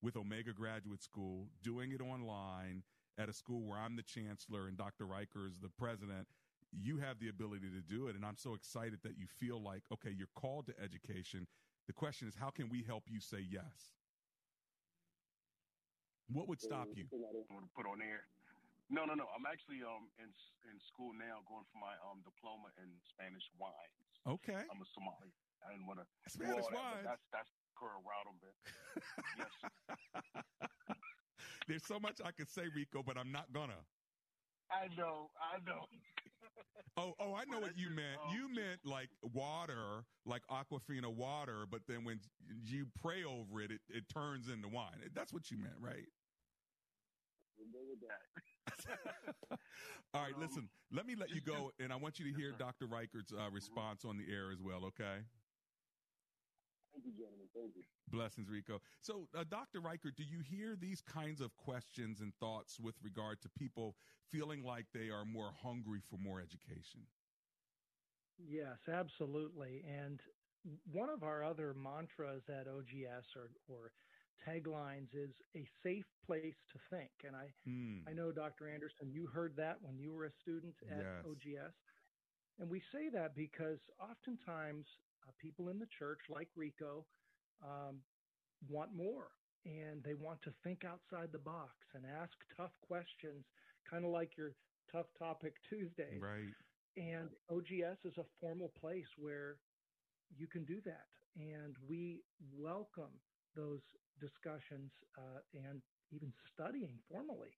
with 0.00 0.16
Omega 0.16 0.52
Graduate 0.52 1.02
School, 1.02 1.48
doing 1.62 1.92
it 1.92 2.00
online 2.00 2.82
at 3.18 3.28
a 3.28 3.32
school 3.32 3.62
where 3.66 3.78
I'm 3.78 3.96
the 3.96 4.02
chancellor 4.02 4.68
and 4.68 4.76
Dr. 4.76 5.06
Reichert 5.06 5.50
is 5.50 5.58
the 5.60 5.68
president. 5.68 6.26
You 6.72 6.98
have 6.98 7.18
the 7.20 7.28
ability 7.28 7.68
to 7.68 7.82
do 7.82 8.08
it. 8.08 8.16
And 8.16 8.24
I'm 8.24 8.36
so 8.36 8.54
excited 8.54 9.00
that 9.02 9.18
you 9.18 9.26
feel 9.26 9.62
like, 9.62 9.82
okay, 9.92 10.10
you're 10.16 10.32
called 10.34 10.66
to 10.66 10.74
education. 10.82 11.46
The 11.86 11.92
question 11.92 12.26
is, 12.28 12.34
how 12.34 12.50
can 12.50 12.68
we 12.68 12.82
help 12.82 13.04
you 13.06 13.20
say 13.20 13.44
yes? 13.48 13.92
What 16.32 16.48
would 16.48 16.60
stop 16.60 16.88
mm, 16.88 16.96
you? 16.96 17.04
Want 17.12 17.66
to 17.66 17.70
put 17.76 17.86
on 17.86 18.00
air. 18.00 18.24
No, 18.90 19.04
no, 19.04 19.14
no. 19.14 19.26
I'm 19.34 19.46
actually 19.46 19.82
um 19.82 20.10
in 20.18 20.30
in 20.70 20.76
school 20.80 21.12
now, 21.14 21.42
going 21.46 21.64
for 21.70 21.78
my 21.78 21.94
um 22.06 22.22
diploma 22.24 22.70
in 22.82 22.88
Spanish 23.06 23.46
wines. 23.58 24.08
Okay. 24.26 24.66
I'm 24.66 24.80
a 24.82 24.88
Somali. 24.94 25.32
I 25.62 25.72
didn't 25.72 25.86
want 25.86 26.00
to 26.02 26.06
Spanish 26.28 26.66
that, 26.66 26.74
wines? 26.74 27.06
That's 27.06 27.24
that's 27.32 27.50
a 27.50 27.62
bit. 28.38 28.54
yes. 29.38 29.52
There's 31.68 31.86
so 31.86 31.98
much 31.98 32.20
I 32.24 32.30
could 32.32 32.50
say, 32.50 32.68
Rico, 32.74 33.02
but 33.02 33.16
I'm 33.18 33.32
not 33.32 33.52
gonna. 33.52 33.86
I 34.70 34.88
know. 34.96 35.30
I 35.38 35.58
know. 35.68 35.86
Oh, 36.98 37.14
oh, 37.18 37.34
I 37.34 37.44
know 37.46 37.58
what 37.58 37.78
you 37.78 37.88
meant. 37.88 38.20
You 38.34 38.52
meant 38.54 38.80
like 38.84 39.08
water, 39.22 40.04
like 40.26 40.42
Aquafina 40.50 41.08
water, 41.08 41.64
but 41.70 41.80
then 41.88 42.04
when 42.04 42.20
you 42.66 42.86
pray 43.00 43.24
over 43.24 43.62
it, 43.62 43.70
it, 43.70 43.80
it 43.88 44.04
turns 44.12 44.50
into 44.50 44.68
wine. 44.68 45.00
That's 45.14 45.32
what 45.32 45.50
you 45.50 45.56
meant, 45.56 45.76
right? 45.80 46.04
We'll 47.62 47.82
go 47.82 47.88
with 47.88 48.00
that. 48.02 49.58
All 50.14 50.22
right, 50.22 50.38
listen, 50.38 50.68
let 50.92 51.06
me 51.06 51.14
let 51.14 51.30
you 51.30 51.40
go, 51.40 51.72
and 51.78 51.92
I 51.92 51.96
want 51.96 52.18
you 52.18 52.30
to 52.30 52.38
hear 52.38 52.52
Dr. 52.58 52.86
Reichert's 52.86 53.32
uh, 53.32 53.50
response 53.50 54.04
on 54.04 54.18
the 54.18 54.24
air 54.32 54.50
as 54.52 54.60
well, 54.60 54.84
okay? 54.86 55.24
Thank 56.92 57.06
you, 57.06 57.12
gentlemen. 57.12 57.48
Thank 57.54 57.76
you. 57.76 57.82
Blessings, 58.10 58.48
Rico. 58.50 58.80
So, 59.00 59.28
uh, 59.34 59.44
Dr. 59.48 59.80
Reichert, 59.80 60.16
do 60.16 60.24
you 60.24 60.40
hear 60.40 60.76
these 60.78 61.00
kinds 61.00 61.40
of 61.40 61.56
questions 61.56 62.20
and 62.20 62.34
thoughts 62.38 62.78
with 62.78 62.96
regard 63.02 63.40
to 63.42 63.48
people 63.48 63.96
feeling 64.30 64.62
like 64.62 64.86
they 64.92 65.08
are 65.08 65.24
more 65.24 65.52
hungry 65.62 66.00
for 66.02 66.18
more 66.18 66.40
education? 66.40 67.00
Yes, 68.38 68.76
absolutely. 68.92 69.84
And 69.88 70.20
one 70.92 71.08
of 71.08 71.22
our 71.22 71.42
other 71.42 71.74
mantras 71.74 72.42
at 72.48 72.68
OGS 72.68 73.26
or, 73.36 73.50
or 73.68 73.92
taglines 74.46 75.14
is 75.14 75.34
a 75.56 75.66
safe 75.82 76.06
place 76.26 76.54
to 76.72 76.78
think. 76.90 77.10
And 77.24 77.36
I, 77.36 77.52
Hmm. 77.64 78.06
I 78.08 78.12
know, 78.12 78.32
Dr. 78.32 78.68
Anderson, 78.68 79.10
you 79.10 79.26
heard 79.26 79.56
that 79.56 79.80
when 79.82 79.98
you 79.98 80.12
were 80.12 80.24
a 80.26 80.32
student 80.32 80.74
at 80.90 80.98
Yes. 80.98 81.24
OGS. 81.26 81.74
And 82.58 82.70
we 82.70 82.80
say 82.92 83.08
that 83.10 83.34
because 83.34 83.78
oftentimes 83.98 84.86
uh, 85.26 85.32
people 85.38 85.68
in 85.68 85.78
the 85.78 85.86
church, 85.86 86.20
like 86.28 86.48
Rico, 86.56 87.06
um, 87.62 88.04
want 88.68 88.92
more 88.92 89.32
and 89.64 90.02
they 90.02 90.14
want 90.14 90.42
to 90.42 90.52
think 90.64 90.84
outside 90.84 91.30
the 91.32 91.38
box 91.38 91.74
and 91.94 92.04
ask 92.06 92.32
tough 92.56 92.72
questions, 92.80 93.44
kind 93.88 94.04
of 94.04 94.10
like 94.10 94.36
your 94.36 94.54
Tough 94.90 95.06
Topic 95.18 95.54
Tuesday. 95.68 96.18
Right. 96.18 96.54
And 96.96 97.30
OGS 97.48 98.04
is 98.04 98.18
a 98.18 98.24
formal 98.40 98.68
place 98.68 99.06
where 99.16 99.60
you 100.36 100.46
can 100.46 100.64
do 100.64 100.80
that. 100.82 101.08
And 101.36 101.76
we 101.88 102.24
welcome 102.52 103.20
those 103.56 103.80
discussions 104.20 104.90
uh, 105.18 105.40
and 105.54 105.82
even 106.12 106.32
studying 106.52 106.98
formally 107.10 107.50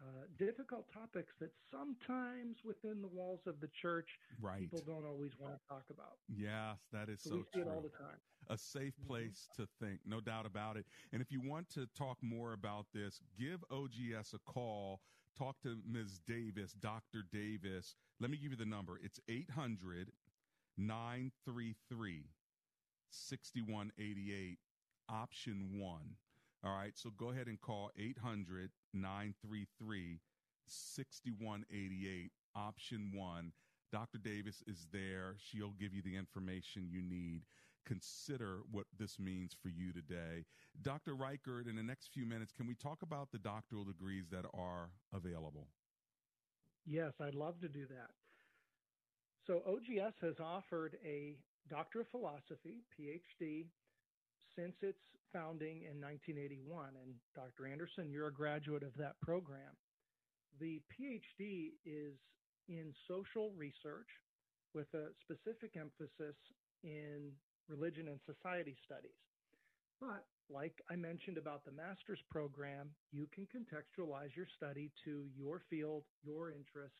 uh, 0.00 0.26
difficult 0.38 0.86
topics 0.92 1.32
that 1.40 1.50
sometimes 1.70 2.56
within 2.64 3.00
the 3.00 3.08
walls 3.08 3.40
of 3.46 3.60
the 3.60 3.68
church 3.80 4.08
Right. 4.40 4.58
people 4.58 4.82
don't 4.84 5.06
always 5.06 5.30
want 5.38 5.54
to 5.54 5.60
talk 5.68 5.84
about. 5.90 6.18
Yes, 6.28 6.78
that 6.92 7.08
is 7.08 7.22
So 7.22 7.30
so, 7.30 7.36
we 7.36 7.42
see 7.54 7.60
it 7.60 7.68
all 7.68 7.82
the 7.82 7.90
time. 7.90 8.18
A 8.50 8.58
safe 8.58 8.94
place 9.06 9.48
to 9.54 9.68
think, 9.80 10.00
no 10.04 10.20
doubt 10.20 10.46
about 10.46 10.76
it. 10.76 10.86
And 11.12 11.22
if 11.22 11.30
you 11.30 11.40
want 11.40 11.68
to 11.70 11.86
talk 11.96 12.18
more 12.22 12.52
about 12.52 12.86
this, 12.92 13.20
give 13.38 13.62
OGS 13.70 14.34
a 14.34 14.38
call 14.50 15.00
talk 15.38 15.60
to 15.62 15.78
Ms. 15.86 16.20
Davis, 16.26 16.72
Dr. 16.72 17.24
Davis, 17.32 17.94
let 18.20 18.30
me 18.30 18.36
give 18.36 18.50
you 18.50 18.56
the 18.56 18.66
number. 18.66 18.98
It's 19.02 19.20
800 19.28 20.12
933 20.76 22.24
6188, 23.10 24.58
option 25.12 25.78
one. 25.78 26.16
All 26.64 26.74
right, 26.74 26.92
so 26.94 27.10
go 27.16 27.30
ahead 27.30 27.48
and 27.48 27.60
call 27.60 27.90
800 27.98 28.70
933 28.94 30.20
6188, 30.66 32.30
option 32.54 33.12
one. 33.14 33.52
Dr. 33.92 34.18
Davis 34.18 34.62
is 34.66 34.86
there. 34.92 35.34
She'll 35.38 35.74
give 35.78 35.92
you 35.92 36.02
the 36.02 36.16
information 36.16 36.88
you 36.88 37.02
need. 37.02 37.42
Consider 37.84 38.60
what 38.70 38.86
this 38.98 39.18
means 39.18 39.54
for 39.60 39.68
you 39.68 39.92
today. 39.92 40.44
Dr. 40.82 41.14
Reichert, 41.14 41.66
in 41.66 41.76
the 41.76 41.82
next 41.82 42.10
few 42.14 42.24
minutes, 42.24 42.52
can 42.52 42.66
we 42.66 42.74
talk 42.74 43.02
about 43.02 43.30
the 43.32 43.38
doctoral 43.38 43.84
degrees 43.84 44.24
that 44.30 44.46
are 44.54 44.90
available? 45.12 45.66
Yes, 46.86 47.12
I'd 47.20 47.34
love 47.34 47.60
to 47.60 47.68
do 47.68 47.86
that. 47.86 48.10
So, 49.46 49.62
OGS 49.66 50.14
has 50.22 50.38
offered 50.40 50.96
a 51.04 51.36
Doctor 51.68 52.00
of 52.00 52.08
Philosophy, 52.08 52.82
PhD, 52.98 53.66
since 54.56 54.74
its 54.82 55.00
founding 55.32 55.88
in 55.88 56.00
1981. 56.00 56.92
And 57.02 57.14
Dr. 57.34 57.66
Anderson, 57.66 58.10
you're 58.10 58.28
a 58.28 58.32
graduate 58.32 58.82
of 58.82 58.94
that 58.98 59.20
program. 59.20 59.72
The 60.60 60.80
PhD 60.92 61.72
is 61.84 62.14
in 62.68 62.92
social 63.08 63.52
research 63.56 64.08
with 64.74 64.88
a 64.94 65.12
specific 65.24 65.76
emphasis 65.76 66.36
in 66.84 67.32
religion 67.68 68.08
and 68.08 68.20
society 68.26 68.76
studies. 68.84 69.16
But 70.00 70.24
like 70.50 70.74
I 70.90 70.96
mentioned 70.96 71.38
about 71.38 71.64
the 71.64 71.72
master's 71.72 72.20
program, 72.30 72.90
you 73.12 73.28
can 73.32 73.46
contextualize 73.46 74.34
your 74.34 74.46
study 74.56 74.90
to 75.04 75.24
your 75.36 75.62
field, 75.70 76.04
your 76.24 76.50
interest, 76.50 76.94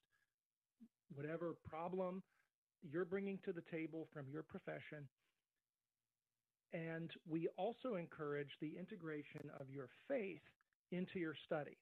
whatever 1.15 1.57
problem 1.69 2.23
you're 2.83 3.05
bringing 3.05 3.39
to 3.45 3.53
the 3.53 3.63
table 3.71 4.09
from 4.13 4.27
your 4.33 4.43
profession. 4.43 5.07
And 6.73 7.11
we 7.29 7.49
also 7.57 7.97
encourage 7.97 8.51
the 8.61 8.77
integration 8.79 9.51
of 9.61 9.71
your 9.71 9.89
faith 10.09 10.41
into 10.91 11.19
your 11.19 11.35
study. 11.47 11.77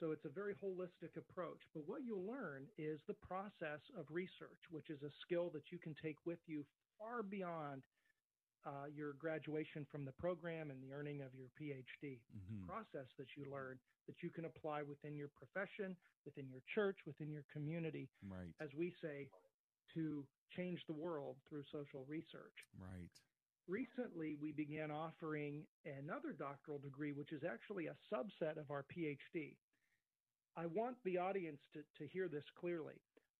So 0.00 0.12
it's 0.12 0.24
a 0.24 0.28
very 0.28 0.54
holistic 0.54 1.16
approach. 1.16 1.58
But 1.74 1.86
what 1.88 2.02
you'll 2.04 2.26
learn 2.26 2.68
is 2.78 3.00
the 3.08 3.14
process 3.14 3.80
of 3.96 4.06
research, 4.10 4.60
which 4.70 4.90
is 4.90 5.02
a 5.02 5.10
skill 5.22 5.50
that 5.54 5.72
you 5.72 5.78
can 5.78 5.94
take 6.00 6.16
with 6.24 6.38
you 6.46 6.64
far 6.98 7.22
beyond 7.22 7.82
uh, 8.66 8.86
your 8.92 9.12
graduation 9.14 9.86
from 9.90 10.04
the 10.04 10.12
program 10.12 10.70
and 10.70 10.82
the 10.82 10.92
earning 10.92 11.22
of 11.22 11.32
your 11.34 11.48
PhD. 11.58 12.20
Mhm. 12.36 12.66
Process 12.66 13.06
that 13.16 13.28
you 13.36 13.44
learn 13.50 13.78
that 14.06 14.22
you 14.22 14.30
can 14.30 14.44
apply 14.44 14.82
within 14.82 15.16
your 15.16 15.28
profession, 15.28 15.96
within 16.24 16.48
your 16.50 16.60
church, 16.74 16.98
within 17.06 17.30
your 17.30 17.44
community, 17.44 18.08
Right. 18.22 18.52
as 18.60 18.74
we 18.74 18.90
say, 19.00 19.30
to 19.94 20.26
change 20.50 20.84
the 20.86 20.92
world 20.92 21.36
through 21.48 21.64
social 21.64 22.04
research. 22.06 22.54
Right. 22.78 23.10
Recently, 23.68 24.34
we 24.40 24.52
began 24.52 24.90
offering 24.90 25.66
another 25.84 26.32
doctoral 26.32 26.78
degree, 26.78 27.12
which 27.12 27.32
is 27.32 27.42
actually 27.44 27.86
a 27.86 27.96
subset 28.12 28.56
of 28.56 28.70
our 28.70 28.84
PhD. 28.96 29.56
I 30.56 30.66
want 30.66 30.96
the 31.04 31.18
audience 31.18 31.60
to, 31.74 31.80
to 31.98 32.08
hear 32.08 32.28
this 32.28 32.44
clearly. 32.58 32.94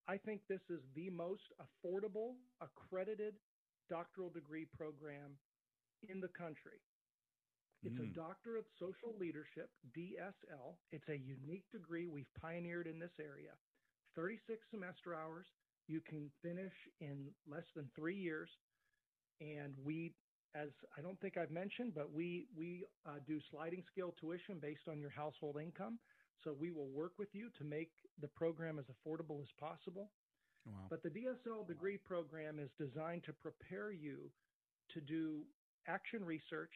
I 0.07 0.19
think 0.19 0.43
this 0.49 0.61
is 0.71 0.81
the 0.95 1.11
most 1.11 1.43
affordable, 1.61 2.37
accredited 2.61 3.35
doctoral 3.91 4.31
degree 4.31 4.67
program 4.77 5.39
in 6.09 6.21
the 6.21 6.29
country. 6.29 6.81
It's 7.85 7.97
Mm. 7.99 8.11
a 8.11 8.15
Doctor 8.15 8.57
of 8.57 8.65
Social 8.79 9.17
Leadership, 9.19 9.71
DSL. 9.97 10.77
It's 10.91 11.09
a 11.09 11.17
unique 11.17 11.71
degree 11.71 12.07
we've 12.07 12.33
pioneered 12.41 12.87
in 12.87 12.99
this 12.99 13.13
area. 13.21 13.53
36 14.17 14.61
semester 14.71 15.15
hours. 15.15 15.47
You 15.87 16.01
can 16.01 16.31
finish 16.43 16.75
in 17.01 17.35
less 17.47 17.65
than 17.75 17.89
three 17.95 18.17
years. 18.17 18.51
And 19.41 19.75
we, 19.85 20.13
as 20.55 20.69
I 20.97 21.03
don't 21.03 21.21
think 21.21 21.37
I've 21.37 21.51
mentioned, 21.51 21.93
but 21.95 22.13
we 22.13 22.47
we 22.57 22.85
uh, 23.07 23.21
do 23.27 23.39
sliding 23.51 23.83
scale 23.91 24.15
tuition 24.21 24.59
based 24.61 24.89
on 24.91 25.01
your 25.01 25.11
household 25.11 25.57
income. 25.63 25.99
So 26.45 26.55
we 26.59 26.71
will 26.71 26.89
work 26.89 27.13
with 27.19 27.29
you 27.33 27.49
to 27.59 27.65
make 27.65 27.91
the 28.21 28.29
program 28.29 28.79
as 28.79 28.85
affordable 28.87 29.43
as 29.43 29.49
possible. 29.59 30.11
Wow. 30.67 30.87
But 30.91 31.03
the 31.03 31.11
DSL 31.11 31.67
degree 31.67 31.99
program 31.99 32.59
is 32.59 32.71
designed 32.79 33.25
to 33.25 33.33
prepare 33.33 33.91
you 33.91 34.31
to 34.95 35.01
do 35.01 35.43
action 35.87 36.25
research 36.25 36.73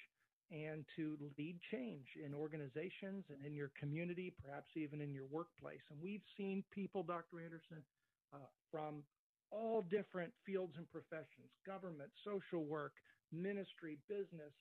and 0.50 0.84
to 0.96 1.16
lead 1.38 1.58
change 1.70 2.06
in 2.24 2.34
organizations 2.34 3.24
and 3.30 3.44
in 3.46 3.54
your 3.54 3.70
community, 3.78 4.34
perhaps 4.44 4.68
even 4.76 5.00
in 5.00 5.14
your 5.14 5.24
workplace. 5.30 5.80
And 5.90 5.98
we've 6.02 6.24
seen 6.36 6.62
people, 6.70 7.02
Dr. 7.02 7.40
Anderson, 7.40 7.80
uh, 8.34 8.38
from 8.70 9.02
all 9.52 9.82
different 9.82 10.32
fields 10.46 10.74
and 10.76 10.88
professions 10.90 11.52
government, 11.66 12.10
social 12.24 12.64
work, 12.64 12.92
ministry, 13.30 13.98
business, 14.08 14.52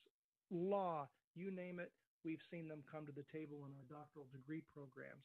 law, 0.50 1.08
you 1.34 1.50
name 1.50 1.80
it. 1.80 1.90
We've 2.24 2.42
seen 2.50 2.68
them 2.68 2.84
come 2.90 3.06
to 3.06 3.12
the 3.12 3.24
table 3.32 3.64
in 3.66 3.72
our 3.74 3.86
doctoral 3.88 4.26
degree 4.30 4.62
programs. 4.72 5.24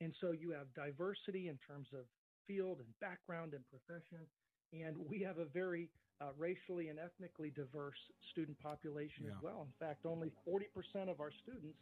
And 0.00 0.14
so 0.20 0.32
you 0.32 0.50
have 0.52 0.72
diversity 0.74 1.48
in 1.48 1.58
terms 1.66 1.88
of 1.92 2.06
field 2.46 2.78
and 2.80 2.88
background 3.00 3.52
and 3.52 3.64
profession. 3.68 4.24
And 4.72 4.96
we 5.10 5.20
have 5.20 5.38
a 5.38 5.44
very 5.44 5.90
uh, 6.20 6.32
racially 6.38 6.88
and 6.88 6.98
ethnically 6.98 7.50
diverse 7.50 7.98
student 8.32 8.58
population 8.58 9.26
Yeah. 9.26 9.36
as 9.36 9.42
well. 9.42 9.66
In 9.66 9.74
fact, 9.78 10.06
only 10.06 10.30
40% 10.48 11.10
of 11.10 11.20
our 11.20 11.30
students 11.42 11.78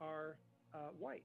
are 0.00 0.36
uh, 0.74 0.90
white. 0.98 1.24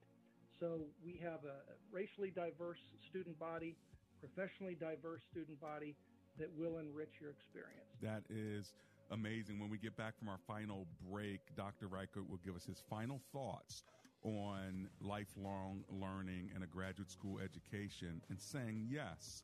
So 0.59 0.85
we 1.03 1.17
have 1.23 1.43
a 1.43 1.57
racially 1.91 2.31
diverse 2.31 2.77
student 3.09 3.37
body, 3.39 3.75
professionally 4.22 4.76
diverse 4.76 5.22
student 5.30 5.59
body 5.59 5.95
that 6.38 6.49
will 6.55 6.78
enrich 6.78 7.19
your 7.19 7.32
experience. 7.32 7.89
That 8.01 8.24
is 8.30 8.74
amazing. 9.11 9.59
When 9.59 9.69
we 9.69 9.78
get 9.78 9.97
back 9.97 10.17
from 10.17 10.30
our 10.30 10.39
final 10.47 10.88
break, 11.09 11.39
Dr. 11.57 11.88
Reichert 11.88 12.30
will 12.30 12.39
give 12.45 12.55
us 12.55 12.65
his 12.65 12.82
final 12.89 13.19
thoughts 13.34 13.84
on 14.24 14.88
lifelong 15.01 15.84
learning 15.89 16.51
and 16.53 16.63
a 16.63 16.67
graduate 16.67 17.09
school 17.09 17.39
education 17.39 18.22
and 18.30 18.39
saying 18.39 18.88
yes 18.89 19.43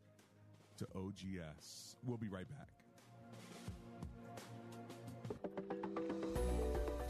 to 0.78 0.88
OGS. 0.96 1.96
We'll 2.06 2.18
be 2.18 2.30
right 2.30 2.48
back. 2.48 2.77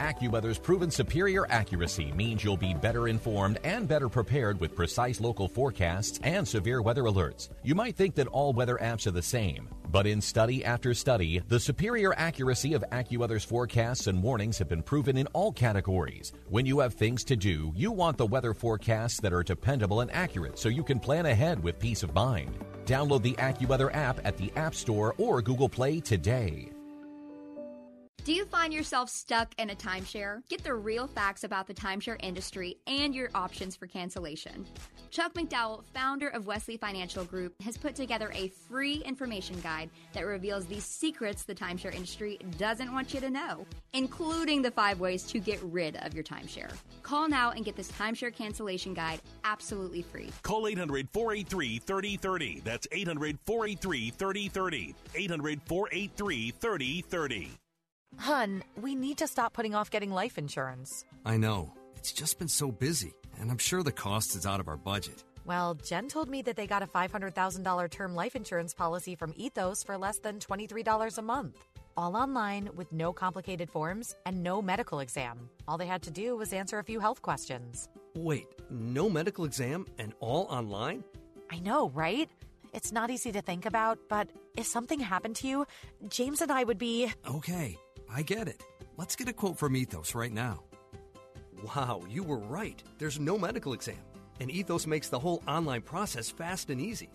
AccuWeather's 0.08 0.58
proven 0.58 0.90
superior 0.90 1.46
accuracy 1.50 2.12
means 2.12 2.42
you'll 2.42 2.56
be 2.56 2.72
better 2.72 3.08
informed 3.08 3.58
and 3.62 3.86
better 3.86 4.08
prepared 4.08 4.58
with 4.58 4.74
precise 4.74 5.20
local 5.20 5.46
forecasts 5.46 6.18
and 6.22 6.48
severe 6.48 6.80
weather 6.80 7.02
alerts. 7.02 7.50
You 7.62 7.74
might 7.74 7.94
think 7.94 8.14
that 8.14 8.26
all 8.28 8.54
weather 8.54 8.78
apps 8.80 9.06
are 9.06 9.10
the 9.10 9.20
same, 9.20 9.68
but 9.90 10.06
in 10.06 10.22
study 10.22 10.64
after 10.64 10.94
study, 10.94 11.42
the 11.48 11.60
superior 11.60 12.14
accuracy 12.14 12.72
of 12.72 12.86
AccuWeather's 12.90 13.44
forecasts 13.44 14.06
and 14.06 14.22
warnings 14.22 14.56
have 14.56 14.68
been 14.70 14.82
proven 14.82 15.18
in 15.18 15.26
all 15.34 15.52
categories. 15.52 16.32
When 16.48 16.64
you 16.64 16.78
have 16.78 16.94
things 16.94 17.22
to 17.24 17.36
do, 17.36 17.70
you 17.76 17.92
want 17.92 18.16
the 18.16 18.24
weather 18.24 18.54
forecasts 18.54 19.20
that 19.20 19.34
are 19.34 19.42
dependable 19.42 20.00
and 20.00 20.10
accurate 20.12 20.58
so 20.58 20.70
you 20.70 20.84
can 20.84 21.00
plan 21.00 21.26
ahead 21.26 21.62
with 21.62 21.78
peace 21.78 22.02
of 22.02 22.14
mind. 22.14 22.56
Download 22.86 23.20
the 23.20 23.34
AccuWeather 23.34 23.94
app 23.94 24.24
at 24.24 24.38
the 24.38 24.50
App 24.56 24.74
Store 24.74 25.14
or 25.18 25.42
Google 25.42 25.68
Play 25.68 26.00
today. 26.00 26.70
Do 28.28 28.34
you 28.34 28.44
find 28.44 28.74
yourself 28.74 29.08
stuck 29.08 29.54
in 29.56 29.70
a 29.70 29.74
timeshare? 29.74 30.46
Get 30.50 30.62
the 30.62 30.74
real 30.74 31.06
facts 31.06 31.44
about 31.44 31.66
the 31.66 31.72
timeshare 31.72 32.18
industry 32.22 32.76
and 32.86 33.14
your 33.14 33.30
options 33.34 33.74
for 33.74 33.86
cancellation. 33.86 34.66
Chuck 35.10 35.32
McDowell, 35.32 35.82
founder 35.94 36.28
of 36.28 36.46
Wesley 36.46 36.76
Financial 36.76 37.24
Group, 37.24 37.54
has 37.62 37.78
put 37.78 37.94
together 37.94 38.30
a 38.34 38.48
free 38.48 38.96
information 39.06 39.58
guide 39.60 39.88
that 40.12 40.26
reveals 40.26 40.66
the 40.66 40.78
secrets 40.78 41.44
the 41.44 41.54
timeshare 41.54 41.94
industry 41.94 42.38
doesn't 42.58 42.92
want 42.92 43.14
you 43.14 43.20
to 43.20 43.30
know, 43.30 43.66
including 43.94 44.60
the 44.60 44.72
five 44.72 45.00
ways 45.00 45.22
to 45.22 45.38
get 45.38 45.58
rid 45.62 45.96
of 45.96 46.12
your 46.12 46.22
timeshare. 46.22 46.70
Call 47.02 47.30
now 47.30 47.52
and 47.52 47.64
get 47.64 47.76
this 47.76 47.90
timeshare 47.92 48.34
cancellation 48.34 48.92
guide 48.92 49.22
absolutely 49.44 50.02
free. 50.02 50.28
Call 50.42 50.66
800 50.66 51.08
483 51.14 51.78
3030. 51.78 52.60
That's 52.62 52.86
800 52.92 53.38
483 53.46 54.10
3030. 54.10 54.94
800 55.14 55.62
483 55.64 56.50
3030. 56.50 57.58
Hun, 58.16 58.62
we 58.80 58.94
need 58.94 59.18
to 59.18 59.26
stop 59.26 59.52
putting 59.52 59.74
off 59.74 59.90
getting 59.90 60.10
life 60.10 60.38
insurance. 60.38 61.04
I 61.24 61.36
know. 61.36 61.72
It's 61.96 62.12
just 62.12 62.38
been 62.38 62.48
so 62.48 62.70
busy, 62.70 63.12
and 63.40 63.50
I'm 63.50 63.58
sure 63.58 63.82
the 63.82 63.92
cost 63.92 64.36
is 64.36 64.46
out 64.46 64.60
of 64.60 64.68
our 64.68 64.76
budget. 64.76 65.24
Well, 65.44 65.74
Jen 65.74 66.08
told 66.08 66.28
me 66.28 66.42
that 66.42 66.56
they 66.56 66.66
got 66.66 66.82
a 66.82 66.86
$500,000 66.86 67.90
term 67.90 68.14
life 68.14 68.36
insurance 68.36 68.74
policy 68.74 69.14
from 69.14 69.32
Ethos 69.36 69.82
for 69.82 69.96
less 69.96 70.18
than 70.18 70.38
$23 70.38 71.18
a 71.18 71.22
month. 71.22 71.58
All 71.96 72.14
online 72.16 72.70
with 72.76 72.92
no 72.92 73.12
complicated 73.12 73.68
forms 73.70 74.14
and 74.24 74.42
no 74.42 74.62
medical 74.62 75.00
exam. 75.00 75.48
All 75.66 75.76
they 75.78 75.86
had 75.86 76.02
to 76.02 76.10
do 76.10 76.36
was 76.36 76.52
answer 76.52 76.78
a 76.78 76.84
few 76.84 77.00
health 77.00 77.22
questions. 77.22 77.88
Wait, 78.14 78.46
no 78.70 79.10
medical 79.10 79.44
exam 79.44 79.86
and 79.98 80.14
all 80.20 80.46
online? 80.50 81.02
I 81.50 81.58
know, 81.60 81.88
right? 81.90 82.28
It's 82.72 82.92
not 82.92 83.10
easy 83.10 83.32
to 83.32 83.40
think 83.40 83.66
about, 83.66 83.98
but 84.08 84.28
if 84.56 84.66
something 84.66 85.00
happened 85.00 85.36
to 85.36 85.48
you, 85.48 85.66
James 86.08 86.42
and 86.42 86.52
I 86.52 86.62
would 86.62 86.78
be. 86.78 87.10
Okay, 87.28 87.78
I 88.10 88.22
get 88.22 88.48
it. 88.48 88.62
Let's 88.96 89.16
get 89.16 89.28
a 89.28 89.32
quote 89.32 89.58
from 89.58 89.76
Ethos 89.76 90.14
right 90.14 90.32
now. 90.32 90.62
Wow, 91.62 92.02
you 92.08 92.22
were 92.22 92.38
right. 92.38 92.82
There's 92.98 93.20
no 93.20 93.38
medical 93.38 93.72
exam. 93.72 93.98
And 94.40 94.50
Ethos 94.50 94.86
makes 94.86 95.08
the 95.08 95.18
whole 95.18 95.42
online 95.46 95.82
process 95.82 96.30
fast 96.30 96.70
and 96.70 96.80
easy. 96.80 97.10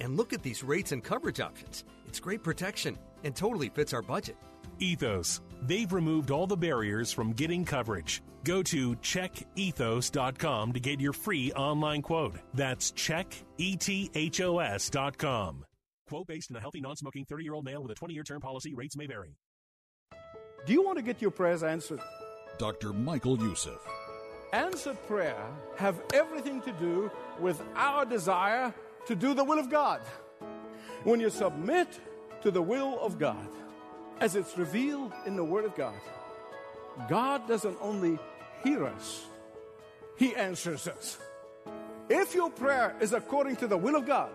And 0.00 0.16
look 0.16 0.32
at 0.32 0.42
these 0.42 0.64
rates 0.64 0.92
and 0.92 1.02
coverage 1.02 1.40
options. 1.40 1.84
It's 2.06 2.20
great 2.20 2.42
protection 2.42 2.98
and 3.24 3.34
totally 3.34 3.68
fits 3.68 3.92
our 3.92 4.02
budget. 4.02 4.36
Ethos. 4.78 5.40
They've 5.62 5.92
removed 5.92 6.30
all 6.30 6.46
the 6.46 6.56
barriers 6.56 7.12
from 7.12 7.32
getting 7.32 7.64
coverage. 7.64 8.22
Go 8.44 8.62
to 8.62 8.94
checkethos.com 8.96 10.72
to 10.72 10.80
get 10.80 11.00
your 11.00 11.12
free 11.12 11.52
online 11.52 12.02
quote. 12.02 12.36
That's 12.54 12.92
checkethos.com. 12.92 15.64
Quote 16.08 16.26
based 16.26 16.50
on 16.50 16.56
a 16.56 16.60
healthy, 16.60 16.80
non 16.80 16.96
smoking 16.96 17.24
30 17.24 17.44
year 17.44 17.54
old 17.54 17.64
male 17.64 17.82
with 17.82 17.92
a 17.92 17.94
20 17.94 18.14
year 18.14 18.22
term 18.22 18.40
policy. 18.40 18.74
Rates 18.74 18.96
may 18.96 19.06
vary. 19.06 19.36
Do 20.68 20.74
you 20.74 20.82
want 20.82 20.98
to 20.98 21.02
get 21.02 21.22
your 21.22 21.30
prayers 21.30 21.62
answered? 21.62 21.98
Dr. 22.58 22.92
Michael 22.92 23.38
Youssef. 23.38 23.80
Answered 24.52 24.98
prayer 25.06 25.42
have 25.78 25.98
everything 26.12 26.60
to 26.60 26.72
do 26.72 27.10
with 27.40 27.62
our 27.74 28.04
desire 28.04 28.74
to 29.06 29.14
do 29.14 29.32
the 29.32 29.42
will 29.42 29.58
of 29.58 29.70
God. 29.70 30.02
When 31.04 31.20
you 31.20 31.30
submit 31.30 31.88
to 32.42 32.50
the 32.50 32.60
will 32.60 33.00
of 33.00 33.18
God, 33.18 33.48
as 34.20 34.36
it's 34.36 34.58
revealed 34.58 35.14
in 35.24 35.36
the 35.36 35.44
Word 35.44 35.64
of 35.64 35.74
God, 35.74 35.98
God 37.08 37.48
doesn't 37.48 37.78
only 37.80 38.18
hear 38.62 38.84
us, 38.84 39.24
He 40.18 40.36
answers 40.36 40.86
us. 40.86 41.16
If 42.10 42.34
your 42.34 42.50
prayer 42.50 42.94
is 43.00 43.14
according 43.14 43.56
to 43.56 43.68
the 43.68 43.78
will 43.78 43.96
of 43.96 44.06
God, 44.06 44.32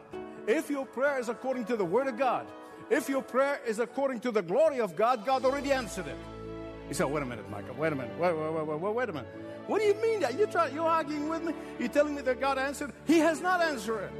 if 0.47 0.71
your 0.71 0.87
prayer 0.87 1.19
is 1.19 1.29
according 1.29 1.65
to 1.65 1.75
the 1.75 1.85
Word 1.85 2.07
of 2.07 2.17
God, 2.17 2.47
if 2.89 3.09
your 3.09 3.21
prayer 3.21 3.59
is 3.65 3.79
according 3.79 4.19
to 4.21 4.31
the 4.31 4.41
glory 4.41 4.79
of 4.79 4.95
God, 4.95 5.25
God 5.25 5.45
already 5.45 5.71
answered 5.71 6.07
it. 6.07 6.17
He 6.87 6.93
said, 6.93 7.05
wait 7.05 7.23
a 7.23 7.25
minute, 7.25 7.49
Michael, 7.49 7.75
wait 7.75 7.93
a 7.93 7.95
minute, 7.95 8.17
wait, 8.19 8.35
wait, 8.35 8.53
wait, 8.53 8.79
wait, 8.79 8.93
wait 8.93 9.09
a 9.09 9.13
minute. 9.13 9.29
What 9.67 9.79
do 9.79 9.87
you 9.87 9.95
mean 9.95 10.19
that? 10.19 10.37
You 10.37 10.45
try, 10.45 10.67
you're 10.67 10.85
arguing 10.85 11.29
with 11.29 11.43
me? 11.43 11.53
You're 11.79 11.87
telling 11.87 12.15
me 12.15 12.21
that 12.23 12.39
God 12.39 12.57
answered? 12.57 12.91
He 13.05 13.19
has 13.19 13.41
not 13.41 13.61
answered 13.61 14.03
it. 14.03 14.11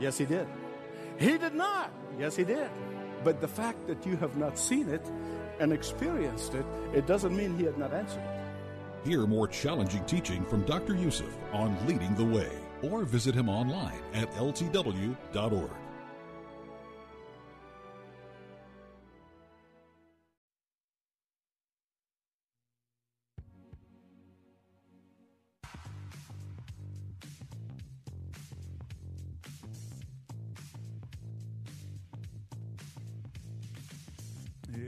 Yes, 0.00 0.16
He 0.16 0.24
did. 0.24 0.46
He 1.18 1.36
did 1.36 1.54
not. 1.54 1.92
Yes, 2.18 2.36
He 2.36 2.44
did. 2.44 2.70
But 3.22 3.40
the 3.40 3.48
fact 3.48 3.86
that 3.86 4.06
you 4.06 4.16
have 4.16 4.36
not 4.36 4.58
seen 4.58 4.88
it 4.88 5.04
and 5.60 5.72
experienced 5.72 6.54
it, 6.54 6.64
it 6.94 7.06
doesn't 7.06 7.36
mean 7.36 7.58
He 7.58 7.64
had 7.64 7.76
not 7.76 7.92
answered 7.92 8.22
it. 8.22 9.08
Hear 9.08 9.26
more 9.26 9.46
challenging 9.46 10.04
teaching 10.06 10.44
from 10.46 10.62
Dr. 10.62 10.96
Youssef 10.96 11.32
on 11.52 11.76
Leading 11.86 12.14
the 12.14 12.24
Way 12.24 12.50
or 12.82 13.04
visit 13.04 13.34
him 13.34 13.48
online 13.48 14.00
at 14.14 14.30
ltw.org. 14.32 15.70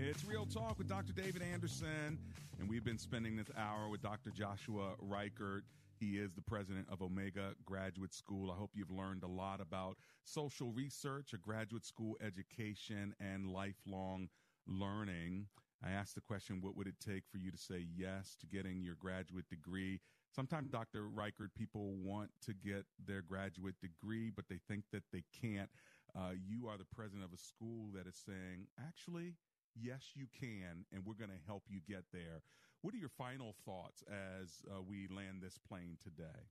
It's 0.08 0.24
Real 0.24 0.46
Talk 0.46 0.78
with 0.78 0.88
Dr. 0.88 1.12
David 1.12 1.42
Anderson, 1.42 2.18
and 2.58 2.66
we've 2.66 2.82
been 2.82 2.96
spending 2.96 3.36
this 3.36 3.50
hour 3.58 3.90
with 3.90 4.00
Dr. 4.00 4.30
Joshua 4.30 4.94
Reichert. 4.98 5.64
He 6.00 6.16
is 6.16 6.32
the 6.32 6.40
president 6.40 6.86
of 6.90 7.02
Omega 7.02 7.52
Graduate 7.66 8.14
School. 8.14 8.50
I 8.50 8.54
hope 8.54 8.70
you've 8.72 8.90
learned 8.90 9.22
a 9.22 9.28
lot 9.28 9.60
about 9.60 9.98
social 10.24 10.72
research, 10.72 11.34
a 11.34 11.36
graduate 11.36 11.84
school 11.84 12.16
education, 12.24 13.14
and 13.20 13.50
lifelong 13.50 14.30
learning. 14.66 15.48
I 15.84 15.90
asked 15.90 16.14
the 16.14 16.22
question, 16.22 16.62
what 16.62 16.74
would 16.74 16.86
it 16.86 16.98
take 17.04 17.24
for 17.30 17.36
you 17.36 17.50
to 17.50 17.58
say 17.58 17.86
yes 17.94 18.34
to 18.40 18.46
getting 18.46 18.80
your 18.80 18.94
graduate 18.98 19.50
degree? 19.50 20.00
Sometimes, 20.34 20.70
Dr. 20.70 21.06
Reichert, 21.06 21.54
people 21.54 21.96
want 21.96 22.30
to 22.46 22.54
get 22.54 22.86
their 23.06 23.20
graduate 23.20 23.74
degree, 23.82 24.30
but 24.34 24.46
they 24.48 24.60
think 24.68 24.84
that 24.90 25.02
they 25.12 25.24
can't. 25.38 25.68
Uh, 26.16 26.30
you 26.34 26.66
are 26.66 26.78
the 26.78 26.86
president 26.96 27.24
of 27.24 27.34
a 27.34 27.38
school 27.38 27.90
that 27.94 28.06
is 28.06 28.16
saying, 28.24 28.68
actually, 28.80 29.34
yes, 29.74 30.12
you 30.14 30.26
can, 30.38 30.84
and 30.92 31.04
we're 31.04 31.18
going 31.18 31.30
to 31.30 31.46
help 31.46 31.64
you 31.68 31.80
get 31.86 32.04
there. 32.12 32.42
What 32.82 32.94
are 32.94 32.98
your 32.98 33.10
final 33.10 33.54
thoughts 33.64 34.04
as 34.06 34.62
uh, 34.70 34.80
we 34.82 35.08
land 35.08 35.42
this 35.42 35.58
plane 35.58 35.98
today? 36.02 36.46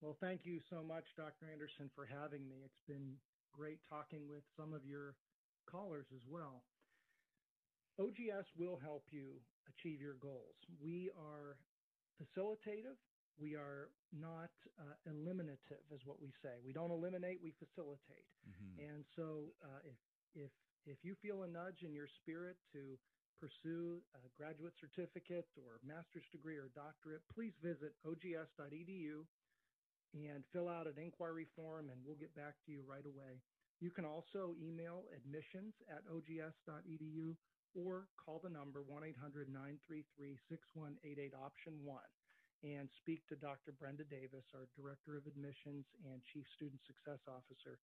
Well, 0.00 0.16
thank 0.20 0.44
you 0.44 0.60
so 0.70 0.82
much, 0.82 1.04
Dr. 1.16 1.50
Anderson, 1.50 1.90
for 1.94 2.06
having 2.06 2.46
me. 2.48 2.62
It's 2.64 2.84
been 2.86 3.16
great 3.52 3.80
talking 3.88 4.28
with 4.28 4.44
some 4.56 4.72
of 4.72 4.84
your 4.84 5.16
callers 5.66 6.06
as 6.14 6.22
well. 6.28 6.62
OGS 7.98 8.52
will 8.56 8.78
help 8.78 9.08
you 9.10 9.40
achieve 9.72 10.00
your 10.00 10.20
goals. 10.20 10.60
We 10.78 11.10
are 11.16 11.56
facilitative. 12.20 13.00
We 13.40 13.56
are 13.56 13.88
not 14.12 14.52
uh, 14.78 14.96
eliminative, 15.08 15.84
is 15.92 16.04
what 16.04 16.20
we 16.20 16.32
say. 16.42 16.60
We 16.64 16.72
don't 16.72 16.90
eliminate, 16.90 17.40
we 17.42 17.52
facilitate. 17.56 18.28
Mm-hmm. 18.48 18.80
And 18.80 19.04
so, 19.16 19.52
uh, 19.64 19.80
if 19.84 19.96
if 20.36 20.52
if 20.86 21.02
you 21.02 21.14
feel 21.20 21.42
a 21.42 21.50
nudge 21.50 21.82
in 21.82 21.92
your 21.92 22.08
spirit 22.22 22.56
to 22.72 22.96
pursue 23.42 24.00
a 24.14 24.30
graduate 24.38 24.72
certificate 24.80 25.46
or 25.58 25.82
master's 25.84 26.24
degree 26.32 26.56
or 26.56 26.70
doctorate, 26.74 27.22
please 27.34 27.52
visit 27.62 27.92
ogs.edu 28.06 29.26
and 30.14 30.44
fill 30.52 30.68
out 30.68 30.86
an 30.86 30.96
inquiry 30.96 31.46
form, 31.54 31.90
and 31.90 32.00
we'll 32.06 32.16
get 32.16 32.34
back 32.34 32.54
to 32.64 32.72
you 32.72 32.80
right 32.86 33.04
away. 33.04 33.42
You 33.80 33.90
can 33.90 34.06
also 34.06 34.56
email 34.56 35.04
admissions 35.12 35.74
at 35.90 36.06
ogs.edu 36.08 37.36
or 37.76 38.08
call 38.16 38.40
the 38.40 38.48
number 38.48 38.80
1 38.80 39.04
800 39.04 39.52
933 39.52 40.38
6188 40.48 41.34
option 41.36 41.84
1 41.84 42.00
and 42.64 42.88
speak 43.04 43.20
to 43.28 43.36
Dr. 43.36 43.76
Brenda 43.76 44.04
Davis, 44.08 44.48
our 44.56 44.64
Director 44.72 45.20
of 45.20 45.28
Admissions 45.28 45.84
and 46.08 46.24
Chief 46.32 46.46
Student 46.56 46.80
Success 46.88 47.20
Officer. 47.28 47.76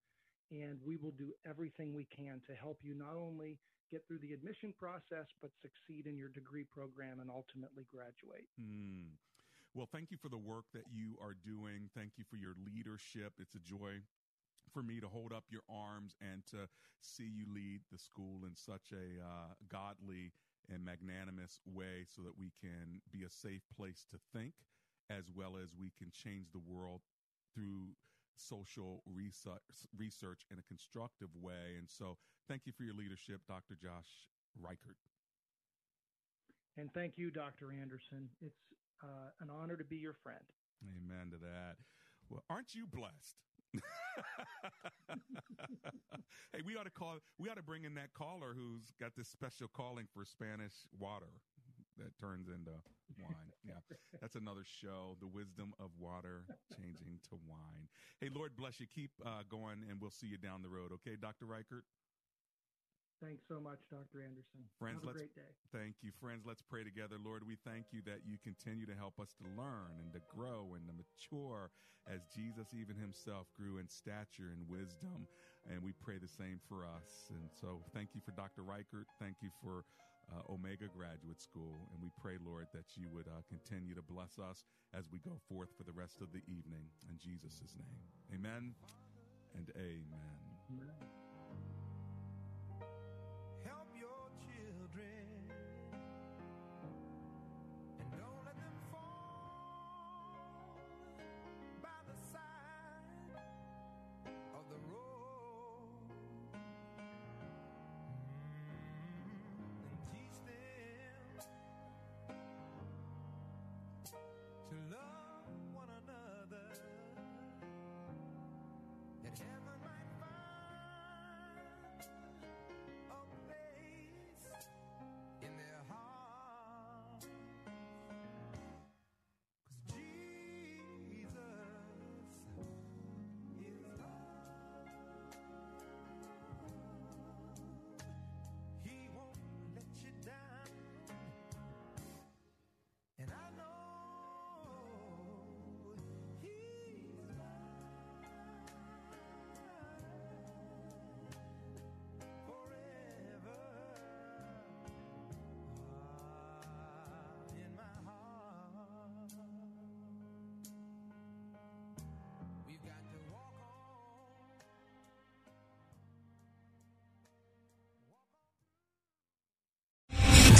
And 0.50 0.78
we 0.84 0.96
will 0.96 1.14
do 1.16 1.32
everything 1.48 1.94
we 1.94 2.04
can 2.04 2.40
to 2.46 2.54
help 2.54 2.78
you 2.82 2.94
not 2.94 3.16
only 3.16 3.58
get 3.90 4.06
through 4.06 4.18
the 4.18 4.32
admission 4.32 4.72
process, 4.78 5.26
but 5.40 5.50
succeed 5.62 6.06
in 6.06 6.16
your 6.16 6.28
degree 6.28 6.64
program 6.64 7.20
and 7.20 7.30
ultimately 7.30 7.86
graduate. 7.90 8.46
Hmm. 8.60 9.16
Well, 9.74 9.88
thank 9.90 10.10
you 10.10 10.18
for 10.20 10.28
the 10.28 10.38
work 10.38 10.66
that 10.72 10.86
you 10.92 11.18
are 11.20 11.34
doing. 11.44 11.90
Thank 11.96 12.12
you 12.16 12.24
for 12.30 12.36
your 12.36 12.54
leadership. 12.62 13.32
It's 13.40 13.56
a 13.56 13.64
joy 13.64 13.98
for 14.72 14.82
me 14.82 15.00
to 15.00 15.08
hold 15.08 15.32
up 15.32 15.44
your 15.50 15.66
arms 15.68 16.16
and 16.20 16.46
to 16.50 16.68
see 17.00 17.26
you 17.26 17.44
lead 17.52 17.80
the 17.92 17.98
school 17.98 18.46
in 18.46 18.54
such 18.54 18.92
a 18.92 19.20
uh, 19.20 19.54
godly 19.68 20.32
and 20.72 20.84
magnanimous 20.84 21.60
way 21.66 22.06
so 22.08 22.22
that 22.22 22.38
we 22.38 22.52
can 22.60 23.02
be 23.12 23.24
a 23.24 23.30
safe 23.30 23.62
place 23.76 24.06
to 24.10 24.18
think 24.32 24.54
as 25.10 25.24
well 25.34 25.56
as 25.60 25.74
we 25.76 25.92
can 25.98 26.10
change 26.10 26.48
the 26.52 26.64
world 26.66 27.02
through 27.52 27.92
social 28.36 29.02
research, 29.06 29.62
research 29.96 30.46
in 30.50 30.58
a 30.58 30.62
constructive 30.62 31.28
way. 31.40 31.76
And 31.78 31.88
so 31.88 32.16
thank 32.48 32.66
you 32.66 32.72
for 32.72 32.84
your 32.84 32.94
leadership, 32.94 33.40
Dr. 33.48 33.76
Josh 33.80 34.28
Reichert. 34.60 34.96
And 36.76 36.92
thank 36.92 37.16
you, 37.16 37.30
Dr. 37.30 37.70
Anderson. 37.70 38.28
It's 38.40 38.74
uh, 39.02 39.30
an 39.40 39.48
honor 39.50 39.76
to 39.76 39.84
be 39.84 39.96
your 39.96 40.14
friend. 40.14 40.44
Amen 40.82 41.30
to 41.30 41.38
that. 41.38 41.76
Well, 42.28 42.42
aren't 42.50 42.74
you 42.74 42.86
blessed? 42.86 43.38
hey, 46.52 46.60
we 46.64 46.76
ought 46.76 46.84
to 46.84 46.90
call. 46.90 47.18
We 47.38 47.48
ought 47.48 47.56
to 47.56 47.62
bring 47.62 47.84
in 47.84 47.94
that 47.94 48.14
caller 48.14 48.54
who's 48.54 48.92
got 49.00 49.12
this 49.16 49.28
special 49.28 49.68
calling 49.68 50.06
for 50.14 50.24
Spanish 50.24 50.72
water 50.98 51.40
that 51.98 52.16
turns 52.18 52.48
into 52.48 52.74
wine. 53.20 53.50
Yeah, 53.64 53.80
that's 54.20 54.36
another 54.36 54.64
show. 54.64 55.16
The 55.20 55.28
wisdom 55.28 55.74
of 55.78 55.90
water 55.98 56.44
changing 56.76 57.20
to 57.30 57.38
wine. 57.46 57.88
Hey, 58.20 58.28
Lord 58.34 58.56
bless 58.56 58.80
you. 58.80 58.86
Keep 58.86 59.10
uh, 59.24 59.42
going, 59.48 59.84
and 59.88 60.00
we'll 60.00 60.14
see 60.14 60.26
you 60.26 60.38
down 60.38 60.62
the 60.62 60.70
road. 60.70 60.92
Okay, 61.00 61.16
Dr. 61.20 61.46
Reichert. 61.46 61.84
Thanks 63.22 63.46
so 63.46 63.56
much, 63.62 63.78
Dr. 63.88 64.20
Anderson. 64.20 64.66
Friends, 64.76 65.00
Have 65.00 65.04
a 65.04 65.06
let's, 65.14 65.18
great 65.22 65.34
day. 65.34 65.50
Thank 65.72 66.02
you. 66.02 66.10
Friends, 66.20 66.44
let's 66.44 66.60
pray 66.60 66.82
together. 66.82 67.16
Lord, 67.16 67.46
we 67.46 67.56
thank 67.64 67.88
you 67.94 68.02
that 68.04 68.26
you 68.26 68.36
continue 68.42 68.84
to 68.84 68.92
help 68.92 69.16
us 69.16 69.32
to 69.40 69.46
learn 69.56 69.96
and 70.02 70.12
to 70.12 70.20
grow 70.28 70.74
and 70.74 70.84
to 70.84 70.92
mature 70.92 71.70
as 72.04 72.26
Jesus 72.34 72.74
even 72.76 72.96
himself 73.00 73.48
grew 73.56 73.78
in 73.78 73.88
stature 73.88 74.52
and 74.52 74.68
wisdom. 74.68 75.24
And 75.70 75.80
we 75.80 75.96
pray 75.96 76.20
the 76.20 76.28
same 76.28 76.60
for 76.68 76.84
us. 76.84 77.32
And 77.32 77.48
so 77.48 77.80
thank 77.94 78.12
you 78.12 78.20
for 78.20 78.32
Dr. 78.36 78.60
Reichert. 78.60 79.08
Thank 79.16 79.40
you 79.40 79.48
for 79.62 79.88
uh, 80.32 80.52
Omega 80.52 80.86
Graduate 80.88 81.40
School. 81.40 81.88
And 81.92 82.02
we 82.02 82.10
pray, 82.20 82.36
Lord, 82.44 82.66
that 82.72 82.96
you 82.96 83.08
would 83.12 83.26
uh, 83.28 83.42
continue 83.48 83.94
to 83.94 84.02
bless 84.02 84.38
us 84.38 84.64
as 84.92 85.10
we 85.10 85.18
go 85.18 85.36
forth 85.48 85.70
for 85.76 85.84
the 85.84 85.92
rest 85.92 86.20
of 86.20 86.32
the 86.32 86.42
evening. 86.46 86.86
In 87.08 87.18
Jesus' 87.18 87.60
name. 87.76 88.38
Amen 88.38 88.74
and 89.56 89.70
amen. 89.76 90.40
amen. 90.70 91.23